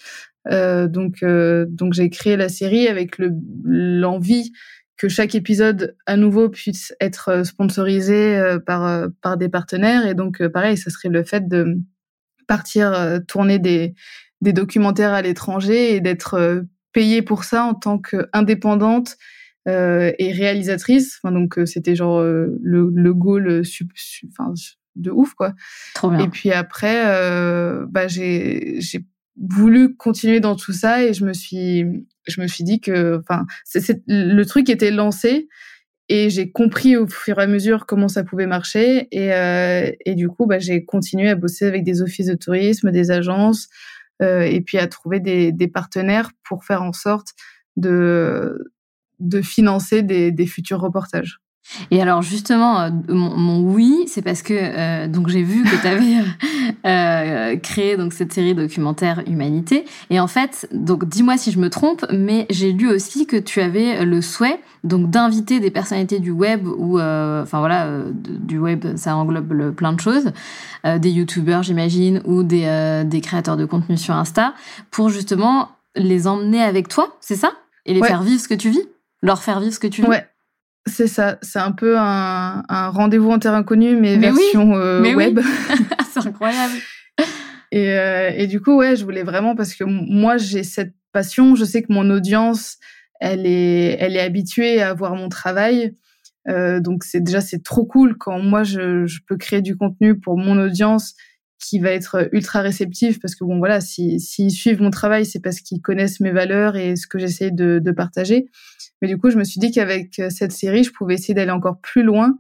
Donc 0.51 1.25
donc 1.25 1.93
j'ai 1.93 2.11
créé 2.11 2.37
la 2.37 2.49
série 2.49 2.89
avec 2.89 3.19
le 3.19 3.31
l'envie 3.65 4.53
que 4.97 5.09
chaque 5.09 5.35
épisode 5.35 5.97
à 6.07 6.17
nouveau 6.17 6.49
puisse 6.49 6.95
être 7.01 7.29
euh, 7.29 7.45
sponsorisé 7.45 8.37
euh, 8.37 8.59
par 8.59 8.87
euh, 8.87 9.09
par 9.21 9.37
des 9.37 9.49
partenaires. 9.49 10.07
Et 10.07 10.15
donc 10.15 10.47
pareil 10.49 10.77
ça 10.77 10.91
serait 10.91 11.09
le 11.09 11.23
fait 11.23 11.49
de 11.49 11.79
partir 12.47 13.21
tourner 13.27 13.59
des 13.59 13.95
des 14.41 14.53
documentaires 14.53 15.13
à 15.13 15.23
l'étranger 15.23 15.95
et 15.95 16.01
d'être 16.01 16.65
payée 16.93 17.23
pour 17.23 17.45
ça 17.45 17.65
en 17.65 17.75
tant 17.75 17.99
qu'indépendante 17.99 19.17
euh, 19.67 20.13
et 20.19 20.33
réalisatrice. 20.33 21.19
Enfin, 21.23 21.35
donc 21.35 21.59
c'était 21.67 21.97
genre 21.97 22.23
le 22.23 22.93
le 22.95 23.15
goal 23.15 23.63
enfin 24.31 24.55
de 24.95 25.11
ouf 25.11 25.35
quoi. 25.35 25.55
Trop 25.95 26.11
bien. 26.11 26.21
et 26.21 26.29
puis 26.29 26.53
après 26.53 27.03
bah 27.89 28.07
j'ai 28.07 28.77
j'ai 28.81 29.05
voulu 29.37 29.97
continuer 29.97 30.41
dans 30.41 30.57
tout 30.57 30.73
ça 30.73 31.03
et 31.05 31.13
je 31.13 31.25
me 31.25 31.33
suis 31.33 31.85
je 32.27 32.41
me 32.41 32.47
suis 32.47 32.65
dit 32.65 32.81
que 32.81 33.21
enfin 33.21 33.47
le 34.07 34.45
truc 34.45 34.69
était 34.69 34.91
lancé 34.91 35.49
et 36.09 36.31
j'ai 36.31 36.51
compris 36.51 36.97
au 36.97 37.07
fur 37.07 37.39
et 37.39 37.43
à 37.43 37.47
mesure 37.47 37.87
comment 37.87 38.09
ça 38.09 38.25
pouvait 38.25 38.47
marcher 38.47 39.09
et 39.11 39.33
euh, 39.33 39.91
et 40.05 40.15
du 40.15 40.29
coup 40.29 40.47
bah 40.47 40.59
j'ai 40.59 40.85
continué 40.85 41.29
à 41.29 41.35
bosser 41.35 41.67
avec 41.67 41.85
des 41.85 42.03
offices 42.03 42.27
de 42.27 42.35
tourisme 42.35 42.91
des 42.91 43.11
agences 43.11 43.69
euh, 44.23 44.43
et 44.43 44.61
puis 44.61 44.79
à 44.79 44.87
trouver 44.87 45.21
des 45.21 45.69
partenaires 45.69 46.31
pour 46.45 46.65
faire 46.65 46.83
en 46.83 46.93
sorte 46.93 47.35
de 47.77 48.73
de 49.19 49.43
financer 49.43 50.03
des 50.03 50.47
futurs 50.47 50.81
reportages 50.81 51.41
et 51.91 52.01
alors 52.01 52.23
justement, 52.23 52.81
euh, 52.81 52.91
mon, 53.09 53.37
mon 53.37 53.61
oui, 53.61 54.05
c'est 54.07 54.23
parce 54.23 54.43
que 54.43 54.55
euh, 54.55 55.09
donc 55.09 55.29
j'ai 55.29 55.43
vu 55.43 55.63
que 55.65 55.81
tu 55.81 55.87
avais 55.87 56.25
euh, 56.87 57.57
créé 57.57 57.97
donc 57.97 58.13
cette 58.13 58.33
série 58.33 58.55
documentaire 58.55 59.23
Humanité. 59.27 59.85
Et 60.11 60.21
en 60.21 60.27
fait, 60.27 60.69
donc 60.73 61.09
dis-moi 61.09 61.37
si 61.37 61.51
je 61.51 61.59
me 61.59 61.71
trompe, 61.71 62.05
mais 62.13 62.47
j'ai 62.51 62.73
lu 62.73 62.89
aussi 62.89 63.27
que 63.27 63.37
tu 63.37 63.61
avais 63.61 64.05
le 64.05 64.21
souhait 64.23 64.61
donc 64.85 65.11
d'inviter 65.11 65.59
des 65.59 65.71
personnalités 65.71 66.21
du 66.21 66.31
web 66.31 66.67
ou 66.67 67.01
enfin 67.01 67.59
voilà 67.59 67.89
du 68.15 68.59
web, 68.59 68.97
ça 68.97 69.17
englobe 69.17 69.53
le, 69.53 69.73
plein 69.73 69.93
de 69.93 70.01
choses, 70.01 70.31
des 70.85 71.11
youtubeurs 71.11 71.65
j'imagine 71.65 72.23
ou 72.25 72.45
des 72.45 73.03
des 73.05 73.21
créateurs 73.21 73.57
de 73.57 73.65
contenu 73.65 73.97
sur 73.97 74.15
Insta 74.15 74.55
pour 74.91 75.09
justement 75.09 75.71
les 75.97 76.29
emmener 76.29 76.63
avec 76.63 76.89
toi, 76.89 77.17
c'est 77.21 77.37
ça? 77.37 77.53
Et 77.85 77.95
les 77.95 78.01
ouais. 78.01 78.09
faire 78.09 78.23
vivre 78.23 78.41
ce 78.41 78.49
que 78.49 78.55
tu 78.55 78.71
vis, 78.71 78.83
leur 79.23 79.43
faire 79.43 79.61
vivre 79.61 79.73
ce 79.73 79.81
que 79.81 79.87
tu 79.87 80.03
vis? 80.03 80.09
Ouais. 80.09 80.27
C'est 80.87 81.09
ça, 81.09 81.39
c'est 81.43 81.59
un 81.59 81.73
peu 81.73 81.99
un, 81.99 82.63
un 82.69 82.89
rendez-vous 82.89 83.31
en 83.31 83.39
terre 83.39 83.55
inconnue, 83.55 83.97
mais, 83.97 84.17
mais 84.17 84.31
version 84.31 84.71
oui. 84.71 84.77
euh, 84.77 85.01
mais 85.01 85.15
web. 85.15 85.41
Oui. 85.41 85.77
c'est 86.13 86.27
incroyable. 86.27 86.75
Et, 87.73 87.91
euh, 87.93 88.31
et, 88.35 88.47
du 88.47 88.61
coup, 88.61 88.77
ouais, 88.77 88.95
je 88.95 89.05
voulais 89.05 89.25
vraiment 89.25 89.57
parce 89.57 89.75
que 89.75 89.85
moi 89.85 90.37
j'ai 90.37 90.63
cette 90.63 90.95
passion. 91.13 91.57
Je 91.57 91.65
sais 91.65 91.83
que 91.83 91.93
mon 91.93 92.09
audience, 92.11 92.79
elle 93.21 93.47
est, 93.47 93.97
elle 93.99 94.17
est 94.17 94.21
habituée 94.21 94.81
à 94.81 94.95
voir 94.95 95.17
mon 95.17 95.29
travail. 95.29 95.95
Euh, 96.49 96.79
donc 96.79 97.03
c'est 97.03 97.21
déjà 97.21 97.41
c'est 97.41 97.65
trop 97.65 97.85
cool 97.85 98.17
quand 98.17 98.39
moi 98.39 98.63
je, 98.63 99.05
je 99.07 99.19
peux 99.27 99.37
créer 99.37 99.63
du 99.63 99.77
contenu 99.77 100.17
pour 100.17 100.39
mon 100.39 100.57
audience 100.59 101.15
qui 101.59 101.79
va 101.79 101.91
être 101.91 102.29
ultra 102.33 102.61
réceptif 102.61 103.19
parce 103.21 103.35
que 103.35 103.45
bon 103.45 103.59
voilà 103.59 103.81
si 103.81 104.21
s'ils 104.21 104.51
suivent 104.51 104.83
mon 104.83 104.91
travail 104.91 105.25
c'est 105.25 105.41
parce 105.41 105.61
qu'ils 105.61 105.81
connaissent 105.81 106.21
mes 106.21 106.33
valeurs 106.33 106.77
et 106.77 106.97
ce 106.97 107.07
que 107.07 107.19
j'essaie 107.19 107.51
de, 107.51 107.91
partager. 107.91 108.47
Mais 109.01 109.09
du 109.09 109.19
coup 109.19 109.31
je 109.31 109.37
me 109.37 109.45
suis 109.45 109.61
dit 109.61 109.71
qu'avec 109.71 110.21
cette 110.31 110.53
série 110.53 110.85
je 110.85 110.93
pouvais 110.93 111.15
essayer 111.15 111.35
d'aller 111.35 111.51
encore 111.51 111.81
plus 111.81 112.03
loin 112.03 112.39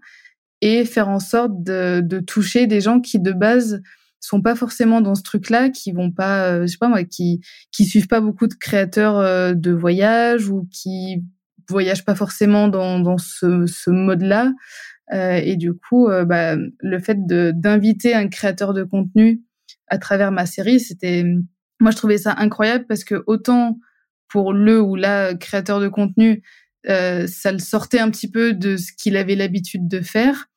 et 0.61 0.85
faire 0.85 1.09
en 1.09 1.21
sorte 1.21 1.63
de, 1.63 2.01
de 2.03 2.21
toucher 2.21 2.67
des 2.67 2.81
gens 2.81 3.01
qui 3.01 3.19
de 3.19 3.33
base 3.33 3.83
sont 4.27 4.43
pas 4.43 4.55
forcément 4.57 5.01
dans 5.01 5.15
ce 5.15 5.23
truc-là, 5.23 5.71
qui 5.71 5.93
vont 5.93 6.11
pas, 6.11 6.51
euh, 6.51 6.63
je 6.63 6.73
sais 6.73 6.79
pas 6.79 6.89
moi, 6.89 7.05
qui 7.05 7.41
qui 7.73 7.85
suivent 7.85 8.09
pas 8.09 8.21
beaucoup 8.21 8.47
de 8.47 8.55
créateurs 8.55 9.19
euh, 9.19 9.55
de 9.55 9.73
voyage 9.73 10.49
ou 10.49 10.69
qui 10.71 11.23
voyagent 11.69 12.05
pas 12.05 12.15
forcément 12.15 12.69
dans 12.69 13.01
dans 13.01 13.19
ce, 13.19 13.67
ce 13.67 13.91
mode-là. 13.91 14.53
Euh, 15.13 15.41
et 15.43 15.57
du 15.57 15.73
coup, 15.75 16.09
euh, 16.09 16.25
bah, 16.25 16.57
le 16.81 16.99
fait 16.99 17.27
d'inviter 17.27 18.15
un 18.15 18.29
créateur 18.29 18.75
de 18.75 18.83
contenu 18.83 19.41
à 19.89 19.99
travers 19.99 20.33
ma 20.33 20.47
série, 20.47 20.81
c'était, 20.81 21.25
moi 21.81 21.91
je 21.91 21.97
trouvais 21.97 22.19
ça 22.19 22.35
incroyable 22.39 22.87
parce 22.89 23.05
que 23.05 23.23
autant 23.27 23.79
pour 24.29 24.53
le 24.53 24.81
ou 24.81 24.97
la 24.97 25.35
créateur 25.35 25.81
de 25.81 25.89
contenu, 25.89 26.43
euh, 26.89 27.27
ça 27.29 27.53
le 27.53 27.59
sortait 27.59 28.01
un 28.01 28.11
petit 28.11 28.31
peu 28.31 28.53
de 28.53 28.77
ce 28.77 28.93
qu'il 28.93 29.17
avait 29.17 29.37
l'habitude 29.37 29.87
de 29.87 30.01
faire. 30.01 30.49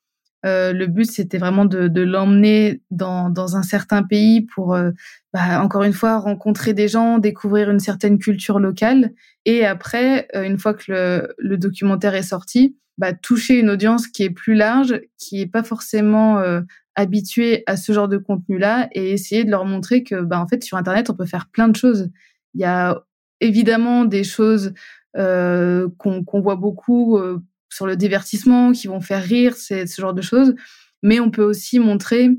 Euh, 0.46 0.72
le 0.72 0.86
but, 0.86 1.04
c'était 1.10 1.38
vraiment 1.38 1.64
de, 1.66 1.88
de 1.88 2.00
l'emmener 2.00 2.80
dans, 2.90 3.28
dans 3.28 3.56
un 3.56 3.62
certain 3.62 4.02
pays 4.02 4.42
pour, 4.42 4.74
euh, 4.74 4.90
bah, 5.32 5.62
encore 5.62 5.82
une 5.82 5.92
fois, 5.92 6.18
rencontrer 6.18 6.72
des 6.72 6.88
gens, 6.88 7.18
découvrir 7.18 7.70
une 7.70 7.78
certaine 7.78 8.18
culture 8.18 8.58
locale. 8.58 9.12
Et 9.44 9.66
après, 9.66 10.28
euh, 10.34 10.44
une 10.44 10.58
fois 10.58 10.74
que 10.74 10.84
le, 10.88 11.34
le 11.38 11.56
documentaire 11.58 12.14
est 12.14 12.22
sorti, 12.22 12.76
bah, 12.96 13.12
toucher 13.12 13.58
une 13.58 13.70
audience 13.70 14.06
qui 14.06 14.22
est 14.22 14.30
plus 14.30 14.54
large, 14.54 15.00
qui 15.18 15.42
est 15.42 15.46
pas 15.46 15.62
forcément 15.62 16.42
habituée 16.96 17.62
à 17.66 17.76
ce 17.76 17.92
genre 17.92 18.08
de 18.08 18.18
contenu-là, 18.18 18.88
et 18.92 19.12
essayer 19.12 19.44
de 19.44 19.50
leur 19.50 19.64
montrer 19.64 20.02
que, 20.02 20.20
bah, 20.22 20.40
en 20.40 20.46
fait, 20.46 20.62
sur 20.64 20.76
Internet, 20.76 21.08
on 21.08 21.14
peut 21.14 21.26
faire 21.26 21.48
plein 21.50 21.68
de 21.68 21.76
choses. 21.76 22.10
Il 22.54 22.60
y 22.60 22.64
a 22.64 23.02
évidemment 23.40 24.04
des 24.04 24.24
choses 24.24 24.74
qu'on 25.14 26.40
voit 26.42 26.56
beaucoup 26.56 27.18
sur 27.70 27.86
le 27.86 27.96
divertissement, 27.96 28.72
qui 28.72 28.88
vont 28.88 29.00
faire 29.00 29.22
rire, 29.22 29.54
c'est 29.56 29.86
ce 29.86 30.00
genre 30.00 30.14
de 30.14 30.22
choses, 30.22 30.54
mais 31.02 31.20
on 31.20 31.30
peut 31.30 31.44
aussi 31.44 31.78
montrer 31.78 32.30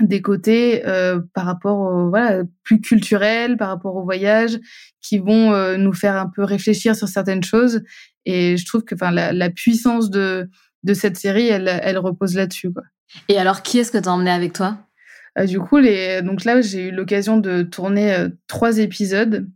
des 0.00 0.22
côtés 0.22 0.86
euh, 0.86 1.20
par 1.34 1.44
rapport 1.44 1.78
au, 1.78 2.08
voilà 2.08 2.42
plus 2.64 2.80
culturels 2.80 3.56
par 3.56 3.68
rapport 3.68 3.94
au 3.94 4.02
voyage 4.04 4.58
qui 5.00 5.18
vont 5.18 5.52
euh, 5.52 5.76
nous 5.76 5.92
faire 5.92 6.16
un 6.16 6.30
peu 6.34 6.42
réfléchir 6.44 6.96
sur 6.96 7.08
certaines 7.08 7.44
choses 7.44 7.82
et 8.24 8.56
je 8.56 8.66
trouve 8.66 8.84
que 8.84 8.94
enfin 8.94 9.10
la, 9.10 9.32
la, 9.32 9.50
puissance 9.50 10.10
de 10.10 10.48
de 10.82 10.94
cette 10.94 11.16
série 11.16 11.48
elle 11.48 11.68
elle 11.82 11.98
repose 11.98 12.34
là-dessus 12.34 12.72
quoi. 12.72 12.82
Et 13.28 13.38
alors 13.38 13.62
qui 13.62 13.78
est-ce 13.78 13.92
que 13.92 13.98
tu 13.98 14.08
as 14.08 14.12
emmené 14.12 14.30
avec 14.30 14.54
toi? 14.54 14.78
Euh, 15.38 15.46
Du 15.46 15.60
coup 15.60 15.78
les 15.78 16.22
donc 16.22 16.44
là 16.44 16.62
j'ai 16.62 16.88
eu 16.88 16.90
l'occasion 16.90 17.36
de 17.36 17.62
tourner 17.62 18.14
euh, 18.14 18.28
trois 18.46 18.78
épisodes. 18.78 19.48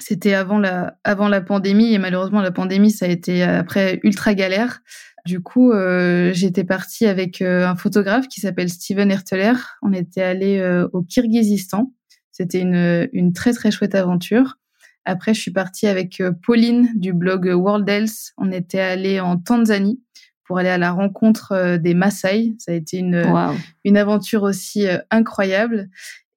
C'était 0.00 0.34
avant 0.34 0.58
la 0.58 0.98
avant 1.04 1.28
la 1.28 1.40
pandémie 1.40 1.94
et 1.94 1.98
malheureusement 1.98 2.40
la 2.40 2.50
pandémie 2.50 2.90
ça 2.90 3.06
a 3.06 3.08
été 3.08 3.42
après 3.42 4.00
ultra 4.02 4.34
galère. 4.34 4.80
Du 5.26 5.40
coup, 5.40 5.72
euh, 5.72 6.32
j'étais 6.32 6.64
partie 6.64 7.06
avec 7.06 7.42
euh, 7.42 7.66
un 7.66 7.76
photographe 7.76 8.28
qui 8.28 8.40
s'appelle 8.40 8.70
Steven 8.70 9.10
Herteler. 9.10 9.52
On 9.82 9.92
était 9.92 10.22
allé 10.22 10.58
euh, 10.58 10.88
au 10.92 11.02
Kirghizistan. 11.02 11.92
C'était 12.32 12.60
une, 12.60 13.08
une 13.12 13.32
très 13.32 13.52
très 13.52 13.70
chouette 13.70 13.94
aventure. 13.94 14.56
Après, 15.04 15.34
je 15.34 15.40
suis 15.40 15.50
partie 15.50 15.86
avec 15.86 16.20
euh, 16.20 16.32
Pauline 16.32 16.88
du 16.94 17.12
blog 17.12 17.46
World 17.46 17.88
Else. 17.88 18.32
On 18.38 18.50
était 18.50 18.80
allé 18.80 19.20
en 19.20 19.36
Tanzanie 19.36 20.00
pour 20.44 20.58
aller 20.58 20.68
à 20.68 20.78
la 20.78 20.90
rencontre 20.90 21.76
des 21.76 21.94
Maasai. 21.94 22.54
Ça 22.58 22.72
a 22.72 22.74
été 22.74 22.98
une, 22.98 23.24
une 23.84 23.96
aventure 23.96 24.42
aussi 24.42 24.84
incroyable. 25.08 25.88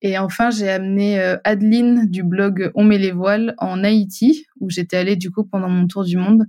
Et 0.04 0.18
enfin, 0.18 0.52
j'ai 0.52 0.70
amené 0.70 1.18
Adeline 1.44 2.08
du 2.10 2.24
blog 2.24 2.72
On 2.76 2.84
met 2.84 2.98
les 2.98 3.12
voiles 3.12 3.56
en 3.58 3.84
Haïti, 3.84 4.46
où 4.60 4.70
j'étais 4.70 4.98
allée 4.98 5.16
du 5.16 5.32
coup 5.32 5.46
pendant 5.46 5.70
mon 5.70 5.88
tour 5.88 6.04
du 6.04 6.18
monde 6.18 6.46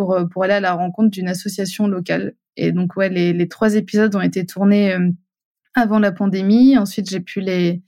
pour, 0.00 0.14
euh, 0.14 0.24
pour 0.24 0.44
aller 0.44 0.54
à 0.54 0.60
la 0.60 0.72
rencontre 0.72 1.10
d'une 1.10 1.28
association 1.28 1.86
locale. 1.86 2.34
Et 2.56 2.72
donc, 2.72 2.96
ouais, 2.96 3.08
les, 3.08 3.48
trois 3.48 3.74
épisodes 3.74 4.14
ont 4.14 4.20
été 4.20 4.44
tournés 4.46 4.94
euh, 4.94 5.10
avant 5.74 5.98
la 5.98 6.12
pandémie. 6.12 6.76
Ensuite, 6.76 7.08
j'ai 7.08 7.20
pu 7.20 7.40
les, 7.40 7.82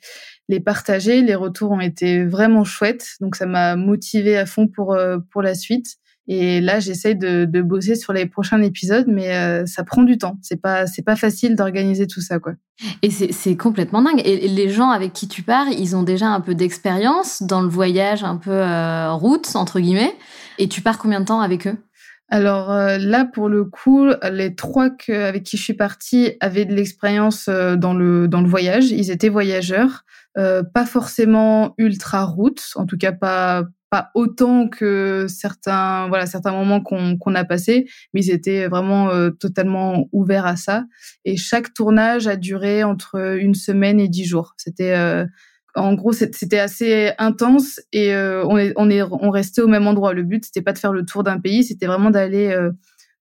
les 0.48 0.60
partager. 0.60 1.22
Les 1.22 1.34
retours 1.34 1.70
ont 1.70 1.80
été 1.80 2.24
vraiment 2.24 2.64
chouettes. 2.64 3.16
Donc, 3.20 3.36
ça 3.36 3.46
m'a 3.46 3.76
motivé 3.76 4.36
à 4.36 4.46
fond 4.46 4.68
pour, 4.68 4.94
euh, 4.94 5.18
pour 5.30 5.42
la 5.42 5.54
suite. 5.54 5.96
Et 6.28 6.60
là, 6.60 6.78
j'essaye 6.80 7.16
de, 7.16 7.44
de 7.44 7.62
bosser 7.62 7.94
sur 7.94 8.12
les 8.12 8.26
prochains 8.26 8.62
épisodes, 8.62 9.06
mais 9.08 9.66
ça 9.66 9.82
prend 9.82 10.02
du 10.02 10.18
temps. 10.18 10.38
C'est 10.40 10.60
pas, 10.60 10.86
c'est 10.86 11.02
pas 11.02 11.16
facile 11.16 11.56
d'organiser 11.56 12.06
tout 12.06 12.20
ça, 12.20 12.38
quoi. 12.38 12.52
Et 13.02 13.10
c'est 13.10 13.56
complètement 13.56 14.02
dingue. 14.02 14.22
Et 14.24 14.48
les 14.48 14.68
gens 14.68 14.90
avec 14.90 15.12
qui 15.12 15.26
tu 15.26 15.42
pars, 15.42 15.66
ils 15.68 15.96
ont 15.96 16.04
déjà 16.04 16.28
un 16.28 16.40
peu 16.40 16.54
d'expérience 16.54 17.42
dans 17.42 17.60
le 17.60 17.68
voyage 17.68 18.22
un 18.24 18.36
peu 18.36 18.62
route 19.14 19.56
entre 19.56 19.80
guillemets. 19.80 20.14
Et 20.58 20.68
tu 20.68 20.80
pars 20.80 20.98
combien 20.98 21.20
de 21.20 21.24
temps 21.24 21.40
avec 21.40 21.66
eux? 21.66 21.76
Alors 22.32 22.70
euh, 22.70 22.96
là, 22.96 23.26
pour 23.26 23.50
le 23.50 23.64
coup, 23.64 24.06
les 24.30 24.54
trois 24.54 24.88
que, 24.88 25.12
avec 25.12 25.42
qui 25.42 25.58
je 25.58 25.62
suis 25.64 25.74
partie 25.74 26.32
avaient 26.40 26.64
de 26.64 26.74
l'expérience 26.74 27.46
euh, 27.48 27.76
dans 27.76 27.92
le 27.92 28.26
dans 28.26 28.40
le 28.40 28.48
voyage. 28.48 28.90
Ils 28.90 29.10
étaient 29.10 29.28
voyageurs, 29.28 30.04
euh, 30.38 30.62
pas 30.62 30.86
forcément 30.86 31.74
ultra 31.76 32.24
route, 32.24 32.70
en 32.76 32.86
tout 32.86 32.96
cas 32.96 33.12
pas 33.12 33.64
pas 33.92 34.10
autant 34.14 34.68
que 34.68 35.26
certains 35.28 36.08
voilà 36.08 36.26
certains 36.26 36.52
moments 36.52 36.80
qu'on 36.80 37.34
a 37.34 37.44
passé, 37.44 37.86
mais 38.14 38.24
ils 38.24 38.30
étaient 38.30 38.66
vraiment 38.66 39.10
totalement 39.38 40.08
ouverts 40.12 40.46
à 40.46 40.56
ça. 40.56 40.86
Et 41.26 41.36
chaque 41.36 41.74
tournage 41.74 42.26
a 42.26 42.36
duré 42.36 42.82
entre 42.84 43.36
une 43.38 43.54
semaine 43.54 44.00
et 44.00 44.08
dix 44.08 44.24
jours. 44.24 44.54
C'était 44.56 44.94
en 45.74 45.94
gros, 45.94 46.12
c'était 46.12 46.58
assez 46.58 47.12
intense 47.18 47.80
et 47.92 48.14
euh, 48.14 48.44
on, 48.46 48.58
est, 48.58 48.72
on, 48.76 48.90
est, 48.90 49.02
on 49.02 49.30
restait 49.30 49.62
au 49.62 49.68
même 49.68 49.86
endroit. 49.86 50.12
Le 50.12 50.22
but, 50.22 50.44
c'était 50.44 50.62
pas 50.62 50.72
de 50.72 50.78
faire 50.78 50.92
le 50.92 51.04
tour 51.04 51.22
d'un 51.22 51.40
pays, 51.40 51.64
c'était 51.64 51.86
vraiment 51.86 52.10
d'aller 52.10 52.48
euh, 52.48 52.70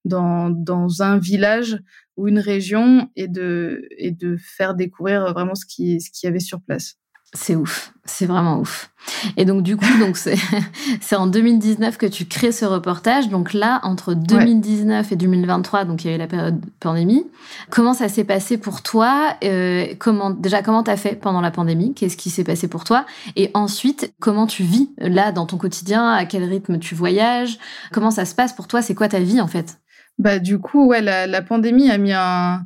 dans, 0.04 0.50
dans 0.50 1.02
un 1.02 1.18
village 1.18 1.80
ou 2.18 2.28
une 2.28 2.40
région 2.40 3.10
et 3.16 3.28
de, 3.28 3.88
et 3.98 4.12
de 4.12 4.36
faire 4.38 4.76
découvrir 4.76 5.32
vraiment 5.34 5.56
ce 5.56 5.66
qui, 5.66 6.02
ce 6.02 6.12
qu'il 6.12 6.28
y 6.28 6.30
avait 6.30 6.40
sur 6.40 6.62
place. 6.62 6.98
C'est 7.34 7.56
ouf, 7.56 7.94
c'est 8.04 8.26
vraiment 8.26 8.60
ouf. 8.60 8.92
Et 9.38 9.46
donc 9.46 9.64
du 9.64 9.78
coup, 9.78 9.86
donc 10.00 10.18
c'est 10.18 10.36
c'est 11.02 11.16
en 11.16 11.28
2019 11.28 11.98
que 11.98 12.06
tu 12.06 12.26
crées 12.26 12.52
ce 12.52 12.66
reportage. 12.66 13.30
Donc 13.30 13.54
là, 13.54 13.80
entre 13.84 14.14
2019 14.14 15.14
et 15.14 15.16
2023, 15.16 15.86
donc 15.86 16.04
il 16.04 16.10
y 16.10 16.12
a 16.12 16.16
eu 16.16 16.20
la 16.20 16.28
période 16.28 16.62
pandémie. 16.82 17.26
Comment 17.70 17.94
ça 17.94 18.10
s'est 18.10 18.26
passé 18.26 18.58
pour 18.58 18.82
toi 18.82 19.36
euh, 19.46 19.88
Comment 19.98 20.32
déjà 20.32 20.62
comment 20.62 20.84
t'as 20.84 20.98
fait 20.98 21.16
pendant 21.16 21.40
la 21.40 21.52
pandémie? 21.52 21.94
Qu'est-ce 21.94 22.18
qui 22.18 22.30
s'est 22.30 22.44
passé 22.44 22.68
pour 22.68 22.84
toi? 22.84 23.06
Et 23.38 23.50
ensuite, 23.54 24.14
comment 24.20 24.46
tu 24.46 24.64
vis 24.64 24.90
là 24.98 25.32
dans 25.32 25.46
ton 25.46 25.58
quotidien? 25.58 26.12
À 26.12 26.26
quel 26.26 26.44
rythme 26.44 26.80
tu 26.80 26.96
voyages? 26.96 27.60
Comment 27.94 28.12
ça 28.12 28.26
se 28.26 28.36
passe 28.36 28.52
pour 28.52 28.68
toi? 28.68 28.82
C'est 28.82 28.96
quoi 28.96 29.08
ta 29.08 29.20
vie 29.20 29.40
en 29.40 29.48
fait? 29.48 29.78
Bah 30.20 30.40
du 30.40 30.60
coup, 30.60 30.88
ouais, 30.88 31.02
la, 31.02 31.28
la 31.28 31.42
pandémie 31.42 31.90
a 31.90 31.98
mis 31.98 32.12
un 32.12 32.66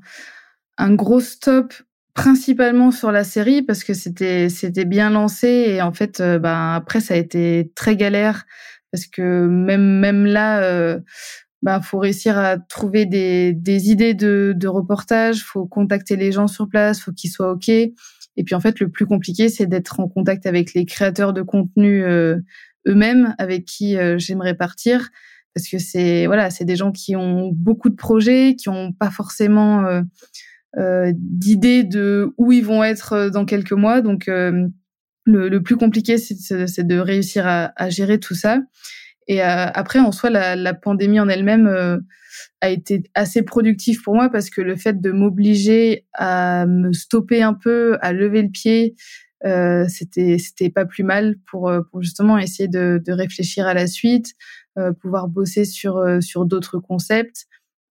un 0.78 0.94
gros 0.94 1.22
stop 1.22 1.74
principalement 2.16 2.92
sur 2.92 3.12
la 3.12 3.26
série 3.26 3.62
parce 3.62 3.84
que 3.84 3.94
c'était 3.94 4.50
c'était 4.50 4.86
bien 4.86 5.10
lancé 5.12 5.48
et 5.48 5.82
en 5.82 5.92
fait 5.92 6.22
euh, 6.22 6.40
ben 6.40 6.74
après 6.74 7.02
ça 7.02 7.14
a 7.14 7.18
été 7.18 7.72
très 7.76 7.98
galère 7.98 8.46
parce 8.92 9.06
que 9.06 9.46
même 9.48 10.00
même 10.00 10.26
là 10.26 10.64
euh, 10.64 11.00
ben 11.62 11.82
faut 11.82 12.00
réussir 12.00 12.38
à 12.38 12.58
trouver 12.58 13.06
des 13.06 13.52
des 13.54 13.92
idées 13.92 14.14
de 14.14 14.54
de 14.56 14.68
reportage 14.68 15.44
faut 15.44 15.66
contacter 15.66 16.16
les 16.16 16.32
gens 16.32 16.48
sur 16.48 16.70
place 16.70 17.02
faut 17.02 17.12
qu'ils 17.12 17.32
soient 17.32 17.52
ok. 17.52 17.68
Et 17.70 18.44
puis 18.46 18.56
en 18.56 18.62
fait 18.62 18.80
le 18.80 18.90
plus 18.90 19.06
compliqué 19.06 19.50
c'est 19.50 19.66
d'être 19.66 20.00
en 20.00 20.08
contact 20.08 20.46
avec 20.46 20.74
les 20.74 20.86
créateurs 20.86 21.34
de 21.34 21.42
contenu 21.42 22.02
euh, 22.06 22.38
eux-mêmes 22.88 23.36
avec 23.40 23.66
qui 23.66 23.98
euh, 23.98 24.18
j'aimerais 24.18 24.56
partir 24.56 25.10
parce 25.54 25.68
que 25.68 25.80
c'est 25.80 26.28
voilà 26.28 26.50
c'est 26.50 26.66
des 26.66 26.78
gens 26.78 26.94
qui 26.94 27.18
ont 27.18 27.50
beaucoup 27.54 27.90
de 27.90 27.96
projets 27.96 28.56
qui 28.56 28.70
ont 28.70 28.94
pas 28.94 29.12
forcément 29.12 30.02
d'idées 31.16 31.84
de 31.84 32.34
où 32.38 32.52
ils 32.52 32.66
vont 32.66 32.84
être 32.84 33.14
euh, 33.14 33.30
dans 33.30 33.46
quelques 33.46 33.72
mois. 33.72 34.02
Donc 34.02 34.28
euh, 34.28 34.68
le, 35.26 35.50
le, 35.50 35.64
plus 35.64 35.78
compliqué, 35.78 36.18
c'est 36.18 36.86
de 36.86 37.00
réussir 37.00 37.48
à, 37.48 37.72
à, 37.76 37.90
gérer 37.90 38.20
tout 38.20 38.36
ça. 38.36 38.60
Et 39.28 39.42
après, 39.42 39.98
en 39.98 40.12
soi, 40.12 40.30
la, 40.30 40.56
la 40.56 40.76
pandémie 40.76 41.20
en 41.20 41.28
elle-même 41.30 42.00
a 42.62 42.70
été 42.70 43.02
assez 43.16 43.42
productif 43.42 44.04
pour 44.04 44.14
moi 44.14 44.30
parce 44.30 44.52
que 44.52 44.62
le 44.62 44.76
fait 44.76 45.02
de 45.02 45.12
m'obliger 45.12 46.06
à 46.14 46.68
me 46.68 46.94
stopper 46.94 47.42
un 47.42 47.56
peu, 47.56 47.98
à 48.02 48.14
lever 48.14 48.44
le 48.44 48.50
pied, 48.50 48.94
euh, 49.46 49.86
c'était 49.88 50.38
c'était 50.38 50.70
pas 50.70 50.86
plus 50.86 51.04
mal 51.04 51.38
pour 51.50 51.72
pour 51.90 52.04
justement 52.04 52.38
essayer 52.38 52.68
de, 52.68 53.02
de 53.04 53.12
réfléchir 53.14 53.66
à 53.66 53.74
la 53.74 53.88
suite, 53.88 54.34
euh, 54.78 54.92
pouvoir 54.94 55.28
bosser 55.28 55.66
sur 55.66 56.04
sur 56.22 56.46
d'autres 56.46 56.78
concepts. 56.78 57.48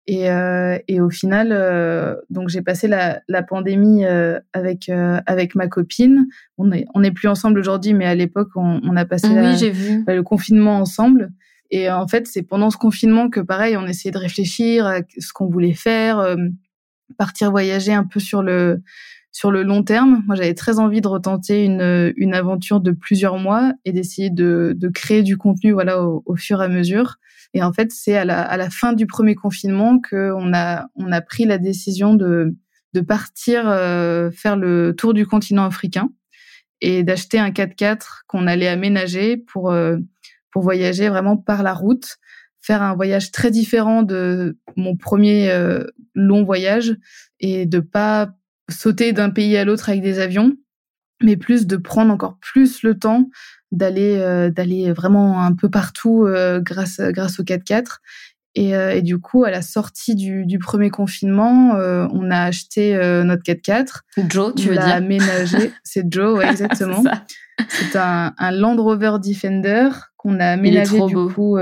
Et, 0.06 0.30
euh, 0.30 0.78
et 0.86 1.00
au 1.00 1.08
final, 1.08 1.48
euh, 1.52 2.14
donc 2.28 2.50
j'ai 2.50 2.60
passé 2.60 2.88
la, 2.88 3.22
la 3.26 3.42
pandémie 3.42 4.04
euh, 4.04 4.38
avec 4.52 4.90
euh, 4.90 5.18
avec 5.24 5.54
ma 5.54 5.66
copine. 5.66 6.26
On 6.58 6.70
est 6.72 6.84
on 6.94 7.00
n'est 7.00 7.10
plus 7.10 7.28
ensemble 7.28 7.58
aujourd'hui, 7.58 7.94
mais 7.94 8.04
à 8.04 8.14
l'époque 8.14 8.50
on, 8.54 8.80
on, 8.84 8.96
a 8.96 9.06
passé 9.06 9.28
oui, 9.28 10.04
le 10.06 10.20
confinement 10.22 10.76
ensemble. 10.78 11.32
Et 11.70 11.90
en 11.90 12.06
fait, 12.06 12.26
c'est 12.26 12.42
pendant 12.42 12.68
ce 12.68 12.76
confinement 12.76 13.30
que 13.30 13.40
pareil, 13.40 13.78
on 13.78 13.86
essayait 13.86 14.12
de 14.12 14.18
réfléchir 14.18 14.86
à 14.86 14.98
ce 15.18 15.32
qu'on 15.32 15.48
voulait 15.48 15.72
faire, 15.72 16.18
euh, 16.18 16.36
partir 17.16 17.50
voyager 17.50 17.94
un 17.94 18.04
peu 18.04 18.20
sur 18.20 18.42
le 18.42 18.82
sur 19.32 19.50
le 19.50 19.62
long 19.62 19.82
terme. 19.82 20.22
Moi, 20.26 20.36
j'avais 20.36 20.54
très 20.54 20.78
envie 20.80 21.00
de 21.00 21.08
retenter 21.08 21.64
une 21.64 22.12
une 22.16 22.34
aventure 22.34 22.80
de 22.80 22.90
plusieurs 22.90 23.38
mois 23.38 23.72
et 23.86 23.92
d'essayer 23.92 24.28
de 24.28 24.74
de 24.76 24.88
créer 24.88 25.22
du 25.22 25.38
contenu 25.38 25.72
voilà 25.72 26.02
au, 26.02 26.22
au 26.26 26.36
fur 26.36 26.60
et 26.60 26.66
à 26.66 26.68
mesure. 26.68 27.16
Et 27.54 27.62
en 27.62 27.72
fait, 27.72 27.92
c'est 27.92 28.16
à 28.16 28.24
la, 28.24 28.42
à 28.42 28.56
la 28.56 28.68
fin 28.68 28.92
du 28.92 29.06
premier 29.06 29.36
confinement 29.36 30.00
qu'on 30.00 30.52
a, 30.52 30.86
on 30.96 31.12
a 31.12 31.20
pris 31.20 31.44
la 31.44 31.58
décision 31.58 32.14
de, 32.14 32.54
de 32.94 33.00
partir 33.00 33.68
euh, 33.68 34.30
faire 34.32 34.56
le 34.56 34.94
tour 34.96 35.14
du 35.14 35.24
continent 35.26 35.64
africain 35.64 36.10
et 36.80 37.04
d'acheter 37.04 37.38
un 37.38 37.50
4x4 37.50 38.22
qu'on 38.26 38.48
allait 38.48 38.68
aménager 38.68 39.36
pour, 39.36 39.70
euh, 39.70 39.96
pour 40.50 40.62
voyager 40.62 41.08
vraiment 41.08 41.36
par 41.36 41.62
la 41.62 41.74
route, 41.74 42.16
faire 42.60 42.82
un 42.82 42.94
voyage 42.94 43.30
très 43.30 43.52
différent 43.52 44.02
de 44.02 44.58
mon 44.76 44.96
premier 44.96 45.50
euh, 45.50 45.84
long 46.14 46.44
voyage 46.44 46.96
et 47.38 47.66
de 47.66 47.78
pas 47.78 48.30
sauter 48.68 49.12
d'un 49.12 49.30
pays 49.30 49.56
à 49.56 49.64
l'autre 49.64 49.88
avec 49.90 50.02
des 50.02 50.18
avions, 50.18 50.54
mais 51.22 51.36
plus 51.36 51.66
de 51.66 51.76
prendre 51.76 52.12
encore 52.12 52.38
plus 52.40 52.82
le 52.82 52.98
temps 52.98 53.28
d'aller 53.72 54.18
euh, 54.18 54.50
d'aller 54.50 54.92
vraiment 54.92 55.42
un 55.42 55.54
peu 55.54 55.68
partout 55.68 56.24
euh, 56.26 56.60
grâce 56.60 57.00
grâce 57.00 57.40
au 57.40 57.42
4x4 57.42 57.98
et, 58.56 58.76
euh, 58.76 58.94
et, 58.94 59.02
du 59.02 59.18
coup, 59.18 59.42
à 59.42 59.50
la 59.50 59.62
sortie 59.62 60.14
du, 60.14 60.46
du 60.46 60.60
premier 60.60 60.88
confinement, 60.88 61.72
on 61.72 62.30
a 62.30 62.42
acheté 62.42 62.94
notre 63.24 63.42
4x4. 63.42 64.02
Joe, 64.28 64.54
tu 64.54 64.68
veux 64.68 64.76
dire? 64.76 64.86
aménagé. 64.86 65.72
C'est 65.82 66.04
Joe, 66.08 66.38
ouais, 66.38 66.48
exactement. 66.48 67.02
C'est 67.68 67.96
un, 67.96 68.32
un, 68.38 68.50
Land 68.52 68.76
Rover 68.76 69.16
Defender 69.20 69.88
qu'on 70.16 70.38
a 70.38 70.50
aménagé 70.50 71.04
du 71.04 71.16
coup 71.34 71.58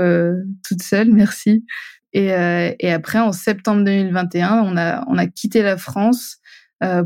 toute 0.67 0.83
seule. 0.83 1.11
Merci. 1.11 1.65
Et, 2.13 2.27
et 2.27 2.91
après, 2.91 3.17
en 3.17 3.31
septembre 3.31 3.83
2021, 3.85 4.61
on 4.61 4.77
a, 4.77 5.03
on 5.07 5.17
a 5.17 5.25
quitté 5.25 5.63
la 5.63 5.77
France 5.77 6.37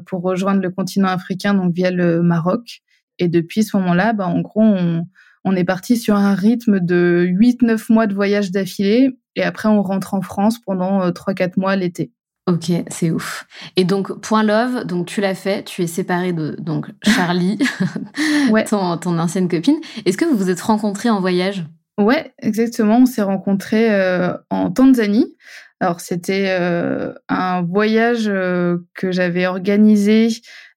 pour 0.06 0.22
rejoindre 0.22 0.62
le 0.62 0.70
continent 0.70 1.08
africain, 1.08 1.54
donc 1.54 1.74
via 1.74 1.92
le 1.92 2.22
Maroc. 2.22 2.82
Et 3.20 3.28
depuis 3.28 3.64
ce 3.64 3.78
moment-là, 3.78 4.14
bah, 4.14 4.28
en 4.28 4.42
gros, 4.42 4.62
on, 4.62 5.04
on 5.44 5.56
est 5.56 5.64
parti 5.64 5.98
sur 5.98 6.16
un 6.16 6.36
rythme 6.36 6.80
de 6.80 7.28
8-9 7.30 7.92
mois 7.92 8.08
de 8.08 8.14
voyage 8.14 8.52
d'affilée. 8.52 9.18
Et 9.36 9.44
après, 9.44 9.70
on 9.70 9.82
rentre 9.82 10.14
en 10.14 10.22
France 10.22 10.60
pendant 10.60 11.10
3-4 11.10 11.54
mois 11.58 11.76
l'été. 11.76 12.12
Ok, 12.48 12.72
c'est 12.88 13.12
ouf. 13.12 13.46
Et 13.76 13.84
donc, 13.84 14.22
Point 14.22 14.44
Love, 14.44 14.86
donc 14.86 15.06
tu 15.06 15.20
l'as 15.20 15.36
fait, 15.36 15.64
tu 15.64 15.84
es 15.84 15.88
séparée 15.88 16.32
de 16.32 16.56
donc 16.60 16.88
Charlie, 17.04 17.60
ouais. 18.52 18.64
ton, 18.64 18.98
ton 18.98 19.20
ancienne 19.20 19.50
copine. 19.50 19.76
Est-ce 20.06 20.18
que 20.18 20.24
vous 20.24 20.38
vous 20.38 20.50
êtes 20.50 20.62
rencontrés 20.62 21.10
en 21.10 21.20
voyage? 21.20 21.66
Ouais, 21.98 22.32
exactement. 22.40 23.00
On 23.00 23.06
s'est 23.06 23.22
rencontrés 23.22 23.94
euh, 23.94 24.34
en 24.50 24.72
Tanzanie. 24.72 25.36
Alors, 25.82 26.00
c'était 26.00 26.56
euh, 26.58 27.14
un 27.28 27.64
voyage 27.64 28.28
euh, 28.28 28.78
que 28.96 29.12
j'avais 29.12 29.46
organisé 29.46 30.30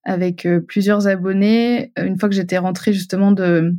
avec 0.05 0.47
plusieurs 0.67 1.07
abonnés. 1.07 1.93
Une 1.97 2.19
fois 2.19 2.29
que 2.29 2.35
j'étais 2.35 2.59
rentrée 2.59 2.93
justement 2.93 3.33
de, 3.33 3.75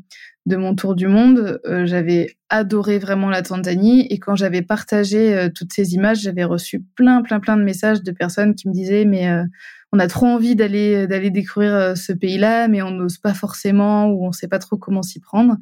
de 0.48 0.56
mon 0.56 0.74
tour 0.74 0.96
du 0.96 1.08
monde, 1.08 1.60
euh, 1.68 1.86
j'avais 1.86 2.36
adoré 2.50 2.98
vraiment 2.98 3.30
la 3.30 3.44
Tanzanie 3.44 4.08
et 4.10 4.18
quand 4.18 4.36
j'avais 4.36 4.64
partagé 4.64 5.36
euh, 5.36 5.50
toutes 5.54 5.72
ces 5.72 5.94
images, 5.94 6.22
j'avais 6.22 6.44
reçu 6.44 6.84
plein 6.96 7.22
plein 7.22 7.40
plein 7.40 7.58
de 7.58 7.64
messages 7.64 8.02
de 8.02 8.12
personnes 8.12 8.56
qui 8.56 8.68
me 8.68 8.74
disaient 8.74 9.06
mais 9.06 9.30
euh, 9.30 9.44
on 9.92 10.00
a 10.00 10.08
trop 10.08 10.26
envie 10.26 10.56
d'aller 10.56 11.06
d'aller 11.06 11.30
découvrir 11.30 11.96
ce 11.96 12.12
pays-là 12.12 12.68
mais 12.68 12.82
on 12.82 12.92
n'ose 12.92 13.20
pas 13.20 13.36
forcément 13.36 14.08
ou 14.08 14.26
on 14.26 14.32
sait 14.32 14.48
pas 14.48 14.60
trop 14.60 14.78
comment 14.78 15.04
s'y 15.04 15.20
prendre. 15.20 15.58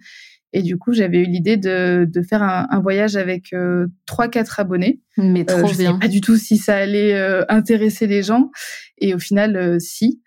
Et 0.51 0.63
du 0.63 0.79
coup, 0.79 0.93
j'avais 0.93 1.19
eu 1.19 1.25
l'idée 1.25 1.57
de, 1.57 2.07
de 2.11 2.21
faire 2.23 2.41
un, 2.41 2.65
un 2.71 2.79
voyage 2.79 3.15
avec 3.15 3.53
trois 4.07 4.27
quatre 4.29 4.59
abonnés. 4.59 4.99
Mais 5.15 5.45
trop 5.45 5.67
je 5.67 5.77
bien. 5.77 5.99
pas 5.99 6.07
du 6.07 6.21
tout 6.21 6.37
si 6.37 6.57
ça 6.57 6.75
allait 6.75 7.15
intéresser 7.49 8.07
les 8.07 8.23
gens 8.23 8.49
et 8.97 9.13
au 9.13 9.19
final 9.19 9.79
si. 9.79 10.21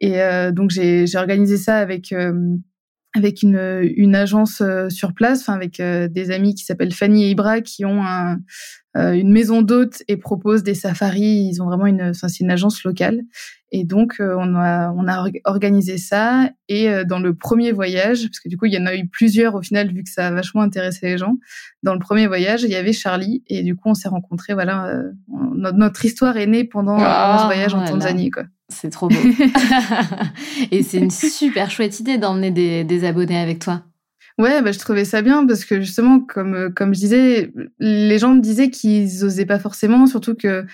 Et 0.00 0.18
donc 0.52 0.70
j'ai 0.70 1.06
organisé 1.16 1.56
ça 1.56 1.78
avec 1.78 2.12
avec 3.14 3.42
une, 3.42 3.80
une 3.96 4.16
agence 4.16 4.60
euh, 4.60 4.88
sur 4.88 5.14
place, 5.14 5.42
enfin 5.42 5.54
avec 5.54 5.78
euh, 5.78 6.08
des 6.08 6.32
amis 6.32 6.54
qui 6.54 6.64
s'appellent 6.64 6.92
Fanny 6.92 7.24
et 7.24 7.30
Ibra, 7.30 7.60
qui 7.60 7.84
ont 7.84 8.04
un, 8.04 8.40
euh, 8.96 9.12
une 9.12 9.30
maison 9.30 9.62
d'hôtes 9.62 10.02
et 10.08 10.16
proposent 10.16 10.64
des 10.64 10.74
safaris. 10.74 11.48
Ils 11.48 11.62
ont 11.62 11.66
vraiment 11.66 11.86
une, 11.86 12.02
enfin 12.02 12.26
c'est 12.26 12.40
une 12.40 12.50
agence 12.50 12.82
locale. 12.82 13.22
Et 13.70 13.84
donc 13.84 14.16
on 14.20 14.54
a 14.54 14.92
on 14.96 15.08
a 15.08 15.28
organisé 15.44 15.98
ça. 15.98 16.48
Et 16.68 16.88
dans 17.06 17.18
le 17.18 17.34
premier 17.34 17.72
voyage, 17.72 18.28
parce 18.28 18.38
que 18.38 18.48
du 18.48 18.56
coup 18.56 18.66
il 18.66 18.72
y 18.72 18.78
en 18.78 18.86
a 18.86 18.94
eu 18.94 19.08
plusieurs 19.08 19.56
au 19.56 19.62
final 19.62 19.92
vu 19.92 20.04
que 20.04 20.10
ça 20.10 20.28
a 20.28 20.30
vachement 20.30 20.62
intéressé 20.62 21.06
les 21.06 21.18
gens. 21.18 21.34
Dans 21.82 21.92
le 21.92 21.98
premier 21.98 22.28
voyage, 22.28 22.62
il 22.62 22.70
y 22.70 22.76
avait 22.76 22.92
Charlie 22.92 23.42
et 23.48 23.64
du 23.64 23.74
coup 23.74 23.88
on 23.88 23.94
s'est 23.94 24.08
rencontrés. 24.08 24.54
Voilà, 24.54 25.02
notre, 25.28 26.04
histoire 26.04 26.36
est 26.36 26.46
née 26.46 26.62
pendant 26.62 26.98
oh, 26.98 27.38
ce 27.40 27.44
voyage 27.46 27.74
en 27.74 27.84
Tanzanie, 27.84 28.30
quoi. 28.30 28.44
C'est 28.68 28.90
trop 28.90 29.08
beau. 29.08 29.16
et 30.70 30.82
c'est 30.82 30.98
une 30.98 31.10
super 31.10 31.70
chouette 31.70 32.00
idée 32.00 32.18
d'emmener 32.18 32.50
des, 32.50 32.84
des, 32.84 33.04
abonnés 33.04 33.38
avec 33.38 33.58
toi. 33.58 33.82
Ouais, 34.38 34.62
bah, 34.62 34.72
je 34.72 34.78
trouvais 34.78 35.04
ça 35.04 35.22
bien 35.22 35.46
parce 35.46 35.64
que 35.64 35.80
justement, 35.80 36.20
comme, 36.20 36.72
comme 36.74 36.94
je 36.94 37.00
disais, 37.00 37.52
les 37.78 38.18
gens 38.18 38.34
me 38.34 38.40
disaient 38.40 38.70
qu'ils 38.70 39.24
osaient 39.24 39.46
pas 39.46 39.58
forcément, 39.58 40.06
surtout 40.06 40.34
que 40.34 40.66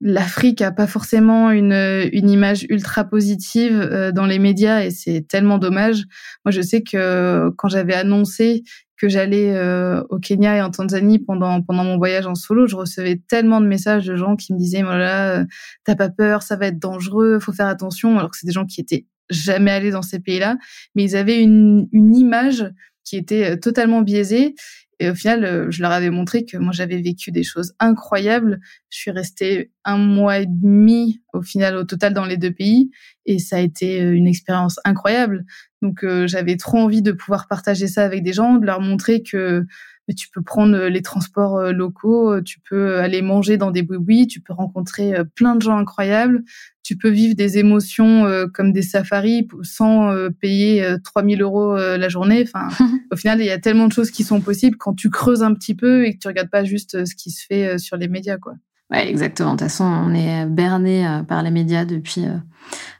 l'Afrique 0.00 0.62
a 0.62 0.70
pas 0.70 0.86
forcément 0.86 1.50
une, 1.50 1.72
une 2.12 2.30
image 2.30 2.66
ultra 2.68 3.04
positive 3.04 3.80
euh, 3.80 4.12
dans 4.12 4.26
les 4.26 4.38
médias 4.38 4.84
et 4.84 4.90
c'est 4.90 5.26
tellement 5.26 5.58
dommage. 5.58 6.04
Moi, 6.44 6.52
je 6.52 6.60
sais 6.60 6.82
que 6.82 7.50
quand 7.56 7.68
j'avais 7.68 7.94
annoncé 7.94 8.62
que 8.98 9.08
j'allais 9.08 9.54
euh, 9.54 10.02
au 10.10 10.18
Kenya 10.18 10.56
et 10.56 10.62
en 10.62 10.70
Tanzanie 10.70 11.18
pendant 11.18 11.62
pendant 11.62 11.84
mon 11.84 11.98
voyage 11.98 12.26
en 12.26 12.34
solo, 12.34 12.66
je 12.66 12.76
recevais 12.76 13.20
tellement 13.28 13.60
de 13.60 13.66
messages 13.66 14.06
de 14.06 14.16
gens 14.16 14.36
qui 14.36 14.52
me 14.52 14.58
disaient 14.58 14.82
voilà, 14.82 15.44
t'as 15.84 15.96
pas 15.96 16.08
peur, 16.08 16.42
ça 16.42 16.56
va 16.56 16.66
être 16.66 16.78
dangereux, 16.78 17.38
faut 17.40 17.52
faire 17.52 17.68
attention, 17.68 18.18
alors 18.18 18.30
que 18.30 18.36
c'est 18.38 18.46
des 18.46 18.52
gens 18.52 18.66
qui 18.66 18.80
étaient 18.80 19.06
jamais 19.30 19.70
allés 19.70 19.90
dans 19.90 20.02
ces 20.02 20.20
pays-là, 20.20 20.56
mais 20.94 21.04
ils 21.04 21.16
avaient 21.16 21.40
une, 21.40 21.88
une 21.92 22.14
image 22.14 22.70
qui 23.04 23.16
était 23.16 23.52
euh, 23.52 23.56
totalement 23.56 24.02
biaisée 24.02 24.54
et 25.00 25.10
au 25.10 25.14
final, 25.14 25.44
euh, 25.44 25.70
je 25.70 25.80
leur 25.80 25.92
avais 25.92 26.10
montré 26.10 26.44
que 26.44 26.56
moi, 26.56 26.72
j'avais 26.72 27.00
vécu 27.00 27.30
des 27.30 27.44
choses 27.44 27.72
incroyables. 27.78 28.60
Je 28.90 28.98
suis 28.98 29.10
restée 29.10 29.70
un 29.84 29.96
mois 29.96 30.38
et 30.38 30.46
demi 30.46 31.22
au 31.32 31.42
final, 31.42 31.76
au 31.76 31.84
total, 31.84 32.14
dans 32.14 32.24
les 32.24 32.36
deux 32.36 32.52
pays. 32.52 32.90
Et 33.24 33.38
ça 33.38 33.56
a 33.56 33.60
été 33.60 33.98
une 34.00 34.26
expérience 34.26 34.80
incroyable. 34.84 35.44
Donc 35.82 36.02
euh, 36.02 36.26
j'avais 36.26 36.56
trop 36.56 36.78
envie 36.78 37.02
de 37.02 37.12
pouvoir 37.12 37.46
partager 37.46 37.86
ça 37.86 38.04
avec 38.04 38.22
des 38.24 38.32
gens, 38.32 38.54
de 38.54 38.66
leur 38.66 38.80
montrer 38.80 39.22
que 39.22 39.64
tu 40.14 40.28
peux 40.30 40.42
prendre 40.42 40.76
euh, 40.76 40.88
les 40.88 41.02
transports 41.02 41.56
euh, 41.56 41.72
locaux, 41.72 42.40
tu 42.42 42.60
peux 42.60 42.98
aller 42.98 43.22
manger 43.22 43.56
dans 43.56 43.70
des 43.70 43.82
boui 43.82 44.26
tu 44.26 44.40
peux 44.40 44.52
rencontrer 44.52 45.14
plein 45.34 45.54
de 45.54 45.62
gens 45.62 45.76
incroyables, 45.76 46.42
tu 46.82 46.96
peux 46.96 47.08
vivre 47.08 47.34
des 47.34 47.58
émotions 47.58 48.26
comme 48.54 48.72
des 48.72 48.82
safaris 48.82 49.46
sans 49.62 50.14
payer 50.40 50.96
3000 51.04 51.42
euros 51.42 51.76
la 51.76 52.08
journée. 52.08 52.44
Enfin, 52.46 52.68
au 53.12 53.16
final, 53.16 53.40
il 53.40 53.46
y 53.46 53.50
a 53.50 53.58
tellement 53.58 53.86
de 53.86 53.92
choses 53.92 54.10
qui 54.10 54.24
sont 54.24 54.40
possibles 54.40 54.76
quand 54.76 54.94
tu 54.94 55.10
creuses 55.10 55.42
un 55.42 55.54
petit 55.54 55.74
peu 55.74 56.06
et 56.06 56.14
que 56.14 56.18
tu 56.18 56.28
regardes 56.28 56.50
pas 56.50 56.64
juste 56.64 57.04
ce 57.04 57.14
qui 57.14 57.30
se 57.30 57.44
fait 57.44 57.78
sur 57.78 57.96
les 57.96 58.08
médias, 58.08 58.38
quoi. 58.38 58.54
Ouais, 58.90 59.08
exactement. 59.08 59.54
De 59.54 59.58
toute 59.58 59.68
façon, 59.68 59.84
on 59.84 60.14
est 60.14 60.46
berné 60.46 61.22
par 61.28 61.42
les 61.42 61.50
médias 61.50 61.84
depuis 61.84 62.24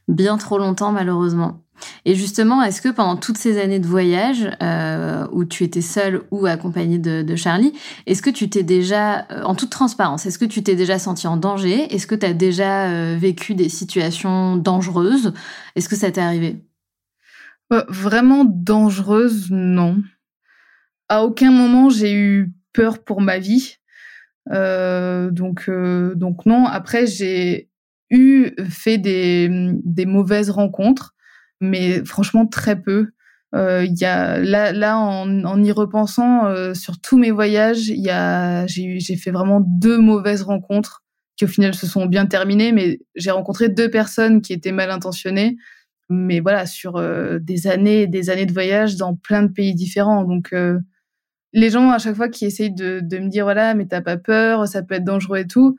bien 0.07 0.37
trop 0.39 0.59
longtemps, 0.59 0.93
malheureusement. 0.93 1.63
Et 2.05 2.15
justement, 2.15 2.63
est-ce 2.63 2.81
que 2.81 2.89
pendant 2.89 3.17
toutes 3.17 3.39
ces 3.39 3.61
années 3.61 3.79
de 3.79 3.87
voyage, 3.87 4.51
euh, 4.63 5.27
où 5.33 5.45
tu 5.45 5.65
étais 5.65 5.81
seule 5.81 6.23
ou 6.31 6.47
accompagnée 6.47 6.99
de, 6.99 7.37
Charlie, 7.37 7.73
est-ce 8.07 8.23
que 8.23 8.31
tu 8.31 8.49
t'es 8.49 8.63
déjà, 8.63 9.27
euh, 9.31 9.43
en 9.43 9.55
toute 9.55 9.71
transparence, 9.71 10.27
est-ce 10.27 10.39
que 10.39 10.45
tu 10.45 10.63
t'es 10.63 10.75
déjà 10.75 10.99
senti 10.99 11.27
en 11.27 11.37
danger? 11.37 11.95
Est-ce 11.95 12.07
que 12.07 12.15
tu 12.15 12.27
as 12.27 12.33
déjà 12.33 12.89
euh, 12.89 13.17
vécu 13.19 13.55
des 13.55 13.69
situations 13.69 14.57
dangereuses? 14.57 15.33
Est-ce 15.77 15.89
que 15.89 15.97
ça 15.97 16.11
t'est 16.11 16.21
arrivé? 16.21 16.65
Vraiment 17.89 18.47
dangereuse, 18.47 19.51
non. 19.51 20.03
À 21.11 21.23
aucun 21.25 21.51
moment 21.51 21.91
j'ai 21.91 22.15
eu 22.15 22.51
peur 22.73 22.99
pour 22.99 23.21
ma 23.21 23.39
vie. 23.39 23.77
donc, 24.51 25.71
donc 26.17 26.47
non. 26.47 26.65
Après, 26.65 27.07
j'ai 27.07 27.69
eu 28.11 28.53
fait 28.71 28.97
des 28.97 30.07
mauvaises 30.07 30.49
rencontres 30.49 31.15
mais 31.61 32.05
franchement 32.05 32.47
très 32.47 32.81
peu. 32.81 33.09
Euh, 33.55 33.87
y 33.89 34.05
a 34.05 34.39
là, 34.39 34.73
là 34.73 34.99
en, 34.99 35.63
y 35.63 35.73
repensant 35.73 36.47
euh, 36.47 36.75
sur 36.75 37.01
tous 37.01 37.17
mes 37.19 37.31
voyages, 37.31 37.89
y 37.89 38.11
a 38.11 38.67
j'ai 38.67 39.01
j'ai 39.01 39.17
fait 39.17 39.31
vraiment 39.31 39.61
deux 39.65 39.99
mauvaises 39.99 40.43
rencontres 40.43 41.03
qui 41.37 41.45
au 41.45 41.49
final 41.49 41.75
se 41.75 41.87
sont 41.87 42.07
bien 42.07 42.27
terminées, 42.27 42.73
mais 42.73 43.01
j'ai 43.15 43.31
rencontré 43.31 43.69
deux 43.69 43.91
personnes 43.91 44.43
qui 44.43 44.53
étaient 44.53 44.73
mal 44.73 44.91
intentionnées. 44.91 45.57
Mais 46.11 46.41
voilà, 46.41 46.67
sur 46.67 46.97
euh, 46.97 47.39
des 47.41 47.67
années 47.67 48.03
et 48.03 48.07
des 48.07 48.31
années 48.31 48.47
de 48.47 48.53
voyage 48.53 48.97
dans 48.97 49.15
plein 49.15 49.43
de 49.43 49.53
pays 49.53 49.75
différents. 49.75 50.25
Donc 50.25 50.55
les 51.53 51.71
gens 51.71 51.91
à 51.91 51.99
chaque 51.99 52.17
fois 52.17 52.29
qui 52.29 52.45
essayent 52.47 52.75
de, 52.75 53.01
de 53.03 53.19
me 53.19 53.29
dire 53.29 53.45
voilà, 53.45 53.75
mais 53.75 53.87
t'as 53.87 54.03
pas 54.03 54.19
peur, 54.19 54.69
ça 54.69 54.83
peut 54.83 54.97
être 54.97 55.05
dangereux 55.05 55.39
et 55.39 55.47
tout 55.47 55.77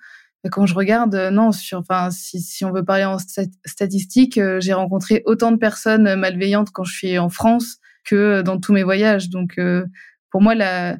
quand 0.47 0.65
je 0.65 0.73
regarde, 0.73 1.15
euh, 1.15 1.32
non, 1.32 1.52
sur, 1.52 1.80
enfin, 1.80 2.12
si, 2.12 2.39
si 2.39 2.63
on 2.63 2.71
veut 2.71 2.86
parler 2.86 3.04
en 3.04 3.17
statistique, 3.65 4.38
euh, 4.38 4.60
j'ai 4.62 4.73
rencontré 4.73 5.21
autant 5.25 5.52
de 5.52 5.58
personnes 5.58 6.15
malveillantes 6.15 6.71
quand 6.71 6.86
je 6.86 6.93
suis 6.93 7.17
en 7.19 7.30
France 7.30 7.78
que 8.06 8.41
dans 8.41 8.58
tous 8.60 8.71
mes 8.71 8.84
voyages. 8.84 9.30
Donc, 9.30 9.58
euh, 9.58 9.86
pour 10.32 10.41
moi, 10.41 10.56
la, 10.56 10.97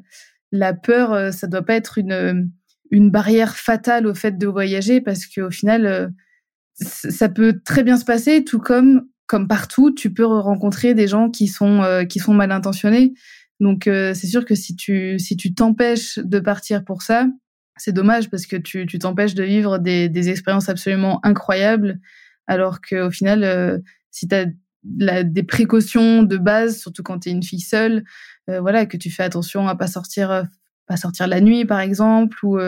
la 0.52 0.74
peur, 0.74 1.32
ça 1.32 1.46
doit 1.46 1.62
pas 1.62 1.74
être 1.74 1.96
une, 1.96 2.50
une 2.90 3.10
barrière 3.10 3.56
fatale 3.56 4.06
au 4.06 4.14
fait 4.14 4.36
de 4.36 4.46
voyager 4.46 5.00
parce 5.00 5.26
qu'au 5.26 5.50
final, 5.50 6.12
ça 6.74 7.28
peut 7.28 7.60
très 7.64 7.84
bien 7.84 7.96
se 7.96 8.04
passer, 8.04 8.44
tout 8.44 8.58
comme, 8.58 9.06
comme 9.26 9.46
partout, 9.46 9.92
tu 9.92 10.12
peux 10.12 10.26
rencontrer 10.26 10.94
des 10.94 11.06
gens 11.06 11.30
qui 11.30 11.46
sont, 11.46 12.04
qui 12.08 12.18
sont 12.18 12.34
mal 12.34 12.50
intentionnés. 12.50 13.14
Donc, 13.60 13.82
c'est 13.84 14.26
sûr 14.26 14.44
que 14.44 14.56
si 14.56 14.74
tu, 14.74 15.20
si 15.20 15.36
tu 15.36 15.54
t'empêches 15.54 16.18
de 16.18 16.40
partir 16.40 16.84
pour 16.84 17.02
ça, 17.02 17.26
c'est 17.80 17.92
dommage 17.92 18.28
parce 18.28 18.44
que 18.44 18.56
tu 18.56 18.86
t'empêches 18.98 19.34
de 19.34 19.42
vivre 19.42 19.78
des, 19.78 20.10
des, 20.10 20.28
expériences 20.28 20.68
absolument 20.68 21.18
incroyables, 21.24 21.98
alors 22.46 22.82
qu'au 22.82 23.10
final, 23.10 23.42
euh, 23.42 23.78
si 24.10 24.28
tu 24.28 24.34
as 24.34 24.44
des 24.82 25.42
précautions 25.42 26.22
de 26.22 26.36
base, 26.36 26.78
surtout 26.78 27.02
quand 27.02 27.20
tu 27.20 27.30
es 27.30 27.32
une 27.32 27.42
fille 27.42 27.60
seule, 27.60 28.04
euh, 28.50 28.60
voilà, 28.60 28.84
que 28.84 28.98
tu 28.98 29.10
fais 29.10 29.22
attention 29.22 29.66
à 29.66 29.76
pas 29.76 29.86
sortir, 29.86 30.30
euh, 30.30 30.42
pas 30.86 30.98
sortir 30.98 31.26
la 31.26 31.40
nuit 31.40 31.64
par 31.64 31.80
exemple, 31.80 32.36
ou 32.44 32.58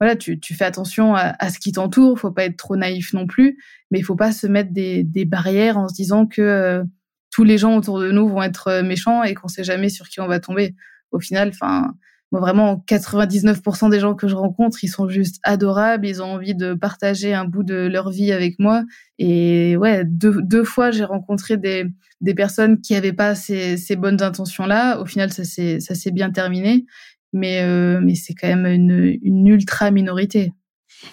voilà, 0.00 0.14
tu, 0.14 0.38
tu, 0.38 0.54
fais 0.54 0.64
attention 0.64 1.16
à, 1.16 1.34
à 1.40 1.50
ce 1.50 1.58
qui 1.58 1.72
t'entoure, 1.72 2.20
faut 2.20 2.30
pas 2.30 2.44
être 2.44 2.56
trop 2.56 2.76
naïf 2.76 3.12
non 3.14 3.26
plus, 3.26 3.58
mais 3.90 3.98
il 3.98 4.04
faut 4.04 4.14
pas 4.14 4.30
se 4.30 4.46
mettre 4.46 4.72
des, 4.72 5.02
des 5.02 5.24
barrières 5.24 5.78
en 5.78 5.88
se 5.88 5.94
disant 5.94 6.26
que 6.26 6.84
tous 7.32 7.42
les 7.42 7.58
gens 7.58 7.76
autour 7.76 7.98
de 7.98 8.12
nous 8.12 8.28
vont 8.28 8.44
être 8.44 8.82
méchants 8.82 9.24
et 9.24 9.34
qu'on 9.34 9.48
sait 9.48 9.64
jamais 9.64 9.88
sur 9.88 10.08
qui 10.08 10.20
on 10.20 10.28
va 10.28 10.38
tomber. 10.38 10.76
Au 11.10 11.18
final, 11.18 11.48
enfin 11.48 11.94
moi, 12.30 12.40
vraiment, 12.40 12.84
99% 12.86 13.90
des 13.90 14.00
gens 14.00 14.14
que 14.14 14.28
je 14.28 14.34
rencontre, 14.34 14.84
ils 14.84 14.88
sont 14.88 15.08
juste 15.08 15.40
adorables. 15.42 16.06
Ils 16.06 16.22
ont 16.22 16.26
envie 16.26 16.54
de 16.54 16.74
partager 16.74 17.34
un 17.34 17.44
bout 17.44 17.62
de 17.62 17.86
leur 17.86 18.10
vie 18.10 18.32
avec 18.32 18.58
moi. 18.58 18.84
Et 19.18 19.76
ouais, 19.76 20.04
deux, 20.04 20.42
deux 20.42 20.64
fois, 20.64 20.90
j'ai 20.90 21.04
rencontré 21.04 21.56
des, 21.56 21.86
des 22.20 22.34
personnes 22.34 22.80
qui 22.80 22.94
avaient 22.94 23.12
pas 23.12 23.34
ces, 23.34 23.76
ces 23.76 23.96
bonnes 23.96 24.22
intentions-là. 24.22 25.00
Au 25.00 25.06
final, 25.06 25.32
ça 25.32 25.44
s'est, 25.44 25.80
ça 25.80 25.94
s'est 25.94 26.10
bien 26.10 26.30
terminé. 26.30 26.84
mais, 27.32 27.62
mais 28.00 28.14
c'est 28.14 28.34
quand 28.34 28.48
même 28.48 28.66
une, 28.66 29.18
une 29.22 29.46
ultra 29.46 29.90
minorité. 29.90 30.52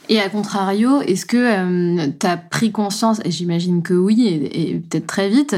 Et 0.09 0.19
à 0.19 0.29
contrario, 0.29 1.01
est-ce 1.01 1.25
que 1.25 1.37
euh, 1.37 2.11
tu 2.19 2.25
as 2.25 2.37
pris 2.37 2.71
conscience, 2.71 3.21
et 3.23 3.31
j'imagine 3.31 3.83
que 3.83 3.93
oui, 3.93 4.49
et, 4.51 4.79
peut-être 4.79 5.07
très 5.07 5.29
vite, 5.29 5.55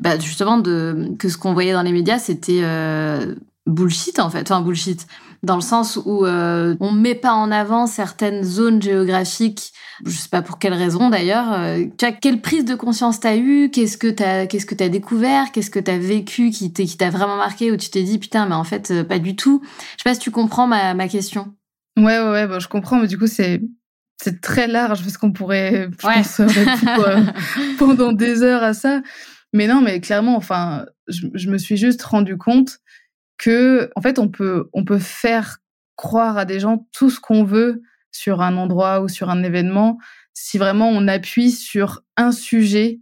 bah 0.00 0.18
justement 0.18 0.58
de, 0.58 1.12
que 1.18 1.28
ce 1.28 1.38
qu'on 1.38 1.52
voyait 1.52 1.72
dans 1.72 1.82
les 1.82 1.92
médias, 1.92 2.18
c'était 2.18 2.60
euh, 2.62 3.34
bullshit 3.66 4.18
en 4.18 4.30
fait, 4.30 4.50
enfin 4.50 4.62
bullshit, 4.62 5.06
dans 5.42 5.54
le 5.54 5.60
sens 5.60 5.98
où 6.04 6.26
euh, 6.26 6.76
on 6.80 6.92
met 6.92 7.14
pas 7.14 7.32
en 7.32 7.50
avant 7.50 7.86
certaines 7.86 8.42
zones 8.44 8.82
géographiques, 8.82 9.72
je 10.04 10.10
sais 10.10 10.28
pas 10.28 10.42
pour 10.42 10.58
quelle 10.58 10.74
raison 10.74 11.10
d'ailleurs. 11.10 11.52
Euh, 11.52 11.84
quelle 12.20 12.40
prise 12.40 12.64
de 12.64 12.74
conscience 12.74 13.20
t'as 13.20 13.36
eu? 13.36 13.70
Qu'est-ce 13.70 13.96
que 13.96 14.08
t'as 14.08 14.46
qu'est-ce 14.46 14.66
que 14.66 14.74
t'as 14.74 14.88
découvert? 14.88 15.52
Qu'est-ce 15.52 15.70
que 15.70 15.78
t'as 15.78 15.98
vécu 15.98 16.50
qui 16.50 16.72
qui 16.72 16.96
t'a 16.96 17.10
vraiment 17.10 17.36
marqué? 17.36 17.70
Où 17.72 17.76
tu 17.76 17.90
t'es 17.90 18.02
dit 18.02 18.18
putain 18.18 18.46
mais 18.46 18.54
en 18.54 18.64
fait 18.64 18.90
euh, 18.90 19.04
pas 19.04 19.18
du 19.18 19.36
tout. 19.36 19.62
Je 19.64 20.02
sais 20.02 20.10
pas 20.10 20.14
si 20.14 20.20
tu 20.20 20.30
comprends 20.30 20.66
ma, 20.66 20.94
ma 20.94 21.08
question. 21.08 21.54
Ouais, 21.96 22.18
ouais, 22.18 22.30
ouais, 22.30 22.46
bon, 22.46 22.60
je 22.60 22.68
comprends, 22.68 22.98
mais 22.98 23.08
du 23.08 23.18
coup, 23.18 23.26
c'est, 23.26 23.60
c'est 24.22 24.40
très 24.40 24.66
large 24.66 25.02
parce 25.02 25.16
qu'on 25.16 25.32
pourrait, 25.32 25.88
je 25.90 26.06
pense, 26.06 26.40
euh, 26.40 27.24
pendant 27.78 28.12
des 28.12 28.42
heures 28.42 28.62
à 28.62 28.74
ça. 28.74 29.02
Mais 29.52 29.66
non, 29.66 29.80
mais 29.80 30.00
clairement, 30.00 30.36
enfin, 30.36 30.86
je, 31.08 31.26
je, 31.34 31.50
me 31.50 31.58
suis 31.58 31.76
juste 31.76 32.02
rendu 32.02 32.38
compte 32.38 32.78
que, 33.40 33.90
en 33.96 34.02
fait, 34.02 34.18
on 34.18 34.28
peut, 34.28 34.68
on 34.74 34.84
peut 34.84 34.98
faire 34.98 35.58
croire 35.96 36.36
à 36.36 36.44
des 36.44 36.60
gens 36.60 36.86
tout 36.92 37.08
ce 37.08 37.18
qu'on 37.18 37.42
veut 37.42 37.82
sur 38.12 38.42
un 38.42 38.56
endroit 38.58 39.00
ou 39.00 39.08
sur 39.08 39.30
un 39.30 39.42
événement 39.42 39.98
si 40.34 40.58
vraiment 40.58 40.88
on 40.90 41.08
appuie 41.08 41.50
sur 41.50 42.02
un 42.16 42.32
sujet 42.32 43.00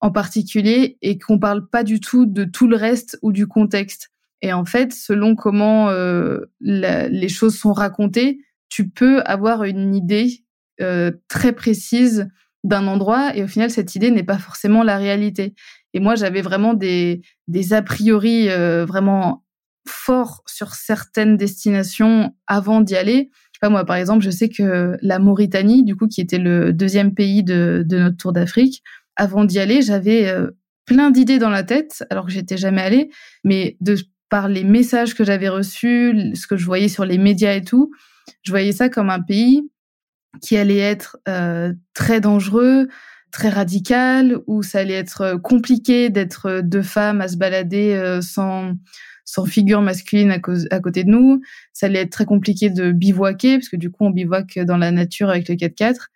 en 0.00 0.10
particulier 0.10 0.98
et 1.00 1.18
qu'on 1.18 1.38
parle 1.38 1.68
pas 1.68 1.84
du 1.84 2.00
tout 2.00 2.26
de 2.26 2.44
tout 2.44 2.68
le 2.68 2.76
reste 2.76 3.18
ou 3.22 3.32
du 3.32 3.46
contexte. 3.46 4.10
Et 4.42 4.52
en 4.52 4.64
fait, 4.64 4.92
selon 4.92 5.34
comment 5.34 5.88
euh, 5.88 6.40
les 6.60 7.28
choses 7.28 7.58
sont 7.58 7.72
racontées, 7.72 8.40
tu 8.68 8.90
peux 8.90 9.22
avoir 9.22 9.64
une 9.64 9.94
idée 9.94 10.44
euh, 10.80 11.10
très 11.28 11.52
précise 11.52 12.28
d'un 12.62 12.86
endroit 12.86 13.34
et 13.34 13.42
au 13.42 13.48
final, 13.48 13.70
cette 13.70 13.94
idée 13.94 14.10
n'est 14.10 14.22
pas 14.22 14.38
forcément 14.38 14.82
la 14.82 14.98
réalité. 14.98 15.54
Et 15.94 16.00
moi, 16.00 16.14
j'avais 16.14 16.42
vraiment 16.42 16.74
des, 16.74 17.22
des 17.48 17.72
a 17.72 17.82
priori 17.82 18.50
euh, 18.50 18.84
vraiment 18.84 19.44
forts 19.88 20.42
sur 20.46 20.74
certaines 20.74 21.36
destinations 21.36 22.34
avant 22.46 22.80
d'y 22.80 22.96
aller. 22.96 23.30
Moi, 23.62 23.84
par 23.84 23.96
exemple, 23.96 24.24
je 24.24 24.30
sais 24.30 24.48
que 24.48 24.96
la 25.02 25.18
Mauritanie, 25.18 25.82
du 25.82 25.96
coup, 25.96 26.06
qui 26.06 26.20
était 26.20 26.38
le 26.38 26.72
deuxième 26.72 27.14
pays 27.14 27.42
de, 27.42 27.84
de 27.84 27.98
notre 27.98 28.16
tour 28.16 28.32
d'Afrique, 28.32 28.82
avant 29.16 29.44
d'y 29.44 29.58
aller, 29.58 29.82
j'avais 29.82 30.28
euh, 30.28 30.50
plein 30.86 31.10
d'idées 31.10 31.38
dans 31.38 31.50
la 31.50 31.64
tête, 31.64 32.04
alors 32.08 32.26
que 32.26 32.32
j'étais 32.32 32.56
jamais 32.56 32.80
allée, 32.80 33.10
mais 33.44 33.76
de 33.80 33.96
par 34.30 34.48
les 34.48 34.62
messages 34.62 35.14
que 35.14 35.24
j'avais 35.24 35.48
reçus, 35.48 36.34
ce 36.34 36.46
que 36.46 36.56
je 36.56 36.64
voyais 36.66 36.88
sur 36.88 37.04
les 37.04 37.18
médias 37.18 37.54
et 37.54 37.62
tout, 37.62 37.90
je 38.42 38.52
voyais 38.52 38.72
ça 38.72 38.88
comme 38.88 39.10
un 39.10 39.20
pays 39.20 39.68
qui 40.42 40.56
allait 40.56 40.78
être 40.78 41.16
euh, 41.28 41.72
très 41.94 42.20
dangereux, 42.20 42.88
très 43.32 43.48
radical, 43.48 44.38
où 44.46 44.62
ça 44.62 44.80
allait 44.80 44.94
être 44.94 45.36
compliqué 45.42 46.10
d'être 46.10 46.60
deux 46.62 46.82
femmes 46.82 47.20
à 47.20 47.28
se 47.28 47.36
balader 47.36 47.94
euh, 47.94 48.20
sans 48.20 48.74
sans 49.28 49.44
figure 49.44 49.82
masculine 49.82 50.30
à, 50.30 50.80
côté 50.80 51.04
de 51.04 51.10
nous. 51.10 51.42
Ça 51.74 51.86
allait 51.86 52.00
être 52.00 52.12
très 52.12 52.24
compliqué 52.24 52.70
de 52.70 52.92
bivouaquer, 52.92 53.58
parce 53.58 53.68
que 53.68 53.76
du 53.76 53.90
coup, 53.90 54.06
on 54.06 54.10
bivouaque 54.10 54.58
dans 54.60 54.78
la 54.78 54.90
nature 54.90 55.28
avec 55.28 55.48
le 55.50 55.54
4x4. 55.54 56.06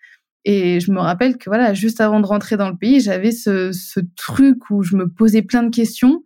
Et 0.44 0.80
je 0.80 0.90
me 0.90 0.98
rappelle 0.98 1.36
que 1.36 1.50
voilà, 1.50 1.74
juste 1.74 2.00
avant 2.00 2.20
de 2.20 2.26
rentrer 2.26 2.56
dans 2.56 2.70
le 2.70 2.76
pays, 2.76 3.00
j'avais 3.00 3.30
ce, 3.30 3.70
ce 3.72 4.00
truc 4.16 4.70
où 4.70 4.82
je 4.82 4.96
me 4.96 5.08
posais 5.08 5.42
plein 5.42 5.62
de 5.62 5.74
questions 5.74 6.22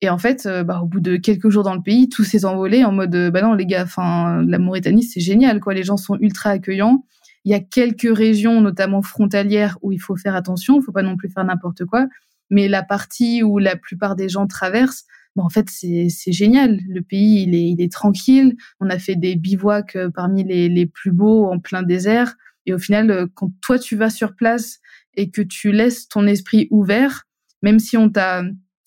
et 0.00 0.10
en 0.10 0.18
fait, 0.18 0.46
euh, 0.46 0.64
bah, 0.64 0.80
au 0.82 0.86
bout 0.86 1.00
de 1.00 1.16
quelques 1.16 1.48
jours 1.48 1.62
dans 1.62 1.76
le 1.76 1.80
pays, 1.82 2.08
tout 2.08 2.24
s'est 2.24 2.44
envolé 2.44 2.84
en 2.84 2.90
mode, 2.90 3.14
euh, 3.14 3.30
bah 3.30 3.40
non 3.40 3.54
les 3.54 3.66
gars, 3.66 3.84
enfin 3.84 4.42
la 4.44 4.58
Mauritanie 4.58 5.04
c'est 5.04 5.20
génial 5.20 5.60
quoi, 5.60 5.74
les 5.74 5.84
gens 5.84 5.96
sont 5.96 6.18
ultra 6.20 6.50
accueillants. 6.50 7.04
Il 7.44 7.52
y 7.52 7.54
a 7.54 7.60
quelques 7.60 8.12
régions, 8.12 8.60
notamment 8.60 9.00
frontalières, 9.02 9.78
où 9.80 9.92
il 9.92 10.00
faut 10.00 10.16
faire 10.16 10.34
attention, 10.34 10.80
il 10.80 10.82
faut 10.82 10.90
pas 10.90 11.02
non 11.02 11.16
plus 11.16 11.30
faire 11.30 11.44
n'importe 11.44 11.84
quoi. 11.84 12.08
Mais 12.50 12.66
la 12.66 12.82
partie 12.82 13.44
où 13.44 13.58
la 13.58 13.76
plupart 13.76 14.16
des 14.16 14.28
gens 14.28 14.48
traversent, 14.48 15.04
bon, 15.36 15.44
en 15.44 15.48
fait 15.50 15.68
c'est 15.70 16.32
génial. 16.32 16.80
Le 16.88 17.02
pays 17.02 17.42
il 17.42 17.54
est 17.54 17.68
il 17.70 17.80
est 17.80 17.92
tranquille. 17.92 18.56
On 18.80 18.90
a 18.90 18.98
fait 18.98 19.16
des 19.16 19.36
bivouacs 19.36 19.96
euh, 19.96 20.10
parmi 20.10 20.44
les 20.44 20.68
les 20.68 20.86
plus 20.86 21.12
beaux 21.12 21.46
en 21.46 21.58
plein 21.58 21.82
désert. 21.82 22.34
Et 22.66 22.72
au 22.74 22.78
final, 22.78 23.26
quand 23.34 23.50
toi 23.60 23.78
tu 23.78 23.96
vas 23.96 24.10
sur 24.10 24.36
place 24.36 24.78
et 25.14 25.30
que 25.30 25.42
tu 25.42 25.72
laisses 25.72 26.08
ton 26.08 26.26
esprit 26.26 26.68
ouvert, 26.70 27.24
même 27.62 27.78
si 27.80 27.96
on 27.96 28.08
t'a 28.08 28.44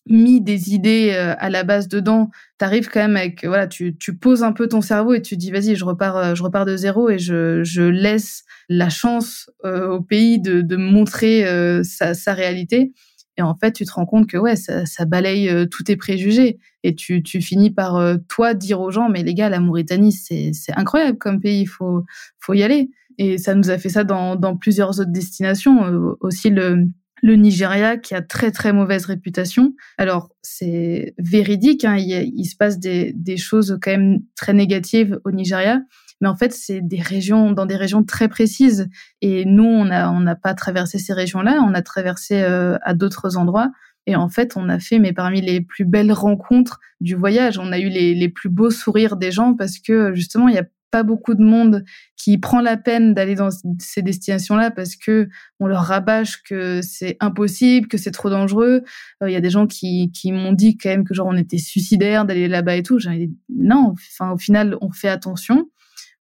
mis 0.07 0.41
des 0.41 0.73
idées 0.73 1.11
euh, 1.13 1.33
à 1.39 1.49
la 1.49 1.63
base 1.63 1.87
dedans, 1.87 2.29
t'arrives 2.57 2.89
quand 2.89 2.99
même 2.99 3.17
avec 3.17 3.43
voilà, 3.43 3.67
tu, 3.67 3.97
tu 3.97 4.15
poses 4.15 4.43
un 4.43 4.51
peu 4.51 4.67
ton 4.67 4.81
cerveau 4.81 5.13
et 5.13 5.21
tu 5.21 5.35
dis 5.35 5.51
vas-y, 5.51 5.75
je 5.75 5.83
repars, 5.83 6.17
euh, 6.17 6.35
je 6.35 6.43
repars 6.43 6.65
de 6.65 6.77
zéro 6.77 7.09
et 7.09 7.17
je, 7.17 7.63
je 7.63 7.81
laisse 7.81 8.43
la 8.69 8.89
chance 8.89 9.49
euh, 9.65 9.87
au 9.87 10.01
pays 10.01 10.39
de, 10.39 10.61
de 10.61 10.75
montrer 10.75 11.45
sa, 11.83 12.13
sa 12.13 12.33
réalité. 12.33 12.93
Et 13.37 13.41
en 13.41 13.55
fait, 13.55 13.73
tu 13.73 13.85
te 13.85 13.91
rends 13.91 14.05
compte 14.05 14.27
que 14.27 14.37
ouais, 14.37 14.55
ça, 14.55 14.85
ça 14.85 15.05
balaye 15.05 15.67
tous 15.69 15.83
tes 15.83 15.97
préjugés 15.97 16.57
et 16.83 16.95
tu, 16.95 17.21
tu 17.21 17.41
finis 17.41 17.71
par 17.71 17.99
toi 18.29 18.53
dire 18.53 18.79
aux 18.79 18.91
gens 18.91 19.09
mais 19.09 19.23
les 19.23 19.33
gars, 19.33 19.49
la 19.49 19.59
Mauritanie 19.59 20.13
c'est 20.13 20.53
incroyable 20.75 21.17
comme 21.17 21.41
pays, 21.41 21.61
il 21.61 21.67
faut 21.67 22.05
faut 22.39 22.53
y 22.53 22.63
aller. 22.63 22.89
Et 23.17 23.37
ça 23.37 23.55
nous 23.55 23.69
a 23.69 23.77
fait 23.77 23.89
ça 23.89 24.03
dans 24.03 24.35
dans 24.35 24.55
plusieurs 24.55 24.99
autres 24.99 25.11
destinations 25.11 26.15
aussi 26.21 26.49
le 26.49 26.87
le 27.25 27.35
Nigeria 27.35 27.97
qui 27.97 28.13
a 28.13 28.21
très 28.21 28.51
très 28.51 28.71
mauvaise 28.71 29.05
réputation. 29.05 29.73
Alors 29.97 30.29
c'est 30.43 31.15
véridique, 31.17 31.83
hein, 31.83 31.97
il, 31.97 32.45
se 32.45 32.55
passe 32.55 32.77
des, 32.79 33.13
des, 33.13 33.37
choses 33.37 33.79
quand 33.81 33.91
même 33.91 34.19
très 34.35 34.53
négatives 34.53 35.19
au 35.25 35.31
Nigeria, 35.31 35.79
mais 36.21 36.27
en 36.27 36.35
fait 36.35 36.53
c'est 36.53 36.81
des 36.81 37.01
régions 37.01 37.51
dans 37.51 37.65
des 37.65 37.75
régions 37.75 38.03
très 38.03 38.27
précises. 38.27 38.87
Et 39.21 39.45
nous 39.45 39.65
on 39.65 39.89
a 39.89 40.09
on 40.09 40.19
n'a 40.19 40.35
pas 40.35 40.53
traversé 40.53 40.97
ces 40.97 41.13
régions-là, 41.13 41.59
on 41.61 41.73
a 41.73 41.81
traversé 41.81 42.41
euh, 42.41 42.77
à 42.83 42.93
d'autres 42.93 43.37
endroits. 43.37 43.71
Et 44.07 44.15
en 44.15 44.29
fait, 44.29 44.53
on 44.55 44.69
a 44.69 44.77
fait, 44.77 44.99
mais 44.99 45.13
parmi 45.13 45.41
les 45.41 45.61
plus 45.61 45.83
belles 45.83 46.11
rencontres 46.11 46.79
du 47.01 47.15
voyage, 47.15 47.57
on 47.57 47.71
a 47.71 47.79
eu 47.79 47.89
les, 47.89 48.13
les 48.13 48.29
plus 48.29 48.49
beaux 48.49 48.69
sourires 48.69 49.17
des 49.17 49.31
gens 49.31 49.55
parce 49.55 49.79
que 49.79 50.13
justement, 50.13 50.47
il 50.47 50.53
y 50.53 50.59
a 50.59 50.65
pas 50.95 51.03
beaucoup 51.03 51.33
de 51.33 51.43
monde 51.43 51.83
qui 52.15 52.37
prend 52.37 52.61
la 52.61 52.77
peine 52.77 53.13
d'aller 53.13 53.35
dans 53.35 53.49
ces 53.79 54.01
destinations-là 54.01 54.71
parce 54.71 54.95
que 54.95 55.27
on 55.59 55.67
leur 55.67 55.83
rabâche 55.83 56.41
que 56.43 56.79
c'est 56.81 57.17
impossible, 57.19 57.89
que 57.89 57.97
c'est 57.97 58.11
trop 58.11 58.29
dangereux. 58.29 58.81
Il 59.19 59.25
euh, 59.25 59.29
y 59.29 59.35
a 59.35 59.41
des 59.41 59.49
gens 59.49 59.67
qui, 59.67 60.09
qui 60.13 60.31
m'ont 60.31 60.53
dit 60.53 60.77
quand 60.77 60.87
même 60.87 61.03
que 61.03 61.13
genre 61.13 61.27
on 61.27 61.35
était 61.35 61.57
suicidaire 61.57 62.23
d'aller 62.23 62.47
là-bas 62.47 62.77
et 62.77 62.83
tout. 62.83 62.97
Dit 62.99 63.35
non. 63.49 63.93
Enfin, 64.13 64.31
au 64.31 64.37
final, 64.37 64.77
on 64.79 64.89
fait 64.91 65.09
attention. 65.09 65.69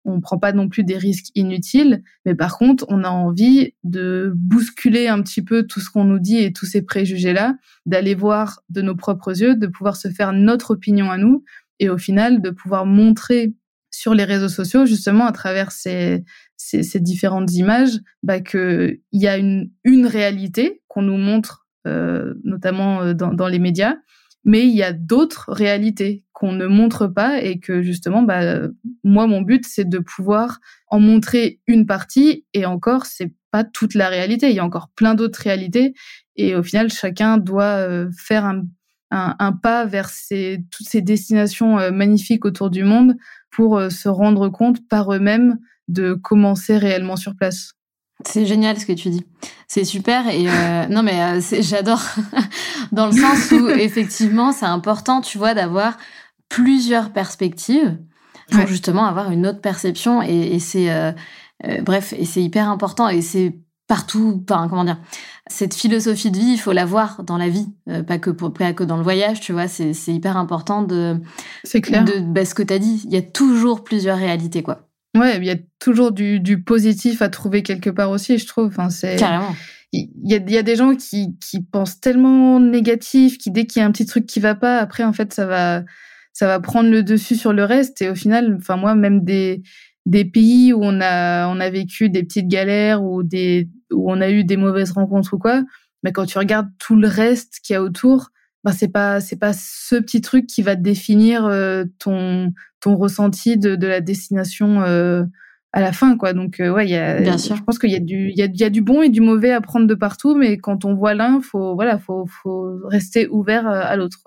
On 0.05 0.19
prend 0.19 0.37
pas 0.37 0.51
non 0.51 0.67
plus 0.67 0.83
des 0.83 0.97
risques 0.97 1.31
inutiles, 1.35 2.03
mais 2.25 2.35
par 2.35 2.57
contre, 2.57 2.85
on 2.89 3.03
a 3.03 3.09
envie 3.09 3.73
de 3.83 4.33
bousculer 4.35 5.07
un 5.07 5.21
petit 5.21 5.41
peu 5.41 5.63
tout 5.63 5.79
ce 5.79 5.89
qu'on 5.89 6.03
nous 6.03 6.19
dit 6.19 6.37
et 6.37 6.51
tous 6.51 6.65
ces 6.65 6.81
préjugés-là, 6.81 7.55
d'aller 7.85 8.15
voir 8.15 8.61
de 8.69 8.81
nos 8.81 8.95
propres 8.95 9.41
yeux, 9.41 9.55
de 9.55 9.67
pouvoir 9.67 9.95
se 9.95 10.09
faire 10.09 10.33
notre 10.33 10.71
opinion 10.71 11.09
à 11.09 11.17
nous, 11.17 11.43
et 11.79 11.89
au 11.89 11.97
final, 11.97 12.41
de 12.41 12.49
pouvoir 12.49 12.85
montrer 12.85 13.53
sur 13.91 14.13
les 14.13 14.23
réseaux 14.23 14.49
sociaux, 14.49 14.85
justement, 14.85 15.25
à 15.25 15.31
travers 15.31 15.71
ces, 15.71 16.23
ces, 16.57 16.81
ces 16.81 16.99
différentes 16.99 17.53
images, 17.53 17.99
bah, 18.23 18.39
qu'il 18.39 18.99
y 19.11 19.27
a 19.27 19.37
une, 19.37 19.69
une 19.83 20.07
réalité 20.07 20.81
qu'on 20.87 21.03
nous 21.03 21.17
montre, 21.17 21.67
euh, 21.85 22.33
notamment 22.43 23.01
euh, 23.01 23.13
dans, 23.13 23.33
dans, 23.33 23.47
les 23.47 23.59
médias, 23.59 23.95
mais 24.45 24.63
il 24.63 24.75
y 24.75 24.83
a 24.83 24.93
d'autres 24.93 25.51
réalités 25.51 26.23
qu'on 26.33 26.51
ne 26.51 26.67
montre 26.67 27.07
pas 27.07 27.41
et 27.41 27.59
que 27.59 27.81
justement, 27.81 28.21
bah, 28.21 28.67
moi, 29.03 29.27
mon 29.27 29.41
but, 29.41 29.65
c'est 29.65 29.87
de 29.87 29.99
pouvoir 29.99 30.59
en 30.87 30.99
montrer 30.99 31.61
une 31.67 31.85
partie 31.85 32.45
et 32.53 32.65
encore, 32.65 33.05
c'est 33.05 33.33
pas 33.51 33.63
toute 33.63 33.93
la 33.93 34.09
réalité. 34.09 34.49
Il 34.49 34.55
y 34.55 34.59
a 34.59 34.65
encore 34.65 34.89
plein 34.89 35.15
d'autres 35.15 35.39
réalités 35.41 35.93
et 36.35 36.55
au 36.55 36.63
final, 36.63 36.91
chacun 36.91 37.37
doit 37.37 37.77
euh, 37.77 38.09
faire 38.17 38.51
un, 39.11 39.51
pas 39.61 39.85
vers 39.85 40.09
ces, 40.09 40.65
toutes 40.71 40.89
ces 40.89 41.01
destinations 41.01 41.79
euh, 41.79 41.91
magnifiques 41.91 42.45
autour 42.45 42.69
du 42.69 42.83
monde 42.83 43.15
pour 43.51 43.77
euh, 43.77 43.89
se 43.89 44.09
rendre 44.09 44.49
compte 44.49 44.87
par 44.87 45.13
eux-mêmes 45.13 45.59
de 45.87 46.13
commencer 46.13 46.77
réellement 46.77 47.15
sur 47.15 47.35
place. 47.35 47.73
C'est 48.25 48.45
génial 48.45 48.79
ce 48.79 48.85
que 48.85 48.93
tu 48.93 49.09
dis. 49.09 49.25
C'est 49.67 49.85
super 49.85 50.27
et 50.27 50.47
euh, 50.47 50.87
non 50.89 51.03
mais 51.03 51.21
euh, 51.21 51.41
j'adore 51.61 52.01
dans 52.91 53.07
le 53.07 53.11
sens 53.11 53.51
où 53.51 53.69
effectivement 53.69 54.51
c'est 54.51 54.65
important, 54.65 55.21
tu 55.21 55.37
vois, 55.37 55.53
d'avoir 55.53 55.97
plusieurs 56.49 57.11
perspectives 57.11 57.97
pour 58.51 58.67
justement 58.67 59.05
avoir 59.05 59.31
une 59.31 59.47
autre 59.47 59.61
perception 59.61 60.21
et, 60.21 60.55
et 60.55 60.59
c'est 60.59 60.89
bref 61.81 62.13
et 62.17 62.25
c'est 62.25 62.43
hyper 62.43 62.69
important 62.69 63.09
et 63.09 63.21
c'est 63.21 63.57
partout, 63.87 64.43
enfin, 64.49 64.67
comment 64.69 64.85
dire, 64.85 64.97
cette 65.47 65.73
philosophie 65.73 66.31
de 66.31 66.37
vie, 66.37 66.53
il 66.53 66.57
faut 66.57 66.71
l'avoir 66.71 67.23
dans 67.23 67.37
la 67.37 67.49
vie, 67.49 67.67
euh, 67.89 68.01
pas 68.03 68.17
que 68.17 68.29
pour, 68.29 68.53
pas 68.53 68.73
que 68.73 68.83
dans 68.83 68.97
le 68.97 69.03
voyage, 69.03 69.39
tu 69.39 69.53
vois, 69.53 69.67
c'est, 69.67 69.93
hyper 70.07 70.37
important 70.37 70.81
de. 70.81 71.17
C'est 71.63 71.81
clair. 71.81 72.03
De, 72.05 72.19
bah, 72.19 72.45
ce 72.45 72.55
que 72.55 72.63
tu 72.63 72.73
as 72.73 72.79
dit, 72.79 73.03
il 73.05 73.13
y 73.13 73.17
a 73.17 73.21
toujours 73.21 73.83
plusieurs 73.83 74.17
réalités, 74.17 74.63
quoi. 74.63 74.87
Ouais, 75.15 75.37
il 75.37 75.43
y 75.43 75.51
a 75.51 75.57
toujours 75.79 76.11
du, 76.11 76.39
du, 76.39 76.63
positif 76.63 77.21
à 77.21 77.29
trouver 77.29 77.61
quelque 77.61 77.89
part 77.89 78.09
aussi, 78.09 78.37
je 78.37 78.47
trouve. 78.47 78.67
Enfin, 78.67 78.89
c'est. 78.89 79.15
Carrément. 79.15 79.55
Il 79.91 80.09
y 80.23 80.33
a, 80.33 80.37
y 80.37 80.57
a 80.57 80.63
des 80.63 80.75
gens 80.75 80.95
qui, 80.95 81.37
qui 81.39 81.61
pensent 81.61 81.99
tellement 81.99 82.59
négatif, 82.59 83.37
qui 83.37 83.51
dès 83.51 83.67
qu'il 83.67 83.79
y 83.79 83.83
a 83.83 83.85
un 83.85 83.91
petit 83.91 84.07
truc 84.07 84.25
qui 84.25 84.39
va 84.39 84.55
pas, 84.55 84.79
après, 84.79 85.03
en 85.03 85.13
fait, 85.13 85.33
ça 85.33 85.45
va 85.45 85.83
ça 86.33 86.47
va 86.47 86.59
prendre 86.59 86.89
le 86.89 87.03
dessus 87.03 87.35
sur 87.35 87.53
le 87.53 87.63
reste. 87.63 88.01
Et 88.01 88.09
au 88.09 88.15
final, 88.15 88.55
enfin 88.57 88.75
moi, 88.75 88.95
même 88.95 89.23
des 89.23 89.61
des 90.05 90.25
pays 90.25 90.73
où 90.73 90.79
on 90.81 90.99
a 90.99 91.47
on 91.47 91.59
a 91.59 91.69
vécu 91.69 92.09
des 92.09 92.23
petites 92.23 92.47
galères 92.47 93.03
ou 93.03 93.23
des 93.23 93.69
où 93.91 94.11
on 94.11 94.19
a 94.19 94.29
eu 94.29 94.43
des 94.43 94.57
mauvaises 94.57 94.91
rencontres 94.91 95.35
ou 95.35 95.37
quoi, 95.37 95.63
mais 96.03 96.11
quand 96.11 96.25
tu 96.25 96.37
regardes 96.37 96.69
tout 96.79 96.95
le 96.95 97.07
reste 97.07 97.59
qu'il 97.63 97.75
y 97.75 97.77
a 97.77 97.83
autour, 97.83 98.31
ben 98.63 98.71
c'est 98.71 98.87
pas 98.87 99.19
c'est 99.19 99.35
pas 99.35 99.53
ce 99.53 99.95
petit 99.95 100.21
truc 100.21 100.47
qui 100.47 100.61
va 100.61 100.75
définir 100.75 101.45
euh, 101.45 101.83
ton 101.99 102.51
ton 102.79 102.95
ressenti 102.95 103.57
de, 103.57 103.75
de 103.75 103.87
la 103.87 104.01
destination 104.01 104.81
euh, 104.81 105.23
à 105.73 105.81
la 105.81 105.91
fin 105.91 106.17
quoi. 106.17 106.33
Donc 106.33 106.59
euh, 106.59 106.71
ouais 106.71 106.85
il 106.85 106.91
y 106.91 106.95
a 106.95 107.19
Bien 107.19 107.37
sûr. 107.37 107.55
je 107.55 107.63
pense 107.63 107.79
qu'il 107.79 107.91
y 107.91 107.95
a 107.95 107.99
du 107.99 108.29
il 108.29 108.37
y 108.37 108.41
a, 108.41 108.47
y 108.51 108.63
a, 108.63 108.69
du 108.69 108.81
bon 108.81 109.01
et 109.01 109.09
du 109.09 109.21
mauvais 109.21 109.51
à 109.51 109.61
prendre 109.61 109.87
de 109.87 109.95
partout 109.95 110.35
mais 110.35 110.57
quand 110.57 110.85
on 110.85 110.93
voit 110.93 111.13
l'un 111.13 111.41
faut 111.41 111.75
voilà 111.75 111.99
faut 111.99 112.25
faut 112.25 112.79
rester 112.85 113.27
ouvert 113.27 113.67
à 113.67 113.95
l'autre 113.95 114.19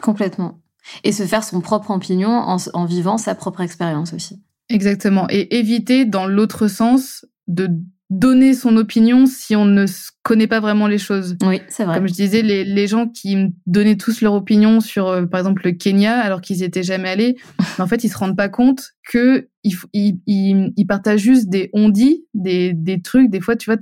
complètement. 0.00 0.60
Et 1.02 1.10
se 1.12 1.24
faire 1.24 1.42
son 1.42 1.60
propre 1.60 1.90
opinion 1.90 2.30
en, 2.30 2.58
en 2.72 2.84
vivant 2.84 3.18
sa 3.18 3.34
propre 3.34 3.60
expérience 3.60 4.12
aussi. 4.12 4.40
Exactement. 4.68 5.26
Et 5.30 5.58
éviter 5.58 6.04
dans 6.04 6.26
l'autre 6.26 6.68
sens 6.68 7.26
de 7.48 7.68
donner 8.08 8.54
son 8.54 8.76
opinion 8.76 9.26
si 9.26 9.56
on 9.56 9.64
ne 9.64 9.84
connaît 10.22 10.46
pas 10.46 10.60
vraiment 10.60 10.86
les 10.86 10.98
choses. 10.98 11.36
Oui, 11.42 11.60
c'est 11.68 11.84
vrai. 11.84 11.96
Comme 11.96 12.08
je 12.08 12.12
disais, 12.12 12.42
les, 12.42 12.64
les 12.64 12.86
gens 12.86 13.08
qui 13.08 13.52
donnaient 13.66 13.96
tous 13.96 14.20
leur 14.20 14.34
opinion 14.34 14.80
sur, 14.80 15.08
euh, 15.08 15.26
par 15.26 15.40
exemple, 15.40 15.62
le 15.64 15.72
Kenya, 15.72 16.18
alors 16.18 16.40
qu'ils 16.40 16.62
étaient 16.62 16.82
jamais 16.82 17.08
allés, 17.08 17.36
en 17.78 17.86
fait, 17.86 18.04
ils 18.04 18.08
se 18.08 18.18
rendent 18.18 18.36
pas 18.36 18.48
compte 18.48 18.92
que 19.08 19.48
ils, 19.64 19.76
ils, 19.92 20.20
ils, 20.26 20.72
ils 20.76 20.86
partagent 20.86 21.20
juste 21.20 21.48
des 21.48 21.70
on-dit, 21.72 22.26
des, 22.34 22.72
des 22.72 23.02
trucs. 23.02 23.30
Des 23.30 23.40
fois, 23.40 23.56
tu 23.56 23.70
vois, 23.70 23.78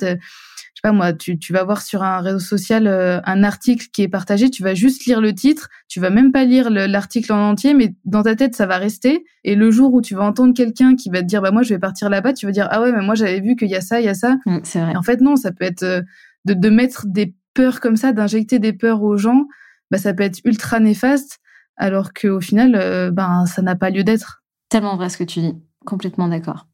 moi, 0.92 1.12
tu, 1.12 1.38
tu 1.38 1.52
vas 1.52 1.64
voir 1.64 1.82
sur 1.82 2.02
un 2.02 2.20
réseau 2.20 2.38
social 2.38 2.86
euh, 2.86 3.20
un 3.24 3.42
article 3.42 3.86
qui 3.92 4.02
est 4.02 4.08
partagé, 4.08 4.50
tu 4.50 4.62
vas 4.62 4.74
juste 4.74 5.06
lire 5.06 5.20
le 5.20 5.34
titre, 5.34 5.68
tu 5.88 6.00
vas 6.00 6.10
même 6.10 6.32
pas 6.32 6.44
lire 6.44 6.70
l'article 6.70 7.32
en 7.32 7.50
entier, 7.50 7.74
mais 7.74 7.94
dans 8.04 8.22
ta 8.22 8.36
tête, 8.36 8.54
ça 8.54 8.66
va 8.66 8.76
rester. 8.76 9.24
Et 9.44 9.54
le 9.54 9.70
jour 9.70 9.94
où 9.94 10.00
tu 10.00 10.14
vas 10.14 10.24
entendre 10.24 10.54
quelqu'un 10.54 10.96
qui 10.96 11.10
va 11.10 11.20
te 11.20 11.26
dire, 11.26 11.42
bah 11.42 11.50
moi, 11.50 11.62
je 11.62 11.74
vais 11.74 11.78
partir 11.78 12.10
là-bas, 12.10 12.32
tu 12.32 12.46
vas 12.46 12.52
dire, 12.52 12.68
ah 12.70 12.80
ouais, 12.80 12.92
mais 12.92 13.02
moi, 13.02 13.14
j'avais 13.14 13.40
vu 13.40 13.56
qu'il 13.56 13.68
y 13.68 13.76
a 13.76 13.80
ça, 13.80 14.00
il 14.00 14.06
y 14.06 14.08
a 14.08 14.14
ça. 14.14 14.36
Mm, 14.46 14.58
c'est 14.62 14.80
vrai. 14.80 14.96
en 14.96 15.02
fait, 15.02 15.20
non, 15.20 15.36
ça 15.36 15.52
peut 15.52 15.64
être 15.64 15.82
euh, 15.82 16.02
de, 16.44 16.54
de 16.54 16.68
mettre 16.70 17.06
des 17.06 17.34
peurs 17.54 17.80
comme 17.80 17.96
ça, 17.96 18.12
d'injecter 18.12 18.58
des 18.58 18.72
peurs 18.72 19.02
aux 19.02 19.16
gens, 19.16 19.46
bah 19.90 19.98
ça 19.98 20.12
peut 20.12 20.24
être 20.24 20.40
ultra 20.44 20.80
néfaste, 20.80 21.38
alors 21.76 22.12
qu'au 22.12 22.40
final, 22.40 22.74
euh, 22.74 23.10
ben 23.10 23.46
ça 23.46 23.62
n'a 23.62 23.76
pas 23.76 23.90
lieu 23.90 24.04
d'être. 24.04 24.42
Tellement 24.68 24.96
vrai 24.96 25.08
ce 25.08 25.16
que 25.16 25.24
tu 25.24 25.40
dis, 25.40 25.54
complètement 25.84 26.28
d'accord. 26.28 26.66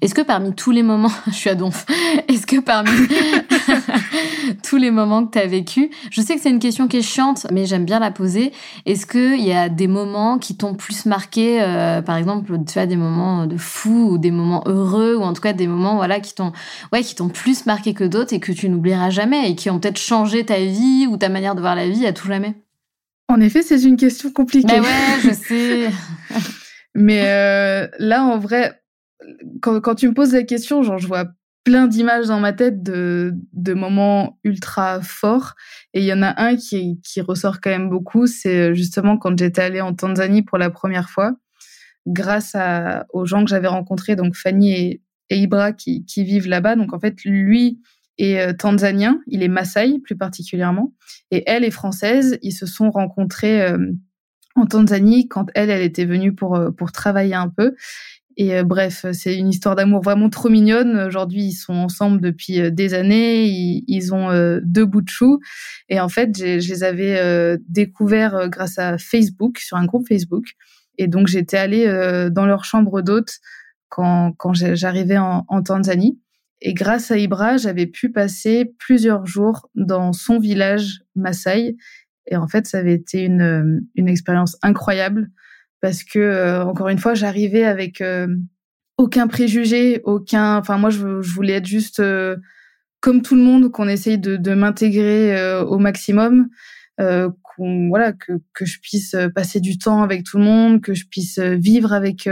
Est-ce 0.00 0.14
que 0.14 0.22
parmi 0.22 0.54
tous 0.54 0.70
les 0.70 0.82
moments, 0.82 1.10
je 1.26 1.32
suis 1.32 1.50
à 1.50 1.54
donf, 1.54 1.86
est-ce 2.28 2.46
que 2.46 2.60
parmi 2.60 2.90
tous 4.62 4.76
les 4.76 4.90
moments 4.90 5.26
que 5.26 5.32
tu 5.32 5.38
as 5.38 5.46
vécu, 5.46 5.90
je 6.10 6.20
sais 6.20 6.34
que 6.34 6.40
c'est 6.40 6.50
une 6.50 6.58
question 6.58 6.88
qui 6.88 6.98
est 6.98 7.02
chiante, 7.02 7.46
mais 7.52 7.66
j'aime 7.66 7.84
bien 7.84 7.98
la 7.98 8.10
poser. 8.10 8.52
Est-ce 8.84 9.06
qu'il 9.06 9.44
y 9.44 9.52
a 9.52 9.68
des 9.68 9.86
moments 9.86 10.38
qui 10.38 10.56
t'ont 10.56 10.74
plus 10.74 11.06
marqué, 11.06 11.62
euh, 11.62 12.02
par 12.02 12.16
exemple, 12.16 12.52
tu 12.64 12.78
as 12.78 12.86
des 12.86 12.96
moments 12.96 13.46
de 13.46 13.56
fou 13.56 14.10
ou 14.12 14.18
des 14.18 14.30
moments 14.30 14.62
heureux, 14.66 15.16
ou 15.16 15.22
en 15.22 15.32
tout 15.32 15.42
cas 15.42 15.52
des 15.52 15.66
moments 15.66 15.96
voilà 15.96 16.20
qui 16.20 16.34
t'ont 16.34 16.52
ouais, 16.92 17.02
qui 17.02 17.14
t'ont 17.14 17.28
plus 17.28 17.66
marqué 17.66 17.94
que 17.94 18.04
d'autres 18.04 18.32
et 18.32 18.40
que 18.40 18.52
tu 18.52 18.68
n'oublieras 18.68 19.10
jamais 19.10 19.50
et 19.50 19.54
qui 19.54 19.70
ont 19.70 19.78
peut-être 19.78 19.98
changé 19.98 20.44
ta 20.44 20.58
vie 20.58 21.06
ou 21.08 21.16
ta 21.16 21.28
manière 21.28 21.54
de 21.54 21.60
voir 21.60 21.74
la 21.74 21.88
vie 21.88 22.06
à 22.06 22.12
tout 22.12 22.26
jamais? 22.26 22.54
En 23.28 23.40
effet, 23.40 23.62
c'est 23.62 23.82
une 23.82 23.96
question 23.96 24.30
compliquée. 24.30 24.68
Mais 24.68 24.80
ouais, 24.80 25.20
je 25.22 25.30
sais. 25.32 25.90
mais 26.94 27.22
euh, 27.24 27.88
là, 27.98 28.24
en 28.24 28.38
vrai, 28.38 28.80
quand, 29.60 29.94
tu 29.94 30.08
me 30.08 30.14
poses 30.14 30.32
la 30.32 30.42
question, 30.42 30.82
genre, 30.82 30.98
je 30.98 31.06
vois 31.06 31.26
plein 31.64 31.88
d'images 31.88 32.28
dans 32.28 32.38
ma 32.38 32.52
tête 32.52 32.82
de, 32.82 33.34
moments 33.74 34.38
ultra 34.44 35.00
forts. 35.02 35.54
Et 35.94 36.00
il 36.00 36.06
y 36.06 36.12
en 36.12 36.22
a 36.22 36.40
un 36.40 36.56
qui, 36.56 37.00
ressort 37.18 37.60
quand 37.60 37.70
même 37.70 37.90
beaucoup, 37.90 38.26
c'est 38.26 38.74
justement 38.74 39.18
quand 39.18 39.36
j'étais 39.38 39.62
allée 39.62 39.80
en 39.80 39.94
Tanzanie 39.94 40.42
pour 40.42 40.58
la 40.58 40.70
première 40.70 41.10
fois, 41.10 41.34
grâce 42.06 42.56
aux 43.12 43.26
gens 43.26 43.44
que 43.44 43.50
j'avais 43.50 43.68
rencontrés, 43.68 44.16
donc 44.16 44.36
Fanny 44.36 44.72
et, 44.72 45.02
Ibra 45.30 45.72
qui, 45.72 46.04
vivent 46.16 46.48
là-bas. 46.48 46.76
Donc 46.76 46.94
en 46.94 47.00
fait, 47.00 47.24
lui 47.24 47.80
est 48.18 48.38
euh, 48.38 48.52
tanzanien, 48.52 49.20
il 49.26 49.42
est 49.42 49.48
Maasai 49.48 49.98
plus 49.98 50.16
particulièrement, 50.16 50.94
et 51.32 51.42
elle 51.46 51.64
est 51.64 51.72
française. 51.72 52.38
Ils 52.42 52.52
se 52.52 52.64
sont 52.64 52.90
rencontrés 52.90 53.62
euh, 53.62 53.92
en 54.54 54.66
Tanzanie 54.66 55.28
quand 55.28 55.50
elle, 55.54 55.70
elle 55.70 55.82
était 55.82 56.04
venue 56.04 56.34
euh, 56.42 56.70
pour 56.70 56.92
travailler 56.92 57.34
un 57.34 57.48
peu. 57.48 57.74
Et 58.36 58.54
euh, 58.54 58.64
bref, 58.64 59.06
c'est 59.12 59.36
une 59.36 59.48
histoire 59.48 59.76
d'amour 59.76 60.02
vraiment 60.02 60.28
trop 60.28 60.50
mignonne. 60.50 60.98
Aujourd'hui, 60.98 61.44
ils 61.44 61.52
sont 61.54 61.74
ensemble 61.74 62.20
depuis 62.20 62.60
euh, 62.60 62.70
des 62.70 62.92
années. 62.92 63.46
Ils, 63.46 64.12
ont 64.12 64.30
euh, 64.30 64.60
deux 64.62 64.84
bouts 64.84 65.00
de 65.00 65.08
chou. 65.08 65.40
Et 65.88 66.00
en 66.00 66.08
fait, 66.08 66.36
je 66.36 66.68
les 66.68 66.84
avais 66.84 67.58
découverts 67.68 68.48
grâce 68.48 68.78
à 68.78 68.98
Facebook, 68.98 69.58
sur 69.58 69.76
un 69.76 69.86
groupe 69.86 70.06
Facebook. 70.06 70.44
Et 70.98 71.08
donc, 71.08 71.28
j'étais 71.28 71.56
allée 71.56 71.86
dans 72.30 72.46
leur 72.46 72.64
chambre 72.64 73.02
d'hôte 73.02 73.38
quand, 73.88 74.34
j'arrivais 74.52 75.18
en, 75.18 75.62
Tanzanie. 75.62 76.18
Et 76.60 76.74
grâce 76.74 77.10
à 77.10 77.18
Ibra, 77.18 77.56
j'avais 77.56 77.86
pu 77.86 78.10
passer 78.10 78.74
plusieurs 78.78 79.26
jours 79.26 79.68
dans 79.74 80.12
son 80.12 80.38
village 80.38 81.00
Maasai. 81.14 81.76
Et 82.26 82.36
en 82.36 82.48
fait, 82.48 82.66
ça 82.66 82.78
avait 82.78 82.94
été 82.94 83.24
une 83.24 84.08
expérience 84.08 84.56
incroyable 84.62 85.30
parce 85.86 86.02
que 86.02 86.18
euh, 86.18 86.64
encore 86.64 86.88
une 86.88 86.98
fois, 86.98 87.14
j'arrivais 87.14 87.62
avec 87.62 88.00
euh, 88.00 88.26
aucun 88.98 89.28
préjugé, 89.28 90.00
aucun. 90.02 90.56
Enfin, 90.56 90.78
moi, 90.78 90.90
je, 90.90 91.06
voulais 91.06 91.52
être 91.52 91.66
juste 91.66 92.00
euh, 92.00 92.34
comme 92.98 93.22
tout 93.22 93.36
le 93.36 93.42
monde, 93.42 93.70
qu'on 93.70 93.86
essaye 93.86 94.18
de, 94.18 94.54
m'intégrer 94.54 95.60
au 95.60 95.78
maximum, 95.78 96.48
qu'on 96.98 97.88
voilà, 97.88 98.12
que, 98.12 98.64
je 98.64 98.80
puisse 98.80 99.14
passer 99.32 99.60
du 99.60 99.78
temps 99.78 100.02
avec 100.02 100.24
tout 100.24 100.38
le 100.38 100.44
monde, 100.44 100.80
que 100.80 100.92
je 100.92 101.06
puisse 101.06 101.38
vivre 101.38 101.92
avec 101.92 102.28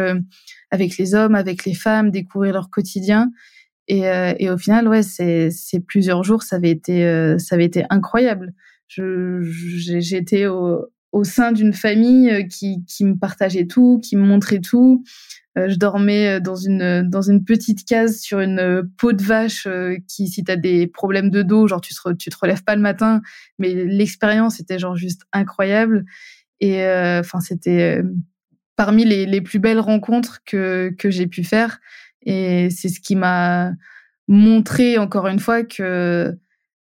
avec 0.73 0.99
les 0.99 1.15
hommes, 1.15 1.37
avec 1.37 1.65
les 1.65 1.75
femmes, 1.75 2.11
découvrir 2.11 2.55
leur 2.55 2.71
quotidien. 2.71 3.31
Et, 3.87 4.51
au 4.51 4.59
final, 4.59 4.89
ouais, 4.89 5.05
c'est 5.05 5.81
plusieurs 5.87 6.25
jours, 6.25 6.43
ça 6.43 6.57
avait 6.57 6.73
été 6.73 7.37
ça 7.39 7.55
avait 7.55 7.67
été 7.67 7.85
incroyable. 7.89 8.53
Au, 8.99 10.87
au 11.15 11.23
sein 11.23 11.53
d'une 11.53 11.73
famille 11.73 12.29
euh, 12.29 12.43
qui, 12.43 12.85
qui 12.87 13.05
me 13.05 13.17
partageait 13.17 13.67
tout, 13.67 14.01
qui 14.03 14.17
me 14.17 14.27
montrait 14.27 14.59
tout. 14.59 15.05
Euh, 15.57 15.69
je 15.69 15.77
dormais 15.77 16.27
euh, 16.27 16.41
dans 16.41 16.57
une 16.57 17.09
dans 17.09 17.23
une 17.23 17.45
petite 17.45 17.85
case 17.87 18.19
sur 18.19 18.41
une 18.41 18.83
peau 18.99 19.13
de 19.13 19.23
vache 19.23 19.69
qui, 20.09 20.27
si 20.27 20.43
t'as 20.43 20.57
des 20.57 20.89
problèmes 20.89 21.31
de 21.31 21.43
dos, 21.43 21.69
genre 21.69 21.81
tu 21.81 21.95
te 21.95 22.13
tu 22.15 22.31
te 22.31 22.37
relèves 22.37 22.65
pas 22.65 22.75
le 22.75 22.83
matin, 22.83 23.23
mais 23.59 23.73
l'expérience 23.73 24.59
était 24.59 24.81
genre 24.81 24.97
juste 24.97 25.23
incroyable. 25.33 26.05
Et 26.61 26.83
enfin 27.21 27.41
c'était 27.41 28.03
parmi 28.77 29.05
les, 29.05 29.27
les 29.27 29.41
plus 29.41 29.61
belles 29.61 29.81
rencontres 29.81 30.41
que 30.45 30.93
que 30.99 31.11
j'ai 31.11 31.29
pu 31.29 31.45
faire. 31.45 31.79
Et 32.23 32.71
c'est 32.71 32.89
ce 32.89 33.01
qui 33.01 33.15
m'a 33.15 33.73
montré 34.27 34.99
encore 34.99 35.29
une 35.29 35.39
fois 35.39 35.63
que 35.63 36.37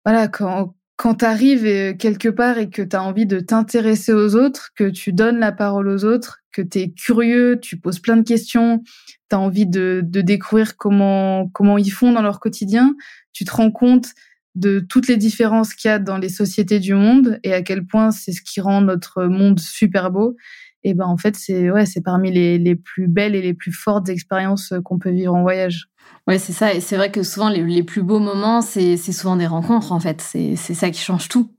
voilà 0.05 0.27
quand 0.27 0.75
quand 0.99 1.15
tu 1.15 1.25
arrives 1.25 1.65
euh, 1.65 1.93
quelque 1.93 2.27
part 2.27 2.57
et 2.57 2.69
que 2.69 2.81
tu 2.81 2.93
as 2.93 3.01
envie 3.01 3.25
de 3.25 3.39
t'intéresser 3.39 4.11
aux 4.11 4.35
autres, 4.35 4.71
que 4.75 4.89
tu 4.89 5.13
donnes 5.13 5.39
la 5.39 5.53
parole 5.53 5.87
aux 5.87 6.03
autres, 6.03 6.39
que 6.51 6.61
tu 6.61 6.79
es 6.79 6.91
curieux, 6.91 7.57
tu 7.61 7.77
poses 7.77 7.99
plein 7.99 8.17
de 8.17 8.23
questions, 8.23 8.83
tu 9.29 9.35
as 9.35 9.39
envie 9.39 9.65
de, 9.65 10.01
de, 10.03 10.19
découvrir 10.19 10.75
comment, 10.75 11.47
comment 11.53 11.77
ils 11.77 11.89
font 11.89 12.11
dans 12.11 12.21
leur 12.21 12.41
quotidien, 12.41 12.95
tu 13.31 13.45
te 13.45 13.51
rends 13.51 13.71
compte 13.71 14.07
de 14.55 14.81
toutes 14.81 15.07
les 15.07 15.15
différences 15.15 15.73
qu'il 15.73 15.87
y 15.87 15.93
a 15.93 15.99
dans 15.99 16.17
les 16.17 16.27
sociétés 16.27 16.79
du 16.79 16.93
monde 16.93 17.39
et 17.45 17.53
à 17.53 17.61
quel 17.61 17.85
point 17.85 18.11
c'est 18.11 18.33
ce 18.33 18.41
qui 18.41 18.59
rend 18.59 18.81
notre 18.81 19.23
monde 19.23 19.61
super 19.61 20.11
beau. 20.11 20.35
Et 20.83 20.93
ben 20.93 21.05
en 21.05 21.17
fait 21.17 21.35
c'est 21.35 21.69
ouais 21.69 21.85
c'est 21.85 22.01
parmi 22.01 22.31
les, 22.31 22.57
les 22.57 22.75
plus 22.75 23.07
belles 23.07 23.35
et 23.35 23.41
les 23.41 23.53
plus 23.53 23.73
fortes 23.73 24.09
expériences 24.09 24.73
qu'on 24.85 24.97
peut 24.97 25.11
vivre 25.11 25.33
en 25.33 25.41
voyage. 25.41 25.89
Ouais, 26.27 26.37
c'est 26.37 26.53
ça. 26.53 26.73
Et 26.73 26.79
c'est 26.79 26.95
vrai 26.95 27.11
que 27.11 27.23
souvent, 27.23 27.49
les, 27.49 27.83
plus 27.83 28.03
beaux 28.03 28.19
moments, 28.19 28.61
c'est 28.61 28.97
souvent 28.97 29.35
des 29.35 29.47
rencontres, 29.47 29.91
en 29.91 29.99
fait. 29.99 30.21
C'est 30.21 30.55
ça 30.55 30.91
qui 30.91 31.01
change 31.01 31.27
tout. 31.27 31.55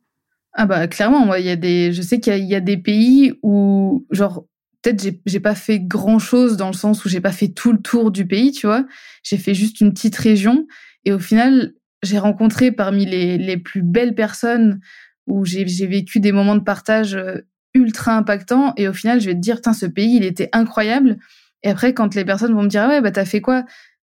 Ah 0.52 0.66
bah 0.66 0.88
clairement, 0.88 1.24
moi, 1.24 1.38
il 1.38 1.46
y 1.46 1.50
a 1.50 1.56
des, 1.56 1.92
je 1.92 2.02
sais 2.02 2.20
qu'il 2.20 2.44
y, 2.44 2.54
a 2.54 2.60
des 2.60 2.76
pays 2.76 3.32
où, 3.42 4.06
genre, 4.10 4.44
peut-être 4.82 5.20
j'ai 5.24 5.40
pas 5.40 5.54
fait 5.54 5.78
grand 5.78 6.18
chose 6.18 6.56
dans 6.56 6.66
le 6.68 6.72
sens 6.74 7.04
où 7.04 7.08
j'ai 7.08 7.20
pas 7.20 7.32
fait 7.32 7.48
tout 7.48 7.72
le 7.72 7.80
tour 7.80 8.10
du 8.10 8.26
pays, 8.26 8.50
tu 8.50 8.66
vois. 8.66 8.84
J'ai 9.22 9.38
fait 9.38 9.54
juste 9.54 9.80
une 9.80 9.92
petite 9.92 10.16
région. 10.16 10.66
Et 11.04 11.12
au 11.12 11.18
final, 11.18 11.74
j'ai 12.02 12.18
rencontré 12.18 12.72
parmi 12.72 13.06
les, 13.06 13.38
les 13.38 13.56
plus 13.56 13.82
belles 13.82 14.14
personnes 14.14 14.80
où 15.26 15.44
j'ai 15.44 15.64
vécu 15.64 16.20
des 16.20 16.32
moments 16.32 16.56
de 16.56 16.62
partage 16.62 17.14
euh, 17.14 17.38
ultra 17.74 18.16
impactants. 18.16 18.72
Et 18.76 18.88
au 18.88 18.92
final, 18.92 19.20
je 19.20 19.26
vais 19.26 19.34
te 19.34 19.40
dire, 19.40 19.60
ce 19.74 19.86
pays, 19.86 20.16
il 20.16 20.24
était 20.24 20.48
incroyable. 20.52 21.18
Et 21.62 21.70
après, 21.70 21.94
quand 21.94 22.14
les 22.14 22.24
personnes 22.24 22.54
vont 22.54 22.62
me 22.62 22.68
dire, 22.68 22.82
ah 22.82 22.88
ouais, 22.88 23.00
bah 23.00 23.10
t'as 23.10 23.24
fait 23.24 23.40
quoi? 23.40 23.64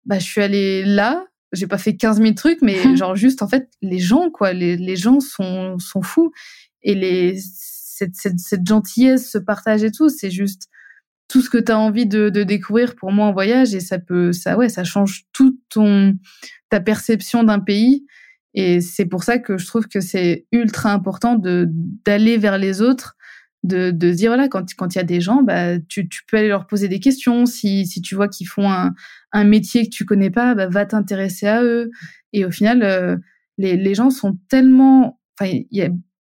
Bah, 0.04 0.18
je 0.18 0.24
suis 0.24 0.42
allée 0.42 0.84
là. 0.84 1.24
J'ai 1.52 1.66
pas 1.66 1.78
fait 1.78 1.96
15 1.96 2.20
000 2.20 2.34
trucs, 2.34 2.61
mais 2.62 2.76
genre 2.96 3.16
juste, 3.16 3.42
en 3.42 3.48
fait, 3.48 3.68
les 3.82 3.98
gens, 3.98 4.30
quoi, 4.30 4.52
les, 4.52 4.76
les 4.76 4.96
gens 4.96 5.20
sont, 5.20 5.78
sont 5.78 6.02
fous. 6.02 6.30
Et 6.82 6.94
les, 6.94 7.38
cette, 7.38 8.14
cette, 8.14 8.38
cette 8.38 8.66
gentillesse, 8.66 9.30
ce 9.30 9.38
partage 9.38 9.82
et 9.82 9.90
tout, 9.90 10.09
c'est 10.09 10.30
juste 10.30 10.68
tout 11.28 11.42
ce 11.42 11.50
que 11.50 11.59
tu 11.59 11.70
as 11.70 11.78
envie 11.78 12.06
de, 12.06 12.30
de, 12.30 12.42
découvrir 12.42 12.96
pour 12.96 13.12
moi 13.12 13.26
en 13.26 13.32
voyage 13.32 13.74
et 13.74 13.80
ça 13.80 13.98
peut 13.98 14.32
ça 14.32 14.56
ouais 14.56 14.70
ça 14.70 14.82
change 14.82 15.24
tout 15.32 15.61
ton 15.68 16.14
ta 16.70 16.80
perception 16.80 17.44
d'un 17.44 17.61
pays 17.61 18.06
et 18.54 18.80
c'est 18.80 19.04
pour 19.04 19.24
ça 19.24 19.38
que 19.38 19.59
je 19.59 19.66
trouve 19.66 19.88
que 19.88 20.00
c'est 20.00 20.46
ultra 20.52 20.92
important 20.92 21.34
de 21.34 21.66
d'aller 21.68 22.38
vers 22.38 22.56
les 22.56 22.80
autres 22.80 23.18
de, 23.69 23.91
dire 24.12 24.31
voilà 24.31 24.49
quand 24.49 24.75
quand 24.77 24.95
il 24.95 24.99
y 24.99 25.01
a 25.01 25.05
des 25.05 25.21
gens 25.21 25.43
bah 25.43 25.79
tu, 25.79 26.09
peux 26.27 26.37
aller 26.37 26.49
leur 26.49 26.66
poser 26.66 26.89
des 26.89 27.01
questions. 27.01 27.47
Si 27.47 27.87
si 27.87 28.03
tu 28.03 28.14
vois 28.14 28.29
qu'ils 28.29 28.49
font 28.49 28.71
un, 28.71 28.95
un 29.33 29.45
métier 29.45 29.85
que 29.85 29.91
tu 29.91 30.05
connais 30.05 30.31
pas 30.31 30.55
bah, 30.55 30.66
va 30.69 30.87
t'intéresser 30.87 31.47
à 31.47 31.62
eux. 31.62 31.91
Et 32.33 32.45
au 32.45 32.51
final 32.51 32.83
euh, 32.83 33.16
les 33.59 33.77
les 33.77 33.95
gens 33.95 34.11
sont 34.11 34.39
tellement 34.49 35.21
enfin 35.39 35.53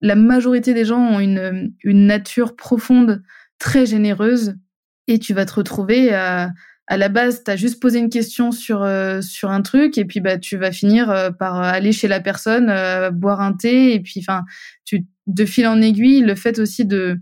la 0.01 0.15
majorité 0.17 0.75
des 0.75 0.85
gens 0.85 1.01
ont 1.01 1.21
une 1.21 1.73
une 1.85 2.07
nature 2.07 2.57
profonde 2.57 3.23
très 3.59 3.87
généreuse 3.87 4.57
et 5.07 5.19
tu 5.19 5.35
vas 5.35 5.47
te 5.47 5.55
retrouver 5.55 6.13
à 6.89 6.97
la 6.97 7.09
base, 7.09 7.43
tu 7.45 7.51
as 7.51 7.57
juste 7.57 7.81
posé 7.81 7.99
une 7.99 8.11
question 8.11 8.53
sur 8.53 8.83
euh, 8.83 9.21
sur 9.21 9.51
un 9.51 9.63
truc 9.63 9.99
et 9.99 10.05
puis 10.05 10.21
bah 10.21 10.39
tu 10.39 10.57
vas 10.57 10.71
finir 10.71 11.11
euh, 11.11 11.31
par 11.31 11.57
aller 11.57 11.93
chez 11.93 12.09
la 12.09 12.21
personne, 12.21 12.71
euh, 12.71 13.11
boire 13.11 13.41
un 13.41 13.55
thé 13.55 13.95
et 13.95 14.01
puis 14.01 14.21
enfin 14.21 14.45
tu 14.85 15.07
de 15.27 15.45
fil 15.45 15.67
en 15.67 15.81
aiguille, 15.83 16.21
le 16.21 16.35
fait 16.37 16.59
aussi 16.59 16.85
de 16.85 17.19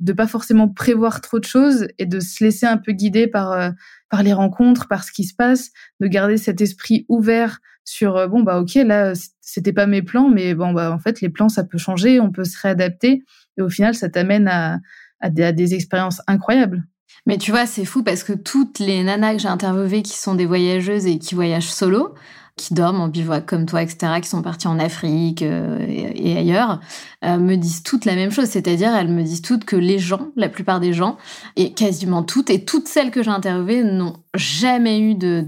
de 0.00 0.12
pas 0.12 0.26
forcément 0.26 0.68
prévoir 0.68 1.22
trop 1.22 1.38
de 1.38 1.44
choses 1.44 1.88
et 1.98 2.04
de 2.04 2.20
se 2.20 2.44
laisser 2.44 2.66
un 2.66 2.76
peu 2.76 2.92
guider 2.92 3.26
par 3.26 3.72
par 4.10 4.22
les 4.22 4.34
rencontres, 4.34 4.88
par 4.88 5.04
ce 5.04 5.12
qui 5.12 5.24
se 5.24 5.34
passe, 5.34 5.70
de 6.00 6.06
garder 6.06 6.36
cet 6.36 6.60
esprit 6.60 7.06
ouvert 7.08 7.60
sur 7.84 8.28
bon 8.28 8.42
bah 8.42 8.60
OK, 8.60 8.74
là 8.74 9.14
c'était 9.40 9.72
pas 9.72 9.86
mes 9.86 10.02
plans 10.02 10.28
mais 10.28 10.54
bon 10.54 10.72
bah 10.72 10.92
en 10.92 10.98
fait 10.98 11.22
les 11.22 11.30
plans 11.30 11.48
ça 11.48 11.64
peut 11.64 11.78
changer, 11.78 12.20
on 12.20 12.30
peut 12.30 12.44
se 12.44 12.58
réadapter 12.60 13.22
et 13.56 13.62
au 13.62 13.70
final 13.70 13.94
ça 13.94 14.10
t'amène 14.10 14.48
à 14.48 14.80
à 15.20 15.30
des, 15.30 15.44
à 15.44 15.52
des 15.52 15.74
expériences 15.74 16.20
incroyables. 16.26 16.84
Mais 17.26 17.38
tu 17.38 17.50
vois, 17.50 17.66
c'est 17.66 17.84
fou 17.84 18.02
parce 18.02 18.22
que 18.22 18.32
toutes 18.32 18.78
les 18.78 19.02
nanas 19.02 19.34
que 19.34 19.40
j'ai 19.40 19.48
interviewées 19.48 20.02
qui 20.02 20.16
sont 20.16 20.34
des 20.34 20.46
voyageuses 20.46 21.06
et 21.06 21.18
qui 21.18 21.34
voyagent 21.34 21.70
solo, 21.70 22.14
qui 22.56 22.72
dorment 22.72 23.02
en 23.02 23.08
bivouac 23.08 23.44
comme 23.44 23.66
toi, 23.66 23.82
etc., 23.82 24.14
qui 24.22 24.28
sont 24.28 24.40
parties 24.40 24.66
en 24.66 24.78
Afrique 24.78 25.42
euh, 25.42 25.84
et, 25.88 26.38
ailleurs, 26.38 26.80
euh, 27.22 27.36
me 27.36 27.56
disent 27.56 27.82
toutes 27.82 28.06
la 28.06 28.14
même 28.14 28.30
chose. 28.30 28.46
C'est-à-dire, 28.46 28.94
elles 28.96 29.08
me 29.08 29.22
disent 29.22 29.42
toutes 29.42 29.64
que 29.66 29.76
les 29.76 29.98
gens, 29.98 30.28
la 30.36 30.48
plupart 30.48 30.80
des 30.80 30.94
gens, 30.94 31.18
et 31.56 31.72
quasiment 31.74 32.22
toutes, 32.22 32.48
et 32.48 32.64
toutes 32.64 32.88
celles 32.88 33.10
que 33.10 33.22
j'ai 33.22 33.30
interviewées 33.30 33.84
n'ont 33.84 34.14
jamais 34.34 35.00
eu 35.00 35.14
de, 35.14 35.44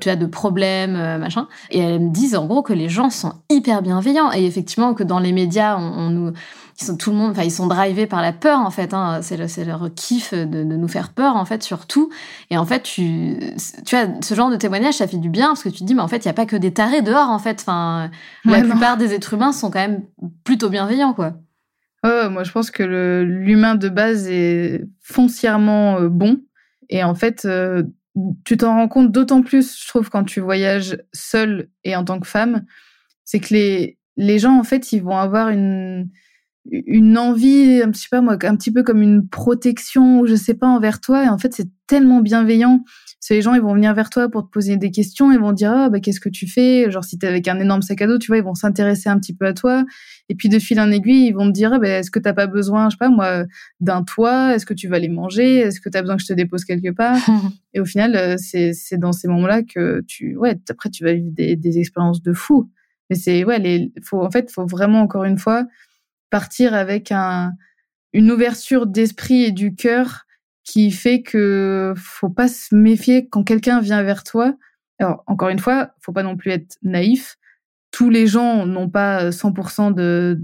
tu 0.00 0.16
de 0.16 0.26
problèmes, 0.26 0.96
euh, 0.96 1.18
machin. 1.18 1.46
Et 1.70 1.80
elles 1.80 2.00
me 2.00 2.10
disent 2.10 2.34
en 2.34 2.46
gros 2.46 2.62
que 2.62 2.72
les 2.72 2.88
gens 2.88 3.10
sont 3.10 3.34
hyper 3.50 3.82
bienveillants. 3.82 4.32
Et 4.32 4.46
effectivement, 4.46 4.94
que 4.94 5.04
dans 5.04 5.18
les 5.18 5.32
médias, 5.32 5.76
on 5.76 6.08
nous 6.08 6.32
ils 6.78 6.84
sont 6.84 6.96
tout 6.96 7.10
le 7.10 7.16
monde, 7.16 7.30
enfin 7.30 7.42
ils 7.42 7.50
sont 7.50 7.66
drivés 7.66 8.06
par 8.06 8.20
la 8.20 8.32
peur 8.32 8.60
en 8.60 8.70
fait. 8.70 8.92
Hein, 8.92 9.20
c'est 9.22 9.36
le, 9.36 9.64
leur 9.64 9.88
kiff 9.94 10.34
de, 10.34 10.44
de, 10.44 10.62
nous 10.62 10.88
faire 10.88 11.10
peur 11.10 11.36
en 11.36 11.44
fait 11.44 11.62
surtout. 11.62 12.10
Et 12.50 12.58
en 12.58 12.66
fait 12.66 12.82
tu, 12.82 13.38
tu 13.86 13.96
vois, 13.96 14.06
ce 14.22 14.34
genre 14.34 14.50
de 14.50 14.56
témoignage 14.56 14.94
ça 14.94 15.06
fait 15.06 15.16
du 15.16 15.30
bien 15.30 15.48
parce 15.48 15.62
que 15.62 15.70
tu 15.70 15.80
te 15.80 15.84
dis 15.84 15.94
mais 15.94 16.02
en 16.02 16.08
fait 16.08 16.18
il 16.18 16.26
y 16.26 16.28
a 16.28 16.34
pas 16.34 16.46
que 16.46 16.56
des 16.56 16.72
tarés 16.72 17.02
dehors 17.02 17.30
en 17.30 17.38
fait. 17.38 17.60
Enfin 17.60 18.10
la 18.44 18.60
plupart 18.60 18.98
des 18.98 19.14
êtres 19.14 19.34
humains 19.34 19.52
sont 19.52 19.70
quand 19.70 19.80
même 19.80 20.02
plutôt 20.44 20.68
bienveillants 20.68 21.14
quoi. 21.14 21.34
Moi 22.04 22.44
je 22.44 22.52
pense 22.52 22.70
que 22.70 23.24
l'humain 23.26 23.74
de 23.74 23.88
base 23.88 24.28
est 24.28 24.84
foncièrement 25.00 25.98
euh, 25.98 26.08
bon 26.08 26.38
et 26.88 27.02
en 27.02 27.16
fait 27.16 27.44
euh, 27.46 27.82
tu 28.44 28.56
t'en 28.56 28.76
rends 28.76 28.88
compte 28.88 29.10
d'autant 29.10 29.42
plus 29.42 29.80
je 29.80 29.88
trouve 29.88 30.08
quand 30.08 30.24
tu 30.24 30.40
voyages 30.40 30.98
seul 31.12 31.68
et 31.84 31.96
en 31.96 32.04
tant 32.04 32.20
que 32.20 32.28
femme, 32.28 32.64
c'est 33.24 33.40
que 33.40 33.54
les 33.54 33.98
les 34.16 34.38
gens 34.38 34.58
en 34.58 34.62
fait 34.62 34.92
ils 34.92 35.02
vont 35.02 35.16
avoir 35.16 35.48
une 35.48 36.08
une 36.70 37.18
envie, 37.18 37.82
un 37.82 37.90
petit 37.90 38.08
pas 38.08 38.20
moi, 38.20 38.36
un 38.42 38.56
petit 38.56 38.72
peu 38.72 38.82
comme 38.82 39.02
une 39.02 39.28
protection, 39.28 40.26
je 40.26 40.34
sais 40.34 40.54
pas, 40.54 40.66
envers 40.66 41.00
toi. 41.00 41.24
Et 41.24 41.28
en 41.28 41.38
fait, 41.38 41.54
c'est 41.54 41.68
tellement 41.86 42.20
bienveillant. 42.20 42.82
C'est 43.20 43.34
les 43.34 43.42
gens, 43.42 43.54
ils 43.54 43.60
vont 43.60 43.74
venir 43.74 43.92
vers 43.94 44.10
toi 44.10 44.28
pour 44.28 44.44
te 44.44 44.50
poser 44.50 44.76
des 44.76 44.90
questions, 44.90 45.32
ils 45.32 45.38
vont 45.40 45.52
dire 45.52 45.72
ah 45.72 45.88
bah 45.88 45.98
qu'est-ce 46.00 46.20
que 46.20 46.28
tu 46.28 46.46
fais? 46.46 46.90
Genre 46.90 47.02
si 47.02 47.18
t'es 47.18 47.26
avec 47.26 47.48
un 47.48 47.58
énorme 47.58 47.82
sac 47.82 48.00
à 48.02 48.06
dos, 48.06 48.18
tu 48.18 48.28
vois, 48.28 48.36
ils 48.36 48.44
vont 48.44 48.54
s'intéresser 48.54 49.08
un 49.08 49.18
petit 49.18 49.34
peu 49.34 49.46
à 49.46 49.52
toi. 49.52 49.84
Et 50.28 50.34
puis 50.34 50.48
de 50.48 50.58
fil 50.58 50.78
en 50.80 50.90
aiguille, 50.90 51.26
ils 51.26 51.32
vont 51.32 51.46
te 51.46 51.52
dire 51.52 51.72
ah, 51.72 51.78
bah, 51.78 51.88
est-ce 51.88 52.10
que 52.10 52.18
t'as 52.18 52.34
pas 52.34 52.46
besoin, 52.46 52.88
je 52.88 52.94
sais 52.94 52.98
pas 52.98 53.08
moi, 53.08 53.44
d'un 53.80 54.04
toit? 54.04 54.54
Est-ce 54.54 54.66
que 54.66 54.74
tu 54.74 54.86
vas 54.86 54.98
les 54.98 55.08
manger? 55.08 55.58
Est-ce 55.58 55.80
que 55.80 55.88
t'as 55.88 56.02
besoin 56.02 56.16
que 56.16 56.22
je 56.22 56.28
te 56.28 56.34
dépose 56.34 56.64
quelque 56.64 56.92
part? 56.92 57.18
Et 57.74 57.80
au 57.80 57.84
final, 57.84 58.14
euh, 58.16 58.36
c'est 58.38 58.72
c'est 58.74 58.98
dans 58.98 59.12
ces 59.12 59.28
moments-là 59.28 59.62
que 59.62 60.02
tu 60.06 60.36
ouais 60.36 60.56
après 60.68 60.90
tu 60.90 61.02
vas 61.04 61.14
vivre 61.14 61.32
des, 61.32 61.56
des 61.56 61.78
expériences 61.78 62.22
de 62.22 62.32
fou. 62.32 62.70
Mais 63.10 63.16
c'est 63.16 63.44
ouais 63.44 63.58
les 63.58 63.92
faut 64.04 64.22
en 64.22 64.30
fait 64.30 64.50
faut 64.50 64.66
vraiment 64.66 65.00
encore 65.00 65.24
une 65.24 65.38
fois 65.38 65.66
partir 66.36 66.74
avec 66.74 67.12
un, 67.12 67.54
une 68.12 68.30
ouverture 68.30 68.86
d'esprit 68.86 69.44
et 69.44 69.52
du 69.52 69.74
cœur 69.74 70.26
qui 70.64 70.90
fait 70.90 71.22
que 71.22 71.94
faut 71.96 72.28
pas 72.28 72.46
se 72.46 72.74
méfier 72.74 73.26
quand 73.26 73.42
quelqu'un 73.42 73.80
vient 73.80 74.02
vers 74.02 74.22
toi. 74.22 74.54
Alors 74.98 75.24
encore 75.26 75.48
une 75.48 75.58
fois, 75.58 75.92
faut 76.02 76.12
pas 76.12 76.22
non 76.22 76.36
plus 76.36 76.50
être 76.50 76.76
naïf. 76.82 77.38
Tous 77.90 78.10
les 78.10 78.26
gens 78.26 78.66
n'ont 78.66 78.90
pas 78.90 79.30
100% 79.30 79.94
de 79.94 80.38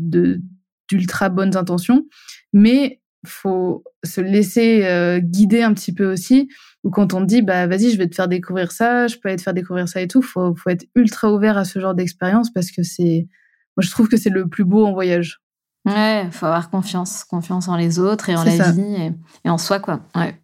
d'ultra 0.89 1.29
bonnes 1.29 1.59
intentions, 1.59 2.07
mais 2.55 3.03
faut 3.27 3.85
se 4.03 4.23
laisser 4.23 4.87
euh, 4.87 5.19
guider 5.19 5.61
un 5.61 5.75
petit 5.75 5.93
peu 5.93 6.11
aussi. 6.11 6.49
Ou 6.85 6.91
quand 6.91 7.13
on 7.13 7.21
dit 7.21 7.43
bah 7.43 7.67
vas-y, 7.67 7.91
je 7.91 7.99
vais 7.99 8.09
te 8.09 8.15
faire 8.15 8.29
découvrir 8.29 8.73
ça, 8.73 9.09
je 9.09 9.19
peux 9.19 9.37
te 9.37 9.43
faire 9.43 9.53
découvrir 9.53 9.91
ça 9.91 10.01
et 10.01 10.09
tout, 10.09 10.23
faut 10.23 10.55
faut 10.55 10.71
être 10.71 10.87
ultra 10.95 11.31
ouvert 11.31 11.59
à 11.59 11.67
ce 11.67 11.79
genre 11.79 11.95
d'expérience 11.95 12.51
parce 12.51 12.71
que 12.71 12.83
c'est 12.83 13.29
moi 13.77 13.83
je 13.83 13.91
trouve 13.91 14.09
que 14.09 14.17
c'est 14.17 14.31
le 14.31 14.49
plus 14.49 14.65
beau 14.65 14.87
en 14.87 14.95
voyage. 14.95 15.42
Ouais, 15.85 16.29
faut 16.31 16.47
avoir 16.47 16.71
confiance, 16.71 17.25
confiance 17.25 17.69
en 17.69 17.77
les 17.77 17.99
autres 17.99 18.29
et 18.29 18.37
en 18.37 18.45
la 18.45 18.71
vie 18.71 18.95
et, 18.95 19.13
et, 19.45 19.51
en 19.51 19.59
soi, 19.59 19.81
quoi. 19.81 20.01
Ouais. 20.15 20.41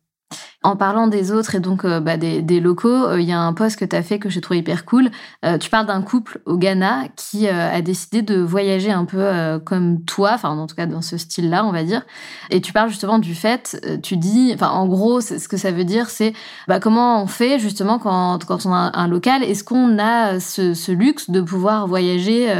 En 0.69 0.77
parlant 0.77 1.07
des 1.07 1.33
autres 1.33 1.55
et 1.55 1.61
donc 1.61 1.87
euh, 1.87 1.99
bah, 1.99 2.19
des, 2.19 2.61
locaux, 2.61 3.07
euh, 3.07 3.19
il 3.23 3.27
y 3.27 3.33
a 3.33 3.41
un 3.41 3.55
post 3.55 3.79
que 3.79 3.87
tu 3.87 3.97
as 3.97 4.03
fait 4.03 4.19
que 4.19 4.29
j'ai 4.29 4.43
trouvé 4.43 4.59
hyper 4.59 4.85
cool. 4.85 5.11
Euh, 5.43 5.57
tu 5.57 5.71
parles 5.71 5.87
d'un 5.87 6.03
couple 6.03 6.43
au 6.45 6.59
Ghana 6.59 7.05
qui 7.17 7.49
a 7.49 7.81
décidé 7.81 8.21
de 8.21 8.39
voyager 8.39 8.91
un 8.91 9.07
peu 9.07 9.59
comme 9.65 10.05
toi, 10.05 10.33
enfin 10.35 10.51
en 10.51 10.67
tout 10.67 10.75
cas 10.75 10.85
dans 10.85 11.01
ce 11.01 11.17
style-là, 11.17 11.65
on 11.65 11.73
va 11.73 11.85
dire. 11.85 12.03
Et 12.51 12.61
tu 12.61 12.75
parles 12.75 12.91
justement 12.91 13.19
du 13.19 13.35
fait, 13.35 13.81
tu 14.03 14.19
dis, 14.19 14.51
enfin 14.53 14.69
en 14.69 14.87
gros, 14.87 15.23
ce 15.23 15.49
que 15.49 15.57
ça 15.57 15.71
veut 15.71 15.85
dire, 15.85 16.11
c'est 16.11 16.35
bah, 16.67 16.81
comment 16.81 17.23
on 17.23 17.27
fait 17.27 17.59
justement 17.59 17.99
quand, 17.99 18.45
quand 18.45 18.67
on 18.67 18.75
a 18.75 18.91
un 18.93 19.09
local, 19.09 19.43
est-ce 19.43 19.65
qu'on 19.65 19.99
a 19.99 20.39
ce, 20.39 20.93
luxe 20.93 21.31
de 21.31 21.41
pouvoir 21.41 21.87
voyager 21.87 22.53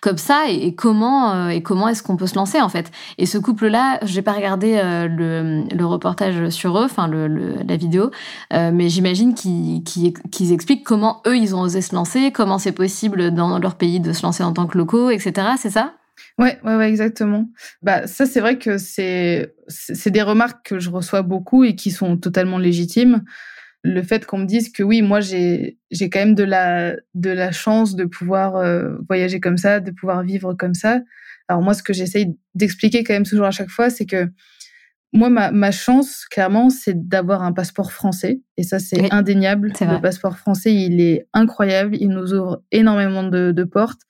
comme 0.00 0.18
ça? 0.18 0.44
Et, 0.48 0.76
comment 0.76 1.48
et 1.48 1.62
comment 1.62 1.88
est-ce 1.88 2.04
qu'on 2.04 2.16
peut 2.16 2.28
se 2.28 2.36
lancer 2.36 2.60
en 2.60 2.68
fait? 2.68 2.92
Et 3.18 3.26
ce 3.26 3.38
couple-là, 3.38 3.98
j'ai 4.02 4.22
pas 4.22 4.34
regardé 4.34 4.80
le, 5.08 5.84
reportage 5.84 6.50
sur 6.50 6.78
eux, 6.78 6.84
enfin 6.84 7.08
le 7.08 7.55
la 7.64 7.76
vidéo, 7.76 8.10
euh, 8.52 8.70
mais 8.72 8.88
j'imagine 8.88 9.34
qu'ils 9.34 10.52
expliquent 10.52 10.84
comment 10.84 11.22
eux, 11.26 11.36
ils 11.36 11.54
ont 11.54 11.60
osé 11.60 11.80
se 11.80 11.94
lancer, 11.94 12.32
comment 12.32 12.58
c'est 12.58 12.72
possible 12.72 13.32
dans 13.32 13.58
leur 13.58 13.76
pays 13.76 14.00
de 14.00 14.12
se 14.12 14.22
lancer 14.22 14.42
en 14.42 14.52
tant 14.52 14.66
que 14.66 14.76
locaux, 14.78 15.10
etc. 15.10 15.48
C'est 15.58 15.70
ça? 15.70 15.94
Ouais, 16.38 16.58
ouais, 16.64 16.88
exactement. 16.88 17.48
Bah, 17.82 18.06
ça, 18.06 18.26
c'est 18.26 18.40
vrai 18.40 18.58
que 18.58 18.78
c'est, 18.78 19.54
des 20.06 20.22
remarques 20.22 20.66
que 20.66 20.78
je 20.78 20.90
reçois 20.90 21.22
beaucoup 21.22 21.64
et 21.64 21.76
qui 21.76 21.90
sont 21.90 22.16
totalement 22.16 22.58
légitimes. 22.58 23.24
Le 23.82 24.02
fait 24.02 24.26
qu'on 24.26 24.38
me 24.38 24.46
dise 24.46 24.70
que 24.72 24.82
oui, 24.82 25.00
moi, 25.02 25.20
j'ai, 25.20 25.78
quand 25.92 26.18
même 26.18 26.34
de 26.34 26.44
la, 26.44 26.96
de 27.14 27.30
la 27.30 27.52
chance 27.52 27.94
de 27.94 28.04
pouvoir 28.04 28.56
euh, 28.56 28.96
voyager 29.08 29.40
comme 29.40 29.56
ça, 29.56 29.80
de 29.80 29.90
pouvoir 29.90 30.22
vivre 30.22 30.54
comme 30.54 30.74
ça. 30.74 31.00
Alors 31.48 31.62
moi, 31.62 31.74
ce 31.74 31.82
que 31.82 31.92
j'essaye 31.92 32.36
d'expliquer 32.54 33.04
quand 33.04 33.14
même 33.14 33.26
toujours 33.26 33.46
à 33.46 33.50
chaque 33.50 33.70
fois, 33.70 33.90
c'est 33.90 34.06
que 34.06 34.28
moi, 35.16 35.30
ma, 35.30 35.50
ma, 35.50 35.70
chance, 35.70 36.24
clairement, 36.30 36.70
c'est 36.70 37.08
d'avoir 37.08 37.42
un 37.42 37.52
passeport 37.52 37.92
français. 37.92 38.40
Et 38.56 38.62
ça, 38.62 38.78
c'est 38.78 39.12
indéniable. 39.12 39.72
Le 39.80 40.00
passeport 40.00 40.38
français, 40.38 40.74
il 40.74 41.00
est 41.00 41.26
incroyable. 41.32 41.96
Il 41.98 42.08
nous 42.08 42.32
ouvre 42.34 42.62
énormément 42.72 43.22
de, 43.22 43.52
de 43.52 43.64
portes. 43.64 44.02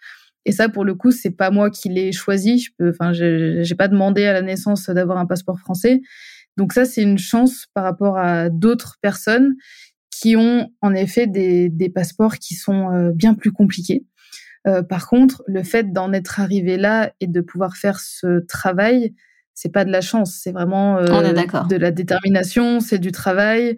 Et 0.45 0.53
ça, 0.53 0.69
pour 0.69 0.85
le 0.85 0.95
coup, 0.95 1.11
c'est 1.11 1.31
pas 1.31 1.51
moi 1.51 1.71
qui 1.71 1.89
l'ai 1.89 2.13
choisi. 2.13 2.59
Je 2.59 2.71
peux, 2.79 2.91
enfin, 2.91 3.13
j'ai 3.13 3.75
pas 3.77 3.89
demandé 3.89 4.25
à 4.25 4.33
la 4.33 4.43
naissance 4.43 4.89
d'avoir 4.89 5.19
un 5.19 5.27
passeport 5.27 5.59
français. 5.59 6.01
Donc 6.57 6.73
ça, 6.73 6.85
c'est 6.85 7.03
une 7.03 7.19
chance 7.19 7.67
par 7.75 7.85
rapport 7.85 8.17
à 8.17 8.49
d'autres 8.49 8.97
personnes 9.01 9.57
qui 10.11 10.37
ont 10.37 10.71
en 10.81 10.95
effet 10.95 11.27
des, 11.27 11.69
des 11.69 11.91
passeports 11.91 12.37
qui 12.37 12.55
sont 12.55 12.91
euh, 12.91 13.11
bien 13.13 13.35
plus 13.35 13.53
compliqués. 13.53 14.07
Euh, 14.67 14.83
par 14.83 15.09
contre, 15.09 15.43
le 15.47 15.63
fait 15.63 15.93
d'en 15.93 16.13
être 16.13 16.41
arrivé 16.41 16.77
là 16.77 17.13
et 17.21 17.27
de 17.27 17.41
pouvoir 17.41 17.77
faire 17.77 18.01
ce 18.01 18.41
travail, 18.47 19.15
c'est 19.57 19.73
pas 19.73 19.87
de 19.87 19.91
la 19.91 20.03
chance, 20.03 20.39
c'est 20.41 20.53
vraiment 20.53 20.99
euh, 20.99 21.33
de 21.69 21.77
la 21.77 21.91
détermination, 21.91 22.79
c'est 22.81 22.99
du 22.99 23.11
travail, 23.11 23.77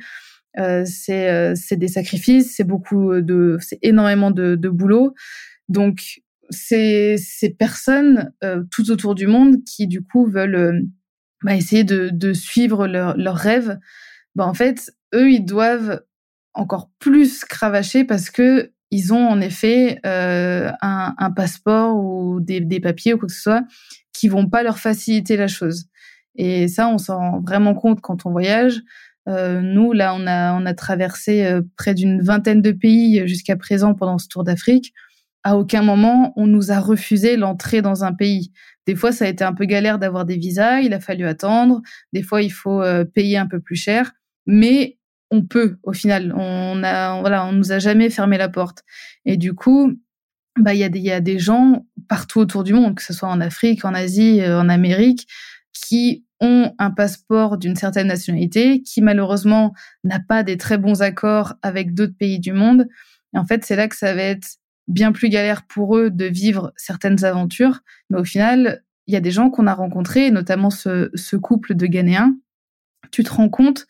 euh, 0.59 0.83
c'est 0.85 1.31
euh, 1.31 1.55
c'est 1.55 1.77
des 1.77 1.87
sacrifices, 1.87 2.57
c'est 2.57 2.65
beaucoup 2.65 3.21
de, 3.21 3.57
c'est 3.61 3.79
énormément 3.83 4.33
de, 4.33 4.57
de 4.57 4.69
boulot. 4.69 5.15
Donc 5.69 6.21
c'est 6.51 7.17
ces 7.17 7.51
personnes 7.51 8.33
euh, 8.43 8.65
tout 8.73 8.91
autour 8.91 9.15
du 9.15 9.29
monde 9.29 9.63
qui 9.65 9.87
du 9.87 10.03
coup 10.03 10.27
veulent 10.27 10.83
bah, 11.45 11.55
essayer 11.55 11.85
de, 11.85 12.11
de 12.13 12.33
suivre 12.33 12.89
leurs 12.89 13.17
leur 13.17 13.37
rêves, 13.37 13.79
bah, 14.35 14.47
en 14.47 14.55
fait 14.55 14.91
eux 15.15 15.31
ils 15.31 15.45
doivent 15.45 16.03
encore 16.55 16.91
plus 16.99 17.45
cravacher 17.45 18.03
parce 18.03 18.31
que 18.31 18.73
ils 18.91 19.13
ont 19.13 19.29
en 19.29 19.41
effet 19.41 20.01
un, 20.05 21.15
un, 21.19 21.31
passeport 21.31 21.97
ou 21.97 22.41
des, 22.41 22.61
des 22.61 22.81
papiers 22.81 23.15
ou 23.15 23.19
quoi 23.19 23.29
que 23.29 23.35
ce 23.35 23.43
soit 23.43 23.65
qui 24.13 24.29
vont 24.29 24.49
pas 24.49 24.63
leur 24.63 24.79
faciliter 24.79 25.37
la 25.37 25.49
chose. 25.49 25.85
Et 26.35 26.69
ça, 26.69 26.89
on 26.89 26.99
s'en 26.99 27.19
rend 27.19 27.41
vraiment 27.41 27.75
compte 27.75 28.01
quand 28.01 28.27
on 28.27 28.31
voyage. 28.31 28.81
Euh, 29.29 29.61
nous, 29.61 29.93
là, 29.93 30.15
on 30.15 30.27
a, 30.27 30.55
on 30.55 30.65
a 30.67 30.75
traversé 30.75 31.45
euh, 31.45 31.63
près 31.77 31.95
d'une 31.95 32.23
vingtaine 32.23 32.63
de 32.63 32.73
pays 32.73 33.27
jusqu'à 33.29 33.57
présent 33.57 33.95
pendant 33.95 34.19
ce 34.19 34.29
tour 34.29 34.45
d'Afrique. 34.45 34.93
à 35.45 35.57
aucun 35.57 35.83
moment 35.83 36.33
on 36.37 36.47
nous 36.47 36.73
a 36.73 36.81
refusé 36.81 37.37
l'entrée 37.37 37.83
dans 37.83 38.05
un 38.05 38.13
pays. 38.13 38.53
Des 38.87 38.97
fois, 38.97 39.13
ça 39.13 39.27
a 39.27 39.29
été 39.29 39.45
un 39.45 39.53
peu 39.53 39.67
galère 39.67 39.99
d'avoir 39.99 40.25
des 40.25 40.37
visas, 40.37 40.81
il 40.81 40.95
a 40.95 41.01
fallu 41.01 41.27
attendre. 41.27 41.83
Des 42.13 42.23
fois, 42.23 42.43
il 42.43 42.51
faut 42.51 42.83
euh, 42.83 43.05
payer 43.05 43.37
un 43.37 43.47
peu 43.47 43.61
plus 43.61 43.77
cher, 43.77 44.13
mais 44.47 44.98
on 45.31 45.43
peut 45.43 45.79
au 45.83 45.93
final. 45.93 46.33
On 46.37 46.83
a, 46.83 47.21
voilà, 47.21 47.47
on 47.47 47.53
nous 47.53 47.73
a 47.73 47.79
jamais 47.79 48.11
fermé 48.11 48.39
la 48.39 48.49
porte. 48.49 48.83
Et 49.25 49.37
du 49.37 49.55
coup, 49.55 49.93
bah, 50.59 50.75
il 50.75 50.81
y 50.81 50.85
a 50.85 50.89
des, 50.89 50.99
il 50.99 51.05
y 51.05 51.13
a 51.13 51.21
des 51.21 51.39
gens 51.39 51.87
partout 52.09 52.41
autour 52.41 52.65
du 52.65 52.73
monde, 52.73 52.95
que 52.95 53.03
ce 53.03 53.13
soit 53.13 53.29
en 53.29 53.41
Afrique, 53.41 53.85
en 53.85 53.95
Asie, 53.95 54.41
euh, 54.41 54.61
en 54.61 54.69
Amérique, 54.69 55.29
qui 55.73 56.25
ont 56.41 56.75
un 56.79 56.91
passeport 56.91 57.59
d'une 57.59 57.77
certaine 57.77 58.07
nationalité, 58.07 58.83
qui 58.83 59.03
malheureusement 59.03 59.73
n'a 60.05 60.21
pas 60.21 60.43
des 60.43 60.57
très 60.57 60.79
bons 60.79 61.03
accords 61.03 61.55
avec 61.63 61.95
d'autres 61.95 62.17
pays 62.17 62.39
du 62.39 62.53
monde. 62.53 62.89
Et 63.35 63.39
en 63.39 63.45
fait, 63.45 63.65
c'est 63.65 63.77
là 63.77 63.89
que 63.89 63.97
ça 63.97 64.15
va 64.15 64.23
être 64.23 64.57
bien 64.87 65.13
plus 65.13 65.29
galère 65.29 65.67
pour 65.67 65.97
eux 65.97 66.11
de 66.11 66.25
vivre 66.25 66.73
certaines 66.77 67.25
aventures. 67.25 67.81
Mais 68.11 68.19
au 68.19 68.25
final, 68.25 68.83
il 69.07 69.15
y 69.15 69.17
a 69.17 69.21
des 69.21 69.31
gens 69.31 69.51
qu'on 69.51 69.67
a 69.67 69.75
rencontrés, 69.75 70.31
notamment 70.31 70.71
ce, 70.71 71.11
ce 71.15 71.37
couple 71.37 71.75
de 71.75 71.87
Ghanéens. 71.87 72.35
Tu 73.11 73.25
te 73.25 73.31
rends 73.31 73.49
compte 73.49 73.87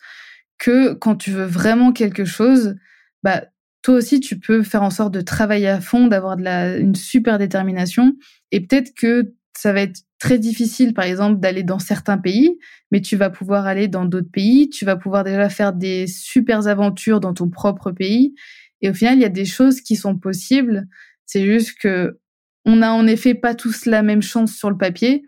que 0.59 0.93
quand 0.93 1.15
tu 1.15 1.31
veux 1.31 1.45
vraiment 1.45 1.91
quelque 1.91 2.25
chose, 2.25 2.75
bah, 3.23 3.45
toi 3.81 3.95
aussi, 3.95 4.19
tu 4.19 4.39
peux 4.39 4.61
faire 4.61 4.83
en 4.83 4.89
sorte 4.89 5.13
de 5.13 5.21
travailler 5.21 5.69
à 5.69 5.81
fond, 5.81 6.07
d'avoir 6.07 6.37
de 6.37 6.43
la, 6.43 6.77
une 6.77 6.95
super 6.95 7.37
détermination. 7.37 8.13
Et 8.51 8.59
peut-être 8.61 8.93
que 8.93 9.33
ça 9.57 9.73
va 9.73 9.81
être 9.81 10.01
très 10.19 10.37
difficile, 10.37 10.93
par 10.93 11.05
exemple, 11.05 11.39
d'aller 11.39 11.63
dans 11.63 11.79
certains 11.79 12.17
pays, 12.17 12.57
mais 12.91 13.01
tu 13.01 13.15
vas 13.15 13.29
pouvoir 13.29 13.65
aller 13.65 13.87
dans 13.87 14.05
d'autres 14.05 14.31
pays, 14.31 14.69
tu 14.69 14.85
vas 14.85 14.95
pouvoir 14.95 15.23
déjà 15.23 15.49
faire 15.49 15.73
des 15.73 16.07
super 16.07 16.67
aventures 16.67 17.19
dans 17.19 17.33
ton 17.33 17.49
propre 17.49 17.91
pays. 17.91 18.35
Et 18.81 18.89
au 18.89 18.93
final, 18.93 19.17
il 19.17 19.21
y 19.21 19.25
a 19.25 19.29
des 19.29 19.45
choses 19.45 19.81
qui 19.81 19.95
sont 19.95 20.17
possibles. 20.17 20.87
C'est 21.25 21.45
juste 21.45 21.77
que 21.79 22.19
on 22.65 22.77
n'a 22.77 22.93
en 22.93 23.07
effet 23.07 23.33
pas 23.33 23.55
tous 23.55 23.85
la 23.85 24.03
même 24.03 24.21
chance 24.21 24.53
sur 24.53 24.69
le 24.69 24.77
papier. 24.77 25.23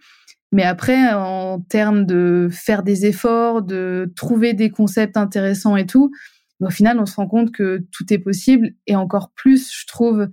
Mais 0.51 0.63
après, 0.63 1.13
en 1.13 1.61
termes 1.61 2.05
de 2.05 2.49
faire 2.51 2.83
des 2.83 3.05
efforts, 3.05 3.61
de 3.61 4.11
trouver 4.15 4.53
des 4.53 4.69
concepts 4.69 5.15
intéressants 5.15 5.77
et 5.77 5.85
tout, 5.85 6.11
au 6.59 6.69
final, 6.69 6.99
on 6.99 7.05
se 7.05 7.15
rend 7.15 7.27
compte 7.27 7.51
que 7.51 7.85
tout 7.91 8.13
est 8.13 8.19
possible. 8.19 8.71
Et 8.85 8.95
encore 8.95 9.31
plus, 9.33 9.71
je 9.73 9.87
trouve, 9.87 10.27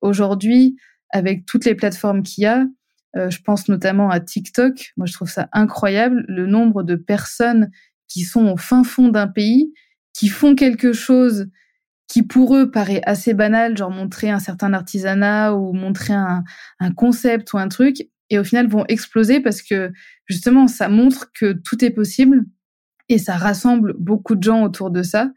aujourd'hui, 0.00 0.76
avec 1.10 1.46
toutes 1.46 1.64
les 1.64 1.74
plateformes 1.74 2.22
qu'il 2.22 2.42
y 2.42 2.46
a, 2.46 2.66
euh, 3.16 3.30
je 3.30 3.40
pense 3.42 3.68
notamment 3.68 4.10
à 4.10 4.20
TikTok. 4.20 4.92
Moi, 4.96 5.06
je 5.06 5.12
trouve 5.12 5.30
ça 5.30 5.48
incroyable, 5.52 6.24
le 6.28 6.46
nombre 6.46 6.82
de 6.82 6.94
personnes 6.94 7.70
qui 8.08 8.22
sont 8.22 8.46
au 8.46 8.56
fin 8.56 8.84
fond 8.84 9.08
d'un 9.08 9.26
pays, 9.26 9.72
qui 10.12 10.28
font 10.28 10.54
quelque 10.54 10.92
chose 10.92 11.48
qui 12.08 12.22
pour 12.22 12.56
eux 12.56 12.70
paraît 12.70 13.00
assez 13.06 13.32
banal, 13.32 13.76
genre 13.76 13.90
montrer 13.90 14.28
un 14.28 14.38
certain 14.38 14.74
artisanat 14.74 15.54
ou 15.54 15.72
montrer 15.72 16.12
un 16.12 16.92
concept 16.94 17.54
ou 17.54 17.58
un 17.58 17.68
truc, 17.68 18.06
et 18.32 18.38
au 18.38 18.44
final 18.44 18.66
vont 18.66 18.86
exploser 18.88 19.40
parce 19.40 19.60
que 19.60 19.92
justement, 20.26 20.66
ça 20.66 20.88
montre 20.88 21.30
que 21.38 21.52
tout 21.52 21.84
est 21.84 21.90
possible 21.90 22.46
et 23.10 23.18
ça 23.18 23.36
rassemble 23.36 23.94
beaucoup 23.98 24.36
de 24.36 24.42
gens 24.42 24.62
autour 24.62 24.90
de 24.90 25.02
ça. 25.02 25.30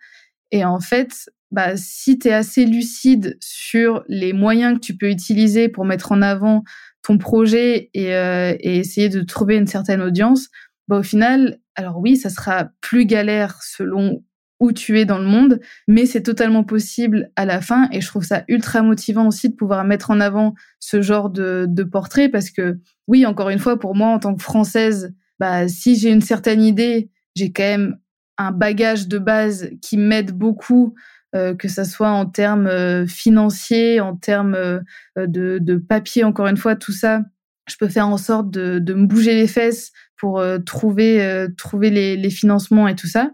Et 0.51 0.63
en 0.63 0.79
fait, 0.79 1.29
bah, 1.51 1.75
si 1.75 2.17
tu 2.17 2.29
es 2.29 2.33
assez 2.33 2.65
lucide 2.65 3.37
sur 3.41 4.05
les 4.07 4.31
moyens 4.31 4.75
que 4.75 4.79
tu 4.79 4.95
peux 4.95 5.09
utiliser 5.09 5.67
pour 5.67 5.83
mettre 5.83 6.13
en 6.13 6.21
avant 6.21 6.63
ton 7.01 7.17
projet 7.17 7.89
et, 7.93 8.15
euh, 8.15 8.55
essayer 8.61 9.09
de 9.09 9.21
trouver 9.21 9.57
une 9.57 9.67
certaine 9.67 10.01
audience, 10.01 10.47
bah, 10.87 10.99
au 10.99 11.03
final, 11.03 11.59
alors 11.75 11.97
oui, 11.97 12.15
ça 12.15 12.29
sera 12.29 12.69
plus 12.79 13.05
galère 13.05 13.61
selon 13.61 14.23
où 14.59 14.71
tu 14.71 14.99
es 14.99 15.05
dans 15.05 15.17
le 15.17 15.25
monde, 15.25 15.59
mais 15.87 16.05
c'est 16.05 16.23
totalement 16.23 16.63
possible 16.63 17.29
à 17.35 17.45
la 17.45 17.61
fin. 17.61 17.89
Et 17.91 18.01
je 18.01 18.07
trouve 18.07 18.23
ça 18.23 18.43
ultra 18.47 18.81
motivant 18.81 19.27
aussi 19.27 19.49
de 19.49 19.55
pouvoir 19.55 19.83
mettre 19.83 20.11
en 20.11 20.19
avant 20.19 20.53
ce 20.79 21.01
genre 21.01 21.29
de, 21.29 21.65
de 21.67 21.83
portrait 21.83 22.29
parce 22.29 22.49
que 22.49 22.77
oui, 23.07 23.25
encore 23.25 23.49
une 23.49 23.59
fois, 23.59 23.77
pour 23.79 23.95
moi 23.95 24.07
en 24.07 24.19
tant 24.19 24.35
que 24.35 24.43
française, 24.43 25.13
bah 25.39 25.67
si 25.67 25.97
j'ai 25.97 26.09
une 26.09 26.21
certaine 26.21 26.61
idée, 26.61 27.09
j'ai 27.35 27.51
quand 27.51 27.63
même 27.63 27.97
un 28.37 28.51
bagage 28.51 29.07
de 29.07 29.17
base 29.17 29.69
qui 29.81 29.97
m'aide 29.97 30.31
beaucoup, 30.31 30.95
euh, 31.35 31.53
que 31.53 31.67
ça 31.67 31.83
soit 31.83 32.09
en 32.09 32.25
termes 32.25 32.67
euh, 32.67 33.05
financiers, 33.05 33.99
en 33.99 34.15
termes 34.15 34.55
euh, 34.55 34.79
de, 35.17 35.59
de 35.61 35.75
papier, 35.75 36.23
encore 36.23 36.47
une 36.47 36.57
fois, 36.57 36.75
tout 36.75 36.93
ça, 36.93 37.21
je 37.67 37.75
peux 37.77 37.87
faire 37.87 38.07
en 38.07 38.17
sorte 38.17 38.49
de, 38.51 38.79
de 38.79 38.93
me 38.93 39.05
bouger 39.05 39.35
les 39.35 39.47
fesses 39.47 39.91
pour 40.17 40.41
trouver 40.65 41.47
trouver 41.57 41.89
les, 41.89 42.15
les 42.15 42.29
financements 42.29 42.87
et 42.87 42.95
tout 42.95 43.07
ça 43.07 43.31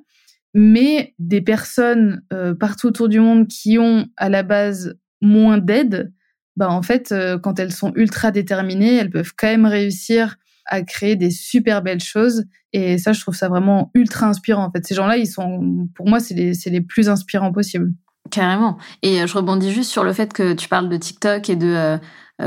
mais 0.54 1.14
des 1.20 1.42
personnes 1.42 2.24
euh, 2.34 2.54
partout 2.54 2.88
autour 2.88 3.10
du 3.10 3.20
monde 3.20 3.48
qui 3.48 3.78
ont 3.78 4.08
à 4.18 4.30
la 4.30 4.44
base 4.44 4.98
moins 5.22 5.58
d'aide, 5.58 6.12
bah 6.58 6.70
en 6.70 6.82
fait, 6.82 7.12
euh, 7.12 7.38
quand 7.38 7.60
elles 7.60 7.72
sont 7.72 7.94
ultra 7.96 8.32
déterminées, 8.32 8.96
elles 8.96 9.10
peuvent 9.10 9.34
quand 9.38 9.48
même 9.48 9.66
réussir 9.66 10.36
à 10.66 10.82
créer 10.84 11.16
des 11.16 11.32
super 11.32 11.82
belles 11.82 12.02
choses. 12.02 12.46
Et 12.74 12.98
ça, 12.98 13.14
je 13.14 13.22
trouve 13.22 13.36
ça 13.36 13.50
vraiment 13.50 13.92
ultra 13.94 14.28
inspirant. 14.28 14.66
En 14.66 14.72
fait, 14.72 14.86
ces 14.86 14.96
gens-là, 14.96 15.18
ils 15.18 15.28
sont, 15.28 15.88
pour 15.96 16.08
moi, 16.08 16.20
c'est 16.20 16.34
les, 16.34 16.54
les 16.66 16.82
plus 16.82 17.10
inspirants 17.10 17.52
possibles. 17.52 17.92
Carrément. 18.30 18.78
Et 19.02 19.22
euh, 19.22 19.28
je 19.28 19.34
rebondis 19.34 19.72
juste 19.72 19.92
sur 19.92 20.04
le 20.04 20.14
fait 20.14 20.32
que 20.32 20.54
tu 20.54 20.70
parles 20.70 20.88
de 20.88 20.98
TikTok 20.98 21.50
et 21.50 21.56
de 21.56 21.68
euh, 21.68 21.98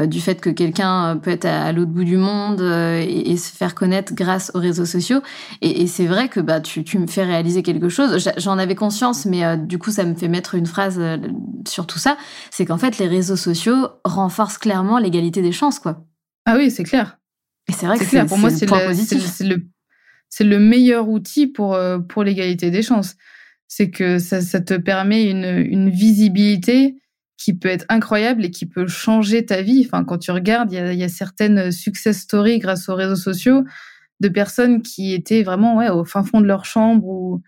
du 0.07 0.21
fait 0.21 0.41
que 0.41 0.51
quelqu'un 0.51 1.15
euh, 1.15 1.15
peut 1.17 1.31
être 1.31 1.45
à, 1.45 1.73
l'autre 1.73 1.91
bout 1.91 2.05
du 2.05 2.17
monde 2.17 2.61
euh, 2.61 3.05
et, 3.07 3.37
se 3.37 3.51
faire 3.51 3.75
connaître 3.75 4.15
grâce 4.15 4.51
aux 4.55 4.59
réseaux 4.59 4.87
sociaux. 4.87 5.21
Et, 5.61 5.87
c'est 5.87 6.07
vrai 6.07 6.29
que 6.29 6.41
bah, 6.41 6.61
tu, 6.61 6.99
me 6.99 7.07
fais 7.07 7.25
réaliser 7.25 7.63
quelque 7.63 7.89
chose. 7.89 8.31
J'en 8.37 8.59
avais 8.59 8.75
conscience, 8.75 9.27
mais 9.27 9.57
du 9.57 9.79
coup, 9.79 9.91
ça 9.91 10.05
me 10.05 10.15
fait 10.15 10.29
mettre 10.29 10.55
une 10.55 10.67
phrase 10.67 11.01
sur 11.67 11.87
tout 11.87 11.99
ça. 11.99 12.17
C'est 12.51 12.65
qu'en 12.65 12.79
fait, 12.79 12.99
les 12.99 13.07
réseaux 13.07 13.37
sociaux 13.37 13.89
renforcent 14.05 14.59
clairement 14.59 14.99
l'égalité 14.99 15.43
des 15.43 15.53
chances, 15.53 15.79
quoi. 15.79 16.05
Ah 16.47 16.57
oui, 16.57 16.71
c'est 16.71 16.85
clair. 16.85 17.19
Et 17.69 17.73
c'est 17.73 17.87
vrai 17.87 17.99
que 17.99 18.05
c'est 18.05 18.25
pour 18.27 18.39
moi, 18.39 18.51
c'est 18.51 18.67
le, 20.45 20.59
meilleur 20.59 21.09
outil 21.09 21.47
pour, 21.47 21.79
pour 22.09 22.25
l'égalité 22.25 22.71
des 22.71 22.83
chances. 22.83 23.17
C'est 23.69 23.91
que 23.91 24.19
ça, 24.19 24.41
ça, 24.41 24.61
te 24.61 24.75
permet 24.75 25.31
une, 25.31 25.45
une 25.45 25.91
visibilité 25.91 26.97
qui 27.37 27.55
peut 27.55 27.69
être 27.69 27.87
incroyable 27.89 28.45
et 28.45 28.51
qui 28.51 28.67
peut 28.67 28.87
changer 28.87 29.45
ta 29.45 29.63
vie. 29.63 29.83
Enfin, 29.87 30.05
quand 30.05 30.19
tu 30.19 30.31
regardes, 30.31 30.73
il 30.73 30.77
y 30.77 30.79
a, 30.79 30.93
y 30.93 31.05
a, 31.05 31.09
certaines 31.09 31.73
success 31.73 32.21
stories 32.21 32.59
grâce 32.59 32.89
aux 32.89 32.95
réseaux 32.95 33.17
sociaux 33.17 33.65
de 34.21 34.29
personnes 34.29 34.83
qui 34.83 35.13
étaient 35.15 35.43
vraiment 35.43 35.77
ouais, 35.77 35.91
au 35.91 36.05
fin 36.05 36.23
fond 36.23 36.41
de 36.41 36.47
leur 36.47 36.65
chambre 36.65 37.07
ou, 37.07 37.43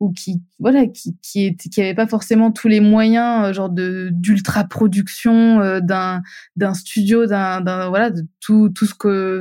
ou 0.00 0.12
qui 0.12 0.42
voilà 0.58 0.86
qui 0.86 1.16
qui 1.22 1.56
qui 1.56 1.80
avaient 1.80 1.94
pas 1.94 2.06
forcément 2.06 2.52
tous 2.52 2.68
les 2.68 2.80
moyens 2.80 3.46
euh, 3.46 3.52
genre 3.52 3.70
de 3.70 4.10
d'ultra 4.12 4.64
production 4.64 5.60
euh, 5.60 5.80
d'un 5.80 6.22
d'un 6.56 6.74
studio 6.74 7.26
d'un 7.26 7.60
d'un 7.60 7.88
voilà 7.88 8.10
de 8.10 8.22
tout 8.40 8.68
tout 8.68 8.86
ce 8.86 8.94
que 8.94 9.40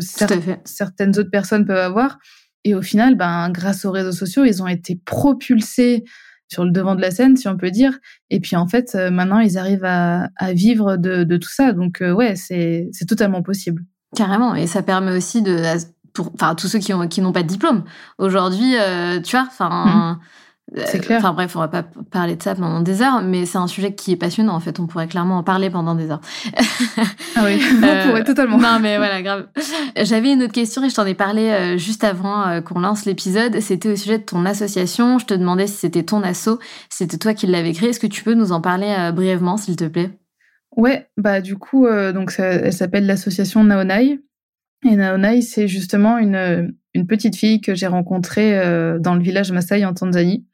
certaines 0.66 1.20
autres 1.20 1.32
personnes 1.32 1.66
peuvent 1.66 1.78
avoir 1.78 2.18
et 2.64 2.74
au 2.74 2.82
final 2.82 3.16
ben 3.16 3.50
grâce 3.50 3.86
aux 3.86 3.91
réseaux 3.91 4.12
sociaux 4.12 4.45
ils 4.45 4.64
ont 4.64 4.68
été 4.68 5.00
propulsés 5.06 6.04
sur 6.48 6.64
le 6.64 6.72
devant 6.72 6.95
de 6.95 7.02
la 7.02 7.12
scène, 7.12 7.36
si 7.38 7.48
on 7.48 7.58
peut 7.58 7.72
dire. 7.72 7.98
Et 8.30 8.39
puis 8.39 8.56
en 8.56 8.68
fait, 8.68 8.95
euh, 8.95 9.12
maintenant, 9.12 9.39
ils 9.39 9.58
arrivent 9.58 9.86
à, 9.86 10.30
à 10.36 10.54
vivre 10.54 10.98
de, 10.98 11.24
de, 11.24 11.38
tout 11.38 11.50
ça. 11.50 11.74
Donc 11.74 12.02
euh, 12.02 12.12
ouais, 12.12 12.36
c'est 12.36 12.89
totalement 13.08 13.41
possible. 13.41 13.84
Carrément. 14.16 14.56
Et 14.56 14.68
ça 14.68 14.82
permet 14.82 15.12
aussi 15.12 15.41
de, 15.41 15.62
pour, 16.14 16.32
enfin, 16.34 16.56
tous 16.56 16.68
ceux 16.68 16.80
qui 16.80 16.93
ont 16.93 17.08
qui 17.08 17.22
n'ont 17.22 17.34
pas 17.34 17.43
de 17.43 17.48
diplôme. 17.48 17.84
Aujourd'hui, 18.18 18.78
euh, 18.78 19.20
tu 19.22 19.32
vois, 19.36 19.48
enfin. 19.48 19.86
Mmh. 19.86 20.20
C'est 20.76 20.99
clair. 20.99 21.20
Enfin 21.20 21.32
bref, 21.32 21.55
on 21.55 21.59
va 21.59 21.70
pas 21.70 21.84
parler 22.11 22.36
de 22.36 22.43
ça 22.43 22.53
pendant 22.53 22.82
des 22.82 23.01
heures, 23.01 23.22
mais 23.22 23.45
c'est 23.45 23.57
un 23.57 23.68
sujet 23.68 23.93
qui 23.93 24.11
est 24.11 24.18
passionnant 24.18 24.53
en 24.53 24.59
fait. 24.59 24.82
On 24.82 24.88
pourrait 24.88 25.07
clairement 25.07 25.38
en 25.38 25.43
parler 25.43 25.70
pendant 25.70 25.95
des 25.95 26.11
heures. 26.11 26.20
ah 27.38 27.43
oui, 27.45 27.61
on 27.82 28.07
pourrait 28.07 28.26
totalement. 28.26 28.57
Non 28.57 28.80
mais 28.82 28.97
voilà, 28.97 29.22
grave. 29.22 29.47
J'avais 29.95 30.34
une 30.34 30.43
autre 30.43 30.51
question 30.51 30.84
et 30.84 30.89
je 30.89 30.95
t'en 30.95 31.05
ai 31.05 31.13
parlé 31.13 31.43
euh, 31.43 31.78
juste 31.78 32.03
avant 32.03 32.45
euh, 32.47 32.61
qu'on 32.61 32.82
lance 32.82 33.05
l'épisode. 33.05 33.61
C'était 33.61 33.89
au 33.89 33.95
sujet 33.95 34.18
de 34.18 34.24
ton 34.24 34.45
association. 34.45 35.20
Je 35.20 35.26
te 35.26 35.34
demandais 35.34 35.68
si 35.68 35.78
c'était 35.78 36.03
ton 36.03 36.22
asso, 36.22 36.59
si 36.89 36.97
c'était 36.97 37.18
toi 37.18 37.34
qui 37.34 37.47
l'avais 37.47 37.72
créé. 37.72 37.89
Est-ce 37.89 38.01
que 38.01 38.07
tu 38.07 38.24
peux 38.24 38.34
nous 38.34 38.51
en 38.51 38.59
parler 38.59 38.93
euh, 38.99 39.13
brièvement, 39.13 39.55
s'il 39.55 39.78
te 39.78 39.86
plaît? 39.86 40.11
Ouais, 40.76 41.07
bah 41.15 41.39
du 41.39 41.55
coup, 41.55 41.88
donc 42.13 42.30
ça, 42.30 42.45
elle 42.45 42.74
s'appelle 42.74 43.07
l'association 43.07 43.63
Naonai. 43.63 44.20
Et 44.86 44.95
Naonai, 44.95 45.41
c'est 45.41 45.68
justement 45.68 46.20
une, 46.20 46.76
une 46.93 47.07
petite 47.07 47.36
fille 47.36 47.61
que 47.61 47.74
j'ai 47.74 47.88
rencontrée 47.88 48.53
dans 48.99 49.15
le 49.15 49.22
village 49.22 49.51
Maasai 49.51 49.84
en 49.86 49.95
Tanzanie 49.95 50.45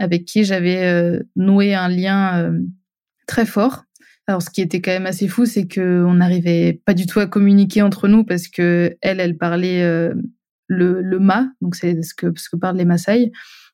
avec 0.00 0.24
qui 0.24 0.44
j'avais 0.44 0.82
euh, 0.84 1.20
noué 1.36 1.74
un 1.74 1.88
lien 1.88 2.38
euh, 2.38 2.58
très 3.26 3.46
fort. 3.46 3.84
Alors, 4.26 4.42
ce 4.42 4.50
qui 4.50 4.62
était 4.62 4.80
quand 4.80 4.92
même 4.92 5.06
assez 5.06 5.28
fou, 5.28 5.44
c'est 5.44 5.66
que 5.66 6.04
on 6.04 6.14
n'arrivait 6.14 6.80
pas 6.84 6.94
du 6.94 7.06
tout 7.06 7.20
à 7.20 7.26
communiquer 7.26 7.82
entre 7.82 8.08
nous 8.08 8.24
parce 8.24 8.48
que 8.48 8.96
elle, 9.02 9.20
elle 9.20 9.36
parlait 9.36 9.82
euh, 9.82 10.14
le, 10.68 11.18
ma, 11.18 11.48
donc 11.60 11.76
c'est 11.76 12.02
ce 12.02 12.14
que 12.14 12.32
ce 12.36 12.48
que 12.48 12.56
parlent 12.56 12.76
les 12.76 12.84
Maasai, 12.84 13.32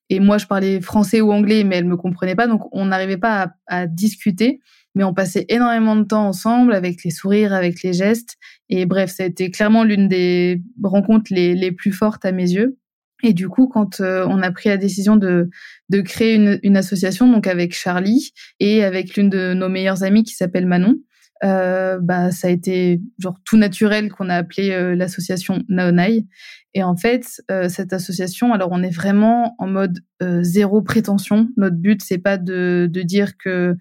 et 0.09 0.19
moi 0.19 0.39
je 0.39 0.47
parlais 0.47 0.81
français 0.81 1.21
ou 1.21 1.31
anglais, 1.31 1.63
mais 1.63 1.77
elle 1.77 1.85
me 1.85 1.97
comprenait 1.97 2.35
pas, 2.35 2.47
donc 2.49 2.63
on 2.73 2.87
n'arrivait 2.87 3.19
pas 3.19 3.53
à, 3.67 3.87
discuter. 3.87 4.61
Mais 4.95 5.05
on 5.05 5.13
passait 5.13 5.45
énormément 5.51 5.95
de 5.95 6.05
temps 6.05 6.27
ensemble 6.27 6.73
avec 6.73 7.05
les 7.05 7.11
sourires, 7.11 7.53
avec 7.53 7.83
les 7.83 7.93
gestes, 7.93 8.37
et 8.71 8.87
bref, 8.87 9.11
ça 9.11 9.25
a 9.25 9.27
été 9.27 9.51
clairement 9.51 9.85
l'une 9.85 10.09
des 10.09 10.63
rencontres 10.83 11.31
les 11.31 11.71
plus 11.71 11.93
fortes 11.93 12.25
à 12.25 12.33
mes 12.33 12.51
yeux. 12.51 12.79
Et 13.23 13.33
du 13.33 13.49
coup, 13.49 13.69
quand 13.69 14.01
euh, 14.01 14.27
on 14.29 14.43
a 14.43 14.51
pris 14.51 14.69
la 14.69 14.77
décision 14.77 15.17
de, 15.17 15.49
de 15.89 16.01
créer 16.01 16.35
une, 16.35 16.59
une, 16.63 16.77
association, 16.77 17.31
donc 17.31 17.47
avec 17.47 17.75
Charlie 17.75 18.33
et 18.61 18.85
avec 18.85 19.17
l'une 19.17 19.31
de 19.31 19.55
nos 19.55 19.69
meilleures 19.69 20.03
amies 20.03 20.23
qui 20.23 20.35
s'appelle 20.35 20.67
Manon, 20.67 20.97
euh, 21.45 21.99
bah, 22.01 22.31
ça 22.31 22.49
a 22.49 22.51
été 22.51 23.01
genre 23.19 23.37
tout 23.45 23.57
naturel 23.57 24.11
qu'on 24.11 24.31
a 24.31 24.37
appelé 24.37 24.71
euh, 24.71 24.95
l'association 24.95 25.63
Naonai. 25.69 26.27
Et 26.75 26.83
en 26.83 26.97
fait, 26.97 27.43
euh, 27.51 27.69
cette 27.69 27.93
association, 27.93 28.53
alors 28.53 28.71
on 28.73 28.83
est 28.83 28.95
vraiment 28.95 29.55
en 29.59 29.67
mode 29.67 30.01
zéro 30.43 30.83
prétention. 30.83 31.49
Notre 31.57 31.77
but, 31.77 32.03
c'est 32.03 32.19
pas 32.19 32.39
de, 32.39 32.89
de 32.91 33.03
dire 33.03 33.37
que 33.37 33.77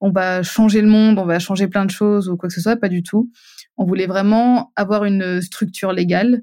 on 0.00 0.10
va 0.10 0.42
changer 0.42 0.82
le 0.82 0.88
monde, 0.88 1.18
on 1.18 1.24
va 1.24 1.38
changer 1.38 1.68
plein 1.68 1.86
de 1.86 1.90
choses 1.90 2.28
ou 2.28 2.36
quoi 2.36 2.48
que 2.48 2.54
ce 2.54 2.60
soit, 2.60 2.76
pas 2.76 2.88
du 2.88 3.02
tout. 3.02 3.30
On 3.78 3.84
voulait 3.84 4.06
vraiment 4.06 4.72
avoir 4.76 5.04
une 5.04 5.40
structure 5.40 5.92
légale 5.92 6.42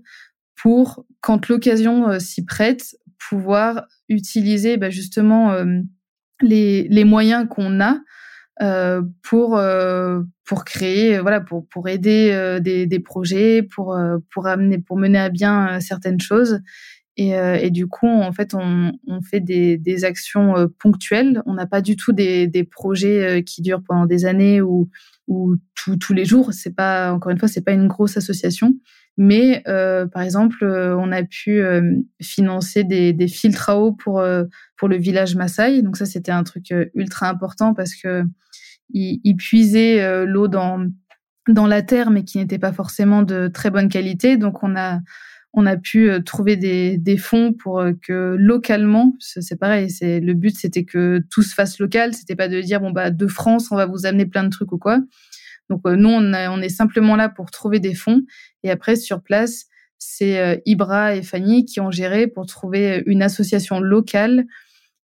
pour, 0.64 1.06
quand 1.20 1.50
l'occasion 1.50 2.20
s'y 2.20 2.46
prête, 2.46 2.96
pouvoir 3.30 3.86
utiliser 4.08 4.78
bah, 4.78 4.90
justement 4.90 5.54
les, 6.42 6.88
les 6.88 7.04
moyens 7.04 7.48
qu'on 7.50 7.82
a 7.82 8.00
euh, 8.62 9.02
pour 9.24 9.58
euh, 9.58 10.22
pour 10.46 10.64
créer 10.64 11.20
voilà 11.20 11.42
pour 11.42 11.68
pour 11.70 11.90
aider 11.90 12.30
euh, 12.32 12.60
des, 12.60 13.00
projets 13.00 13.64
pour 13.64 13.98
pour 14.32 14.48
amener 14.48 14.78
pour 14.78 14.98
mener 14.98 15.18
à 15.20 15.30
bien 15.30 15.80
certaines 15.80 16.22
choses. 16.22 16.60
Et, 17.16 17.70
du 17.70 17.86
coup 17.86 18.08
en 18.08 18.32
fait 18.32 18.56
on, 18.56 18.92
fait 19.30 19.40
des, 19.40 20.06
actions 20.06 20.56
ponctuelles. 20.80 21.44
On 21.46 21.54
n'a 21.54 21.68
pas 21.68 21.82
du 21.82 21.96
tout 21.96 22.14
des, 22.14 22.48
des 22.48 22.64
projets 22.64 23.44
qui 23.44 23.62
durent 23.62 23.84
pendant 23.84 24.06
des 24.06 24.26
années 24.26 24.62
ou 24.62 24.90
ou 25.28 25.56
tous 25.76 26.14
les 26.14 26.26
jours. 26.26 26.54
C'est 26.54 26.76
pas 26.76 27.12
encore 27.12 27.32
une 27.32 27.38
fois 27.38 27.48
c'est 27.48 27.62
pas 27.66 27.74
une 27.74 27.88
grosse 27.88 28.18
association 28.18 28.74
mais 29.18 29.64
euh, 29.68 30.08
par 30.08 30.24
exemple, 30.24 30.66
on 30.66 31.12
a 31.12 31.24
pu 31.24 31.62
financer 32.22 32.84
des, 32.84 33.14
des 33.14 33.28
filtres 33.28 33.70
à 33.70 33.80
eau 33.80 33.92
pour 33.92 34.24
pour 34.78 34.88
le 34.88 34.98
village 34.98 35.36
Maasai. 35.36 35.82
Donc 35.82 35.98
ça, 35.98 36.06
c'était 36.06 36.32
un 36.32 36.44
truc 36.44 36.74
ultra 36.96 37.30
important 37.30 37.74
parce 37.74 37.96
que 37.96 38.26
ils, 38.94 39.36
puisaient 39.36 40.02
euh, 40.02 40.26
l'eau 40.26 40.48
dans 40.48 40.88
dans 41.50 41.68
la 41.68 41.82
terre, 41.82 42.10
mais 42.10 42.24
qui 42.24 42.38
n'était 42.38 42.60
pas 42.60 42.72
forcément 42.72 43.22
de 43.22 43.48
très 43.48 43.70
bonne 43.70 43.90
qualité. 43.90 44.38
Donc 44.38 44.64
on 44.64 44.76
a 44.76 45.00
on 45.56 45.66
a 45.68 45.78
pu 45.78 46.10
euh, 46.10 46.20
trouver 46.20 46.56
des, 46.56 46.98
des 46.98 47.18
fonds 47.18 47.54
pour 47.54 47.80
euh, 47.80 47.92
que 48.02 48.36
localement, 48.40 49.14
c'est 49.20 49.60
pareil, 49.60 49.90
c'est 49.90 50.20
le 50.20 50.34
but 50.34 50.56
c'était 50.56 50.84
que 50.86 51.22
tout 51.30 51.44
se 51.44 51.54
fasse 51.54 51.80
local, 51.80 52.14
c'était 52.14 52.36
pas 52.36 52.48
de 52.48 52.60
dire 52.62 52.80
bon 52.80 52.92
bah 52.92 53.12
de 53.12 53.28
France 53.28 53.72
on 53.72 53.76
va 53.76 53.86
vous 53.86 54.06
amener 54.06 54.26
plein 54.26 54.44
de 54.44 54.50
trucs 54.50 54.72
ou 54.72 54.78
quoi. 54.78 55.00
Donc 55.70 55.82
nous 55.86 56.10
on, 56.10 56.62
est 56.62 56.70
simplement 56.70 57.16
là 57.16 57.30
pour 57.30 57.50
trouver 57.50 57.80
des 57.80 57.94
fonds 57.94 58.22
et 58.64 58.70
après 58.70 58.96
sur 58.96 59.22
place 59.22 59.66
c'est 59.98 60.62
Ibra 60.66 61.16
et 61.16 61.24
Fanny 61.24 61.66
qui 61.66 61.80
ont 61.80 61.90
géré 61.90 62.28
pour 62.28 62.46
trouver 62.46 63.04
une 63.06 63.24
association 63.24 63.80
locale 63.80 64.46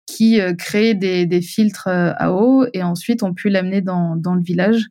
qui 0.06 0.39
euh, 0.39 0.53
créaient 0.53 0.93
des, 0.93 1.41
filtres 1.41 1.88
euh, 1.88 2.12
à 2.18 2.32
eau 2.32 2.66
et 2.74 2.84
ensuite 2.84 3.24
ont 3.24 3.34
pu 3.34 3.49
l'amener 3.49 3.82
dans, 3.82 4.16
le 4.16 4.41
village. 4.41 4.86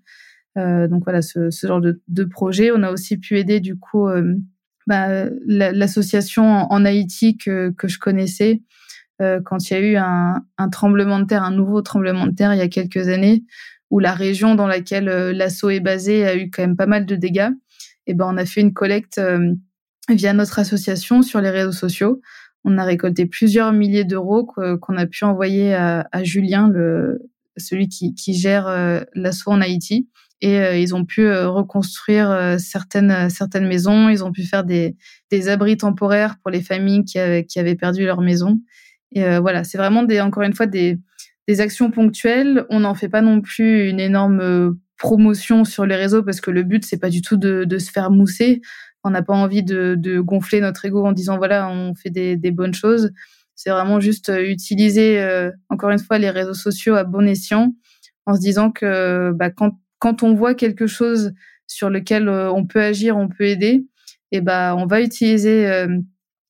Euh, 0.57 0.87
donc 0.89 1.05
voilà, 1.05 1.23
ce, 1.23 1.51
genre 1.51 1.81
de, 1.81 2.25
projet. 2.25 2.71
On 2.73 2.83
a 2.83 2.91
aussi 2.91 3.17
pu 3.17 3.39
aider 3.39 3.61
du 3.61 3.79
coup 3.79 4.09
euh, 4.09 4.35
bah, 4.87 5.27
l'association 5.47 6.45
en, 6.45 6.85
Haïti 6.85 7.37
que, 7.37 7.73
je 7.83 7.99
connaissais 7.99 8.62
euh, 9.23 9.41
quand 9.45 9.71
il 9.71 9.75
y 9.75 9.77
a 9.77 9.81
eu 9.81 9.97
un, 9.97 10.69
tremblement 10.71 11.21
de 11.21 11.25
terre, 11.25 11.45
un 11.45 11.53
nouveau 11.53 11.83
tremblement 11.83 12.27
de 12.27 12.35
terre 12.35 12.53
il 12.55 12.59
y 12.59 12.62
a 12.62 12.69
quelques 12.69 13.09
années, 13.09 13.45
où 13.95 14.01
la 14.01 14.13
région 14.13 14.57
dans 14.57 14.67
laquelle 14.67 15.07
l'assaut 15.07 15.71
est 15.71 15.79
basé 15.79 16.27
a 16.27 16.37
eu 16.37 16.51
quand 16.51 16.63
même 16.63 16.77
pas 16.77 16.87
mal 16.87 17.07
de 17.07 17.15
dégâts. 17.15 17.51
Et 18.07 18.15
ben 18.15 18.27
on 18.29 18.37
a 18.37 18.45
fait 18.45 18.61
une 18.61 18.73
collecte 18.73 19.21
via 20.09 20.33
notre 20.33 20.59
association 20.59 21.23
sur 21.23 21.41
les 21.41 21.51
réseaux 21.51 21.73
sociaux 21.73 22.21
on 22.65 22.79
a 22.79 22.85
récolté 22.85 23.27
plusieurs 23.27 23.73
milliers 23.73 24.05
d'euros 24.05 24.45
qu'on 24.47 24.97
a 24.97 25.07
pu 25.07 25.25
envoyer 25.25 25.75
à, 25.75 26.25
Julien, 26.25 26.73
celui 27.57 27.89
qui, 27.89 28.35
gère 28.35 28.67
euh, 28.67 29.01
l'assaut 29.15 29.51
en 29.51 29.61
Haïti. 29.61 30.09
Et 30.41 30.59
euh, 30.59 30.77
ils 30.77 30.95
ont 30.95 31.05
pu 31.05 31.23
euh, 31.23 31.49
reconstruire 31.49 32.57
certaines, 32.59 33.31
certaines 33.31 33.67
maisons. 33.67 34.09
Ils 34.09 34.25
ont 34.25 34.33
pu 34.33 34.43
faire 34.43 34.65
des, 34.65 34.97
abris 35.49 35.77
temporaires 35.77 36.37
pour 36.43 36.51
les 36.51 36.63
familles 36.63 37.05
qui 37.05 37.19
avaient, 37.19 37.45
qui 37.45 37.59
avaient 37.59 37.77
perdu 37.77 38.05
leur 38.05 38.21
maison. 38.21 38.61
Et 39.13 39.39
voilà, 39.39 39.63
c'est 39.63 39.79
vraiment 39.79 40.03
des, 40.03 40.21
encore 40.21 40.43
une 40.43 40.55
fois 40.55 40.67
des, 40.67 40.99
des 41.49 41.61
actions 41.61 41.91
ponctuelles. 41.91 42.65
On 42.71 42.81
n'en 42.81 42.95
fait 42.95 43.09
pas 43.09 43.23
non 43.23 43.41
plus 43.41 43.89
une 43.89 44.01
énorme 44.01 44.77
promotion 44.97 45.65
sur 45.65 45.87
les 45.87 45.97
réseaux 45.97 46.23
parce 46.23 46.41
que 46.41 46.51
le 46.51 46.63
but 46.63 46.85
c'est 46.85 46.99
pas 46.99 47.11
du 47.11 47.21
tout 47.21 47.37
de, 47.37 47.65
de 47.65 47.79
se 47.79 47.91
faire 47.91 48.11
mousser. 48.11 48.61
On 49.05 49.11
n'a 49.11 49.23
pas 49.23 49.35
envie 49.35 49.63
de, 49.63 50.21
gonfler 50.21 50.61
notre 50.61 50.87
ego 50.87 51.05
en 51.05 51.13
disant 51.13 51.37
voilà, 51.37 51.69
on 51.69 51.95
fait 51.95 52.11
des, 52.11 52.51
bonnes 52.51 52.73
choses. 52.73 53.13
C'est 53.55 53.71
vraiment 53.71 54.01
juste 54.01 54.31
euh, 54.31 54.43
utiliser, 54.49 55.23
euh, 55.23 55.51
encore 55.69 55.91
une 55.91 55.99
fois, 55.99 56.19
les 56.19 56.31
réseaux 56.31 56.55
sociaux 56.55 56.97
à 56.97 57.05
bon 57.05 57.29
escient 57.29 57.75
en 58.27 58.35
se 58.35 58.41
disant 58.41 58.71
que 58.73 59.31
bah, 59.33 59.51
quand, 59.51 60.23
on 60.23 60.35
voit 60.35 60.55
quelque 60.55 60.87
chose 60.87 61.33
sur 61.67 61.91
lequel 61.91 62.29
euh, 62.29 62.51
on 62.51 62.67
peut 62.67 62.81
agir, 62.81 63.17
on 63.17 63.29
peut 63.29 63.45
aider, 63.45 63.87
et 64.33 64.41
bah, 64.41 64.75
on 64.77 64.87
va 64.87 65.03
utiliser 65.03 65.87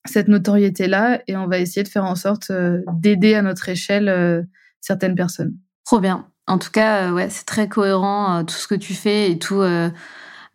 cette 0.07 0.29
notoriété-là 0.29 1.23
et 1.27 1.37
on 1.37 1.47
va 1.47 1.59
essayer 1.59 1.83
de 1.83 1.89
faire 1.89 2.05
en 2.05 2.15
sorte 2.15 2.51
d'aider 3.01 3.35
à 3.35 3.43
notre 3.43 3.69
échelle 3.69 4.47
certaines 4.85 5.15
personnes. 5.15 5.55
Trop 5.85 6.01
bien. 6.01 6.27
En 6.47 6.59
tout 6.59 6.71
cas, 6.71 7.13
ouais, 7.13 7.31
c'est 7.31 7.47
très 7.47 7.69
cohérent 7.69 8.45
tout 8.45 8.55
ce 8.55 8.67
que 8.67 8.75
tu 8.75 8.95
fais 8.95 9.31
et 9.31 9.39
tout 9.39 9.63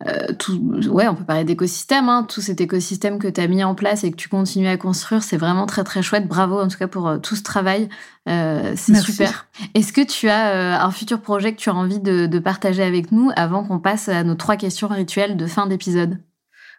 euh, 0.06 0.32
tout, 0.38 0.58
ouais, 0.88 1.08
on 1.08 1.14
peut 1.14 1.24
parler 1.24 1.44
d'écosystème, 1.44 2.08
hein, 2.08 2.24
tout 2.26 2.40
cet 2.40 2.62
écosystème 2.62 3.18
que 3.18 3.28
tu 3.28 3.38
as 3.38 3.46
mis 3.46 3.62
en 3.62 3.74
place 3.74 4.02
et 4.02 4.10
que 4.10 4.16
tu 4.16 4.30
continues 4.30 4.68
à 4.68 4.78
construire, 4.78 5.22
c'est 5.22 5.36
vraiment 5.36 5.66
très 5.66 5.84
très 5.84 6.00
chouette. 6.00 6.26
Bravo 6.26 6.58
en 6.58 6.68
tout 6.68 6.78
cas 6.78 6.88
pour 6.88 7.06
euh, 7.06 7.18
tout 7.18 7.36
ce 7.36 7.42
travail, 7.42 7.90
euh, 8.26 8.72
c'est 8.76 8.94
super. 8.96 9.46
Est-ce 9.74 9.92
que 9.92 10.00
tu 10.00 10.30
as 10.30 10.82
un 10.82 10.90
futur 10.90 11.20
projet 11.20 11.52
que 11.52 11.60
tu 11.60 11.68
as 11.68 11.74
envie 11.74 12.00
de, 12.00 12.24
de 12.24 12.38
partager 12.38 12.82
avec 12.82 13.12
nous 13.12 13.30
avant 13.36 13.62
qu'on 13.62 13.78
passe 13.78 14.08
à 14.08 14.24
nos 14.24 14.36
trois 14.36 14.56
questions 14.56 14.88
rituelles 14.88 15.36
de 15.36 15.46
fin 15.46 15.66
d'épisode? 15.66 16.18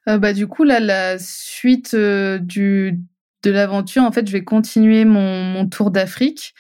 Bah 0.07 0.33
du 0.33 0.47
coup 0.47 0.63
là, 0.63 0.79
la 0.79 1.19
suite 1.19 1.95
du 1.95 2.99
de 3.43 3.51
l'aventure, 3.51 4.03
en 4.03 4.11
fait, 4.11 4.27
je 4.27 4.31
vais 4.31 4.43
continuer 4.43 5.05
mon, 5.05 5.43
mon 5.43 5.67
tour 5.67 5.91
d'Afrique 5.91 6.53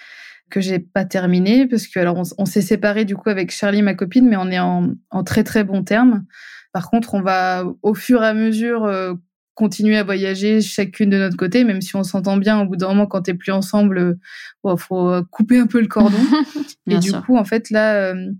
que 0.51 0.61
j'ai 0.61 0.79
pas 0.79 1.05
terminé 1.05 1.65
parce 1.67 1.87
que 1.87 1.99
alors 1.99 2.21
on, 2.37 2.45
s'est 2.45 2.61
séparé 2.61 3.05
du 3.05 3.15
coup 3.15 3.29
avec 3.29 3.51
Charlie 3.51 3.81
ma 3.81 3.95
copine 3.95 4.27
mais 4.27 4.37
on 4.37 4.49
est 4.49 4.59
en, 4.59 4.89
en, 5.09 5.23
très 5.23 5.43
très 5.43 5.63
bon 5.63 5.83
terme. 5.83 6.25
Par 6.73 6.89
contre, 6.89 7.15
on 7.15 7.21
va 7.21 7.65
au 7.81 7.93
fur 7.93 8.23
et 8.23 8.27
à 8.27 8.33
mesure 8.33 8.85
euh, 8.85 9.13
continuer 9.55 9.97
à 9.97 10.03
voyager 10.03 10.61
chacune 10.61 11.09
de 11.09 11.17
notre 11.17 11.37
côté 11.37 11.63
même 11.63 11.81
si 11.81 11.95
on 11.95 12.03
s'entend 12.03 12.37
bien 12.37 12.61
au 12.61 12.65
bout 12.65 12.75
d'un 12.75 12.89
moment 12.89 13.07
quand 13.07 13.23
t'es 13.23 13.33
plus 13.33 13.51
ensemble 13.51 14.17
il 14.63 14.75
faut 14.77 15.23
couper 15.31 15.57
un 15.57 15.67
peu 15.67 15.81
le 15.81 15.87
cordon. 15.87 16.17
et 16.87 16.99
du 16.99 17.11
coup 17.11 17.37
en 17.37 17.45
fait 17.45 17.71
là 17.71 17.95
euh, 17.95 18.31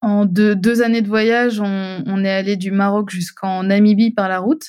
en 0.00 0.26
deux, 0.26 0.54
deux, 0.54 0.82
années 0.82 1.02
de 1.02 1.08
voyage, 1.08 1.60
on, 1.60 2.04
on 2.06 2.24
est 2.24 2.30
allé 2.30 2.56
du 2.56 2.70
Maroc 2.70 3.10
jusqu'en 3.10 3.64
Namibie 3.64 4.12
par 4.12 4.28
la 4.28 4.38
route. 4.38 4.62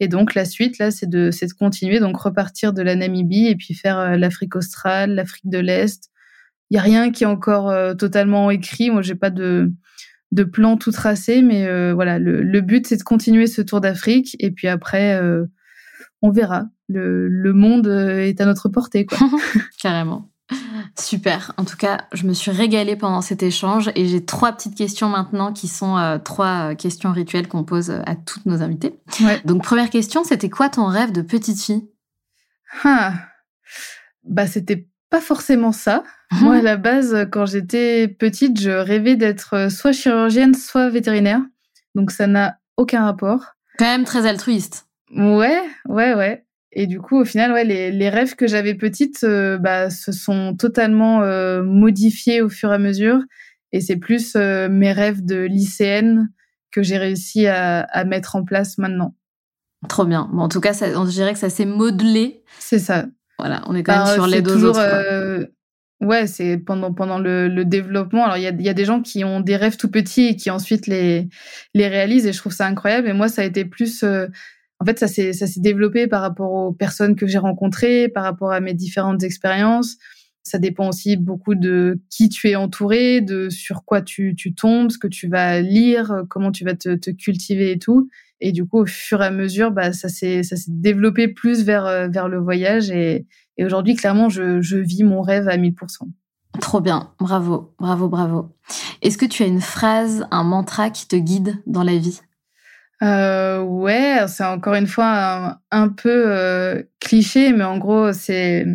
Et 0.00 0.08
donc 0.08 0.34
la 0.34 0.46
suite 0.46 0.78
là, 0.78 0.90
c'est 0.90 1.08
de, 1.08 1.30
de 1.30 1.52
continuer, 1.52 2.00
donc 2.00 2.16
repartir 2.16 2.72
de 2.72 2.82
la 2.82 2.96
Namibie 2.96 3.46
et 3.46 3.54
puis 3.54 3.74
faire 3.74 3.98
euh, 3.98 4.16
l'Afrique 4.16 4.56
australe, 4.56 5.14
l'Afrique 5.14 5.48
de 5.48 5.58
l'Est, 5.58 6.09
il 6.70 6.76
y 6.76 6.78
a 6.78 6.82
rien 6.82 7.10
qui 7.10 7.24
est 7.24 7.26
encore 7.26 7.68
euh, 7.68 7.94
totalement 7.94 8.50
écrit. 8.50 8.90
Moi, 8.90 9.02
j'ai 9.02 9.14
pas 9.14 9.30
de 9.30 9.72
de 10.32 10.44
plan 10.44 10.76
tout 10.76 10.92
tracé, 10.92 11.42
mais 11.42 11.66
euh, 11.66 11.92
voilà, 11.92 12.20
le, 12.20 12.42
le 12.42 12.60
but 12.60 12.86
c'est 12.86 12.96
de 12.96 13.02
continuer 13.02 13.48
ce 13.48 13.62
tour 13.62 13.80
d'Afrique 13.80 14.36
et 14.38 14.52
puis 14.52 14.68
après, 14.68 15.20
euh, 15.20 15.46
on 16.22 16.30
verra. 16.30 16.66
Le, 16.88 17.26
le 17.26 17.52
monde 17.52 17.88
est 17.88 18.40
à 18.40 18.44
notre 18.44 18.68
portée, 18.68 19.06
quoi. 19.06 19.18
Carrément. 19.82 20.30
Super. 20.96 21.52
En 21.56 21.64
tout 21.64 21.76
cas, 21.76 22.06
je 22.12 22.26
me 22.26 22.32
suis 22.32 22.52
régalée 22.52 22.94
pendant 22.94 23.22
cet 23.22 23.42
échange 23.42 23.90
et 23.96 24.06
j'ai 24.06 24.24
trois 24.24 24.52
petites 24.52 24.76
questions 24.76 25.08
maintenant 25.08 25.52
qui 25.52 25.66
sont 25.66 26.20
trois 26.24 26.74
questions 26.74 27.12
rituelles 27.12 27.46
qu'on 27.48 27.62
pose 27.64 27.90
à 27.90 28.16
toutes 28.16 28.46
nos 28.46 28.62
invités. 28.62 28.94
Ouais. 29.20 29.40
Donc, 29.44 29.62
première 29.62 29.90
question, 29.90 30.24
c'était 30.24 30.50
quoi 30.50 30.68
ton 30.68 30.86
rêve 30.86 31.12
de 31.12 31.22
petite 31.22 31.60
fille? 31.60 31.88
Ah. 32.84 33.14
Bah, 34.24 34.48
c'était 34.48 34.88
pas 35.10 35.20
forcément 35.20 35.72
ça. 35.72 36.02
Moi, 36.32 36.56
à 36.56 36.62
la 36.62 36.76
base, 36.76 37.28
quand 37.30 37.46
j'étais 37.46 38.08
petite, 38.08 38.60
je 38.60 38.70
rêvais 38.70 39.16
d'être 39.16 39.70
soit 39.70 39.92
chirurgienne, 39.92 40.54
soit 40.54 40.88
vétérinaire. 40.88 41.40
Donc, 41.94 42.10
ça 42.10 42.26
n'a 42.26 42.58
aucun 42.76 43.04
rapport. 43.04 43.56
Quand 43.78 43.86
même 43.86 44.04
très 44.04 44.26
altruiste. 44.26 44.86
Ouais, 45.16 45.60
ouais, 45.88 46.14
ouais. 46.14 46.44
Et 46.72 46.86
du 46.86 47.00
coup, 47.00 47.20
au 47.20 47.24
final, 47.24 47.52
ouais, 47.52 47.64
les, 47.64 47.90
les 47.90 48.08
rêves 48.08 48.36
que 48.36 48.46
j'avais 48.46 48.74
petite, 48.74 49.24
euh, 49.24 49.58
bah, 49.58 49.90
se 49.90 50.12
sont 50.12 50.54
totalement 50.56 51.22
euh, 51.22 51.62
modifiés 51.62 52.42
au 52.42 52.48
fur 52.48 52.70
et 52.70 52.76
à 52.76 52.78
mesure. 52.78 53.20
Et 53.72 53.80
c'est 53.80 53.96
plus 53.96 54.34
euh, 54.36 54.68
mes 54.68 54.92
rêves 54.92 55.24
de 55.24 55.36
lycéenne 55.36 56.30
que 56.70 56.82
j'ai 56.82 56.98
réussi 56.98 57.46
à, 57.46 57.80
à, 57.80 58.04
mettre 58.04 58.36
en 58.36 58.44
place 58.44 58.78
maintenant. 58.78 59.16
Trop 59.88 60.04
bien. 60.04 60.28
Bon, 60.32 60.42
en 60.42 60.48
tout 60.48 60.60
cas, 60.60 60.72
ça, 60.72 60.86
on 60.94 61.04
dirait 61.04 61.32
que 61.32 61.38
ça 61.38 61.50
s'est 61.50 61.66
modelé. 61.66 62.44
C'est 62.60 62.78
ça. 62.78 63.06
Voilà, 63.38 63.62
on 63.66 63.74
est 63.74 63.82
quand 63.82 63.96
même 63.96 64.04
bah, 64.04 64.14
sur 64.14 64.26
les 64.26 64.42
deux 64.42 64.64
autres. 64.64 65.48
Euh, 66.02 66.06
ouais, 66.06 66.26
c'est 66.26 66.58
pendant 66.58 66.92
pendant 66.92 67.18
le, 67.18 67.48
le 67.48 67.64
développement. 67.64 68.24
Alors 68.24 68.36
il 68.36 68.42
y 68.42 68.46
a, 68.46 68.52
y 68.52 68.68
a 68.68 68.74
des 68.74 68.84
gens 68.84 69.02
qui 69.02 69.24
ont 69.24 69.40
des 69.40 69.56
rêves 69.56 69.76
tout 69.76 69.90
petits 69.90 70.26
et 70.28 70.36
qui 70.36 70.50
ensuite 70.50 70.86
les 70.86 71.28
les 71.74 71.88
réalisent 71.88 72.26
et 72.26 72.32
je 72.32 72.38
trouve 72.38 72.52
ça 72.52 72.66
incroyable. 72.66 73.08
Et 73.08 73.12
moi, 73.12 73.28
ça 73.28 73.42
a 73.42 73.44
été 73.44 73.64
plus 73.64 74.02
euh, 74.02 74.26
en 74.80 74.84
fait, 74.86 74.98
ça 74.98 75.08
s'est 75.08 75.32
ça 75.32 75.46
s'est 75.46 75.60
développé 75.60 76.06
par 76.08 76.22
rapport 76.22 76.52
aux 76.52 76.72
personnes 76.72 77.16
que 77.16 77.26
j'ai 77.26 77.38
rencontrées, 77.38 78.08
par 78.08 78.24
rapport 78.24 78.52
à 78.52 78.60
mes 78.60 78.74
différentes 78.74 79.22
expériences. 79.22 79.96
ça 80.42 80.58
dépend 80.58 80.88
aussi 80.88 81.16
beaucoup 81.16 81.54
de 81.54 82.00
qui 82.10 82.28
tu 82.28 82.48
es 82.48 82.56
entouré, 82.56 83.20
de 83.20 83.50
sur 83.50 83.84
quoi 83.84 84.02
tu, 84.02 84.34
tu 84.36 84.54
tombes, 84.54 84.90
ce 84.90 84.98
que 84.98 85.06
tu 85.08 85.28
vas 85.28 85.60
lire, 85.60 86.24
comment 86.30 86.50
tu 86.52 86.64
vas 86.64 86.74
te, 86.74 86.94
te 86.96 87.10
cultiver 87.10 87.72
et 87.72 87.78
tout. 87.78 88.08
Et 88.40 88.52
du 88.52 88.64
coup, 88.64 88.78
au 88.78 88.86
fur 88.86 89.22
et 89.22 89.26
à 89.26 89.30
mesure, 89.30 89.70
bah, 89.70 89.92
ça 89.92 90.08
s'est 90.08 90.42
ça 90.42 90.56
s'est 90.56 90.70
développé 90.70 91.28
plus 91.28 91.64
vers 91.64 91.86
euh, 91.86 92.08
vers 92.08 92.28
le 92.28 92.38
voyage. 92.38 92.90
Et, 92.90 93.26
et 93.56 93.64
aujourd'hui, 93.64 93.94
clairement, 93.94 94.28
je, 94.28 94.60
je 94.62 94.78
vis 94.78 95.04
mon 95.04 95.22
rêve 95.22 95.48
à 95.48 95.56
1000%. 95.56 95.74
Trop 96.60 96.80
bien, 96.80 97.12
bravo, 97.18 97.74
bravo, 97.78 98.08
bravo. 98.08 98.56
Est-ce 99.02 99.16
que 99.16 99.26
tu 99.26 99.42
as 99.42 99.46
une 99.46 99.60
phrase, 99.60 100.26
un 100.30 100.42
mantra 100.42 100.90
qui 100.90 101.06
te 101.06 101.16
guide 101.16 101.62
dans 101.66 101.82
la 101.84 101.96
vie? 101.96 102.20
Euh, 103.02 103.60
Ouais, 103.62 104.24
c'est 104.28 104.44
encore 104.44 104.74
une 104.74 104.86
fois 104.86 105.60
un, 105.70 105.88
peu 105.88 106.24
euh, 106.26 106.82
cliché, 106.98 107.52
mais 107.52 107.64
en 107.64 107.78
gros, 107.78 108.12
c'est 108.12 108.66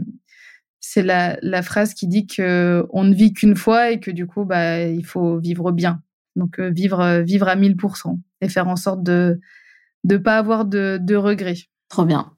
c'est 0.80 1.04
la, 1.04 1.38
la 1.42 1.62
phrase 1.62 1.94
qui 1.94 2.08
dit 2.08 2.28
que 2.28 2.86
on 2.92 3.04
ne 3.04 3.14
vit 3.14 3.34
qu'une 3.34 3.56
fois 3.56 3.92
et 3.92 4.00
que 4.00 4.12
du 4.12 4.28
coup, 4.28 4.46
bah, 4.46 4.82
il 4.84 5.06
faut 5.06 5.38
vivre 5.40 5.72
bien. 5.72 6.02
Donc 6.36 6.60
euh, 6.60 6.70
vivre 6.70 7.22
vivre 7.22 7.48
à 7.48 7.56
1000% 7.56 8.18
et 8.46 8.50
faire 8.50 8.68
en 8.68 8.76
sorte 8.76 9.04
de 9.04 9.40
de 10.06 10.18
pas 10.18 10.38
avoir 10.38 10.66
de, 10.66 11.00
de 11.02 11.16
regrets. 11.16 11.58
Trop 11.90 12.06
bien. 12.06 12.32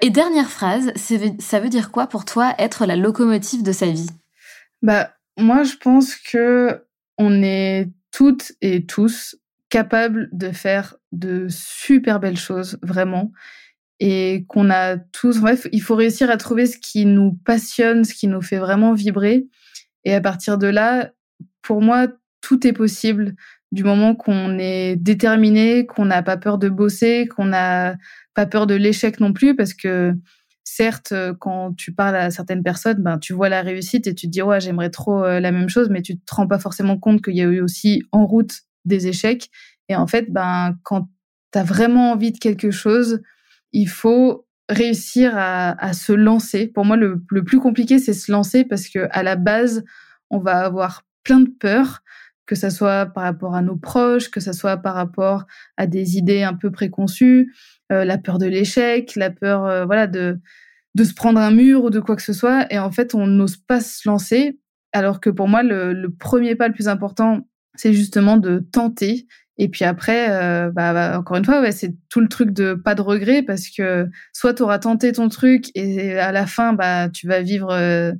Et 0.00 0.10
dernière 0.10 0.50
phrase, 0.50 0.92
ça 1.38 1.60
veut 1.60 1.68
dire 1.68 1.90
quoi 1.90 2.06
pour 2.06 2.24
toi 2.24 2.54
être 2.58 2.86
la 2.86 2.96
locomotive 2.96 3.62
de 3.62 3.72
sa 3.72 3.86
vie? 3.86 4.10
Bah 4.82 5.14
moi, 5.38 5.62
je 5.64 5.76
pense 5.76 6.14
que 6.14 6.84
on 7.18 7.42
est 7.42 7.90
toutes 8.12 8.52
et 8.60 8.84
tous 8.86 9.36
capables 9.68 10.28
de 10.32 10.50
faire 10.52 10.96
de 11.12 11.46
super 11.48 12.20
belles 12.20 12.38
choses, 12.38 12.78
vraiment. 12.82 13.32
Et 13.98 14.44
qu'on 14.48 14.70
a 14.70 14.96
tous, 14.96 15.40
bref, 15.40 15.66
il 15.72 15.82
faut 15.82 15.96
réussir 15.96 16.30
à 16.30 16.36
trouver 16.36 16.66
ce 16.66 16.78
qui 16.78 17.06
nous 17.06 17.32
passionne, 17.44 18.04
ce 18.04 18.14
qui 18.14 18.28
nous 18.28 18.42
fait 18.42 18.58
vraiment 18.58 18.92
vibrer. 18.92 19.46
Et 20.04 20.14
à 20.14 20.20
partir 20.20 20.58
de 20.58 20.66
là, 20.66 21.12
pour 21.62 21.80
moi, 21.80 22.06
tout 22.40 22.66
est 22.66 22.72
possible 22.72 23.34
du 23.72 23.84
moment 23.84 24.14
qu'on 24.14 24.58
est 24.58 24.96
déterminé, 24.96 25.86
qu'on 25.86 26.04
n'a 26.04 26.22
pas 26.22 26.36
peur 26.36 26.58
de 26.58 26.68
bosser, 26.68 27.28
qu'on 27.34 27.46
n'a 27.46 27.96
pas 28.34 28.46
peur 28.46 28.66
de 28.66 28.74
l'échec 28.74 29.20
non 29.20 29.32
plus, 29.32 29.56
parce 29.56 29.74
que 29.74 30.14
certes, 30.64 31.14
quand 31.40 31.74
tu 31.74 31.92
parles 31.92 32.16
à 32.16 32.30
certaines 32.30 32.62
personnes, 32.62 33.02
ben, 33.02 33.18
tu 33.18 33.32
vois 33.32 33.48
la 33.48 33.62
réussite 33.62 34.06
et 34.06 34.14
tu 34.14 34.26
te 34.26 34.32
dis, 34.32 34.42
ouais, 34.42 34.60
j'aimerais 34.60 34.90
trop 34.90 35.24
euh, 35.24 35.40
la 35.40 35.52
même 35.52 35.68
chose, 35.68 35.88
mais 35.90 36.02
tu 36.02 36.18
te 36.18 36.34
rends 36.34 36.46
pas 36.46 36.58
forcément 36.58 36.98
compte 36.98 37.22
qu'il 37.22 37.36
y 37.36 37.40
a 37.40 37.44
eu 37.44 37.60
aussi 37.60 38.02
en 38.12 38.26
route 38.26 38.52
des 38.84 39.06
échecs. 39.06 39.50
Et 39.88 39.96
en 39.96 40.06
fait, 40.06 40.30
ben, 40.30 40.76
quand 40.82 41.08
tu 41.52 41.58
as 41.58 41.64
vraiment 41.64 42.12
envie 42.12 42.32
de 42.32 42.38
quelque 42.38 42.70
chose, 42.70 43.22
il 43.72 43.88
faut 43.88 44.46
réussir 44.68 45.32
à, 45.36 45.92
se 45.92 46.12
lancer. 46.12 46.66
Pour 46.66 46.84
moi, 46.84 46.96
le, 46.96 47.22
plus 47.44 47.60
compliqué, 47.60 47.98
c'est 47.98 48.12
se 48.12 48.32
lancer 48.32 48.64
parce 48.64 48.88
que 48.88 49.06
à 49.10 49.22
la 49.22 49.36
base, 49.36 49.84
on 50.30 50.38
va 50.38 50.58
avoir 50.58 51.04
plein 51.22 51.40
de 51.40 51.50
peurs, 51.60 52.02
que 52.46 52.54
ça 52.54 52.70
soit 52.70 53.06
par 53.06 53.24
rapport 53.24 53.54
à 53.54 53.62
nos 53.62 53.76
proches, 53.76 54.30
que 54.30 54.40
ça 54.40 54.52
soit 54.52 54.76
par 54.76 54.94
rapport 54.94 55.44
à 55.76 55.86
des 55.86 56.16
idées 56.16 56.42
un 56.42 56.54
peu 56.54 56.70
préconçues, 56.70 57.52
euh, 57.92 58.04
la 58.04 58.18
peur 58.18 58.38
de 58.38 58.46
l'échec, 58.46 59.14
la 59.16 59.30
peur, 59.30 59.64
euh, 59.64 59.84
voilà, 59.84 60.06
de 60.06 60.38
de 60.94 61.04
se 61.04 61.12
prendre 61.12 61.38
un 61.38 61.50
mur 61.50 61.84
ou 61.84 61.90
de 61.90 62.00
quoi 62.00 62.16
que 62.16 62.22
ce 62.22 62.32
soit. 62.32 62.72
Et 62.72 62.78
en 62.78 62.90
fait, 62.90 63.14
on 63.14 63.26
n'ose 63.26 63.58
pas 63.58 63.80
se 63.80 64.08
lancer. 64.08 64.58
Alors 64.92 65.20
que 65.20 65.28
pour 65.28 65.46
moi, 65.46 65.62
le, 65.62 65.92
le 65.92 66.10
premier 66.10 66.54
pas 66.54 66.68
le 66.68 66.74
plus 66.74 66.88
important, 66.88 67.46
c'est 67.74 67.92
justement 67.92 68.38
de 68.38 68.60
tenter 68.72 69.26
et 69.58 69.68
puis 69.68 69.84
après, 69.84 70.28
euh, 70.30 70.70
bah, 70.70 70.92
bah, 70.92 71.18
encore 71.18 71.36
une 71.36 71.44
fois, 71.44 71.60
ouais, 71.60 71.72
c'est 71.72 71.94
tout 72.10 72.20
le 72.20 72.28
truc 72.28 72.50
de 72.50 72.74
pas 72.74 72.94
de 72.94 73.00
regret 73.00 73.42
parce 73.42 73.68
que 73.70 74.08
soit 74.32 74.54
tu 74.54 74.62
auras 74.62 74.78
tenté 74.78 75.12
ton 75.12 75.28
truc 75.28 75.70
et 75.74 76.18
à 76.18 76.32
la 76.32 76.46
fin, 76.46 76.74
bah, 76.74 77.08
tu 77.08 77.26
vas 77.26 77.40
vivre 77.40 77.70
euh, 77.70 78.12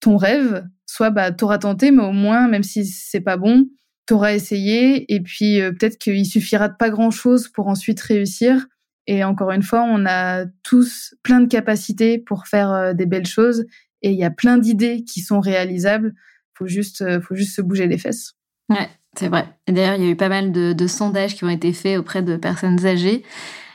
ton 0.00 0.16
rêve, 0.16 0.64
soit 0.88 1.10
bah, 1.10 1.30
tu 1.30 1.44
auras 1.44 1.58
tenté, 1.58 1.90
mais 1.90 2.02
au 2.02 2.12
moins, 2.12 2.48
même 2.48 2.62
si 2.62 2.84
c'est 2.86 3.20
pas 3.20 3.36
bon, 3.36 3.66
tu 4.06 4.14
auras 4.14 4.32
essayé 4.32 5.12
et 5.14 5.20
puis 5.20 5.60
euh, 5.60 5.70
peut-être 5.70 5.98
qu'il 5.98 6.26
suffira 6.26 6.68
de 6.68 6.74
pas 6.76 6.90
grand-chose 6.90 7.48
pour 7.48 7.68
ensuite 7.68 8.00
réussir. 8.00 8.66
Et 9.06 9.22
encore 9.22 9.52
une 9.52 9.62
fois, 9.62 9.84
on 9.84 10.04
a 10.06 10.46
tous 10.62 11.14
plein 11.22 11.40
de 11.40 11.46
capacités 11.46 12.18
pour 12.18 12.46
faire 12.46 12.94
des 12.94 13.06
belles 13.06 13.26
choses 13.26 13.64
et 14.02 14.10
il 14.10 14.18
y 14.18 14.24
a 14.24 14.30
plein 14.30 14.58
d'idées 14.58 15.04
qui 15.04 15.20
sont 15.20 15.40
réalisables. 15.40 16.14
Faut 16.54 16.66
juste, 16.66 17.20
faut 17.20 17.34
juste 17.34 17.56
se 17.56 17.62
bouger 17.62 17.86
les 17.86 17.96
fesses. 17.96 18.34
Ouais, 18.68 18.88
c'est 19.16 19.28
vrai. 19.28 19.46
Et 19.66 19.72
d'ailleurs, 19.72 19.94
il 19.94 20.04
y 20.04 20.06
a 20.06 20.10
eu 20.10 20.16
pas 20.16 20.28
mal 20.28 20.52
de, 20.52 20.86
sondages 20.86 21.34
qui 21.34 21.44
ont 21.44 21.48
été 21.48 21.72
faits 21.72 21.98
auprès 21.98 22.22
de 22.22 22.36
personnes 22.36 22.84
âgées. 22.84 23.22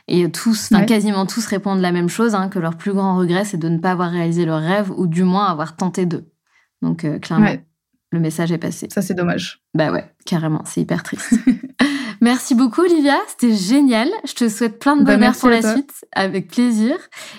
Et 0.06 0.30
tous, 0.30 0.70
quasiment 0.86 1.26
tous 1.26 1.46
répondent 1.46 1.80
la 1.80 1.90
même 1.90 2.10
chose, 2.10 2.34
hein, 2.34 2.48
que 2.48 2.58
leur 2.58 2.76
plus 2.76 2.92
grand 2.92 3.16
regret, 3.16 3.44
c'est 3.44 3.56
de 3.56 3.68
ne 3.68 3.78
pas 3.78 3.92
avoir 3.92 4.10
réalisé 4.10 4.44
leur 4.44 4.60
rêve 4.60 4.90
ou 4.96 5.06
du 5.06 5.24
moins 5.24 5.46
avoir 5.46 5.76
tenté 5.76 6.06
d'eux. 6.06 6.30
Donc, 6.84 7.04
euh, 7.04 7.18
clairement, 7.18 7.56
le 8.12 8.20
message 8.20 8.52
est 8.52 8.58
passé. 8.58 8.88
Ça, 8.92 9.02
c'est 9.02 9.14
dommage. 9.14 9.62
Bah 9.74 9.90
ouais, 9.90 10.04
carrément, 10.24 10.62
c'est 10.64 10.80
hyper 10.82 11.02
triste. 11.02 11.34
merci 12.20 12.54
beaucoup, 12.54 12.82
Olivia. 12.82 13.16
C'était 13.26 13.54
génial. 13.54 14.08
Je 14.24 14.34
te 14.34 14.48
souhaite 14.48 14.78
plein 14.78 14.96
de 14.96 15.04
bah, 15.04 15.16
bonheur 15.16 15.34
pour 15.36 15.48
la 15.48 15.62
suite, 15.62 16.04
avec 16.12 16.48
plaisir. 16.48 16.96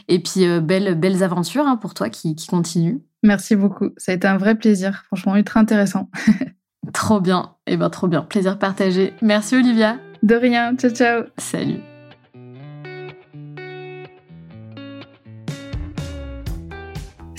Et 0.07 0.19
puis, 0.19 0.45
euh, 0.45 0.59
belles, 0.59 0.95
belles 0.95 1.23
aventures 1.23 1.67
hein, 1.67 1.77
pour 1.77 1.93
toi 1.93 2.09
qui, 2.09 2.35
qui 2.35 2.47
continuent. 2.47 2.97
Merci 3.23 3.55
beaucoup. 3.55 3.89
Ça 3.97 4.11
a 4.11 4.15
été 4.15 4.27
un 4.27 4.37
vrai 4.37 4.55
plaisir. 4.55 5.03
Franchement, 5.07 5.35
ultra 5.35 5.59
intéressant. 5.59 6.09
Trop 6.93 7.19
bien. 7.19 7.55
Eh 7.67 7.77
ben, 7.77 7.89
trop 7.89 8.07
bien. 8.07 8.21
Plaisir 8.21 8.59
partagé. 8.59 9.13
Merci, 9.21 9.55
Olivia. 9.55 9.97
De 10.21 10.35
rien. 10.35 10.75
Ciao, 10.75 10.91
ciao. 10.91 11.23
Salut. 11.37 11.94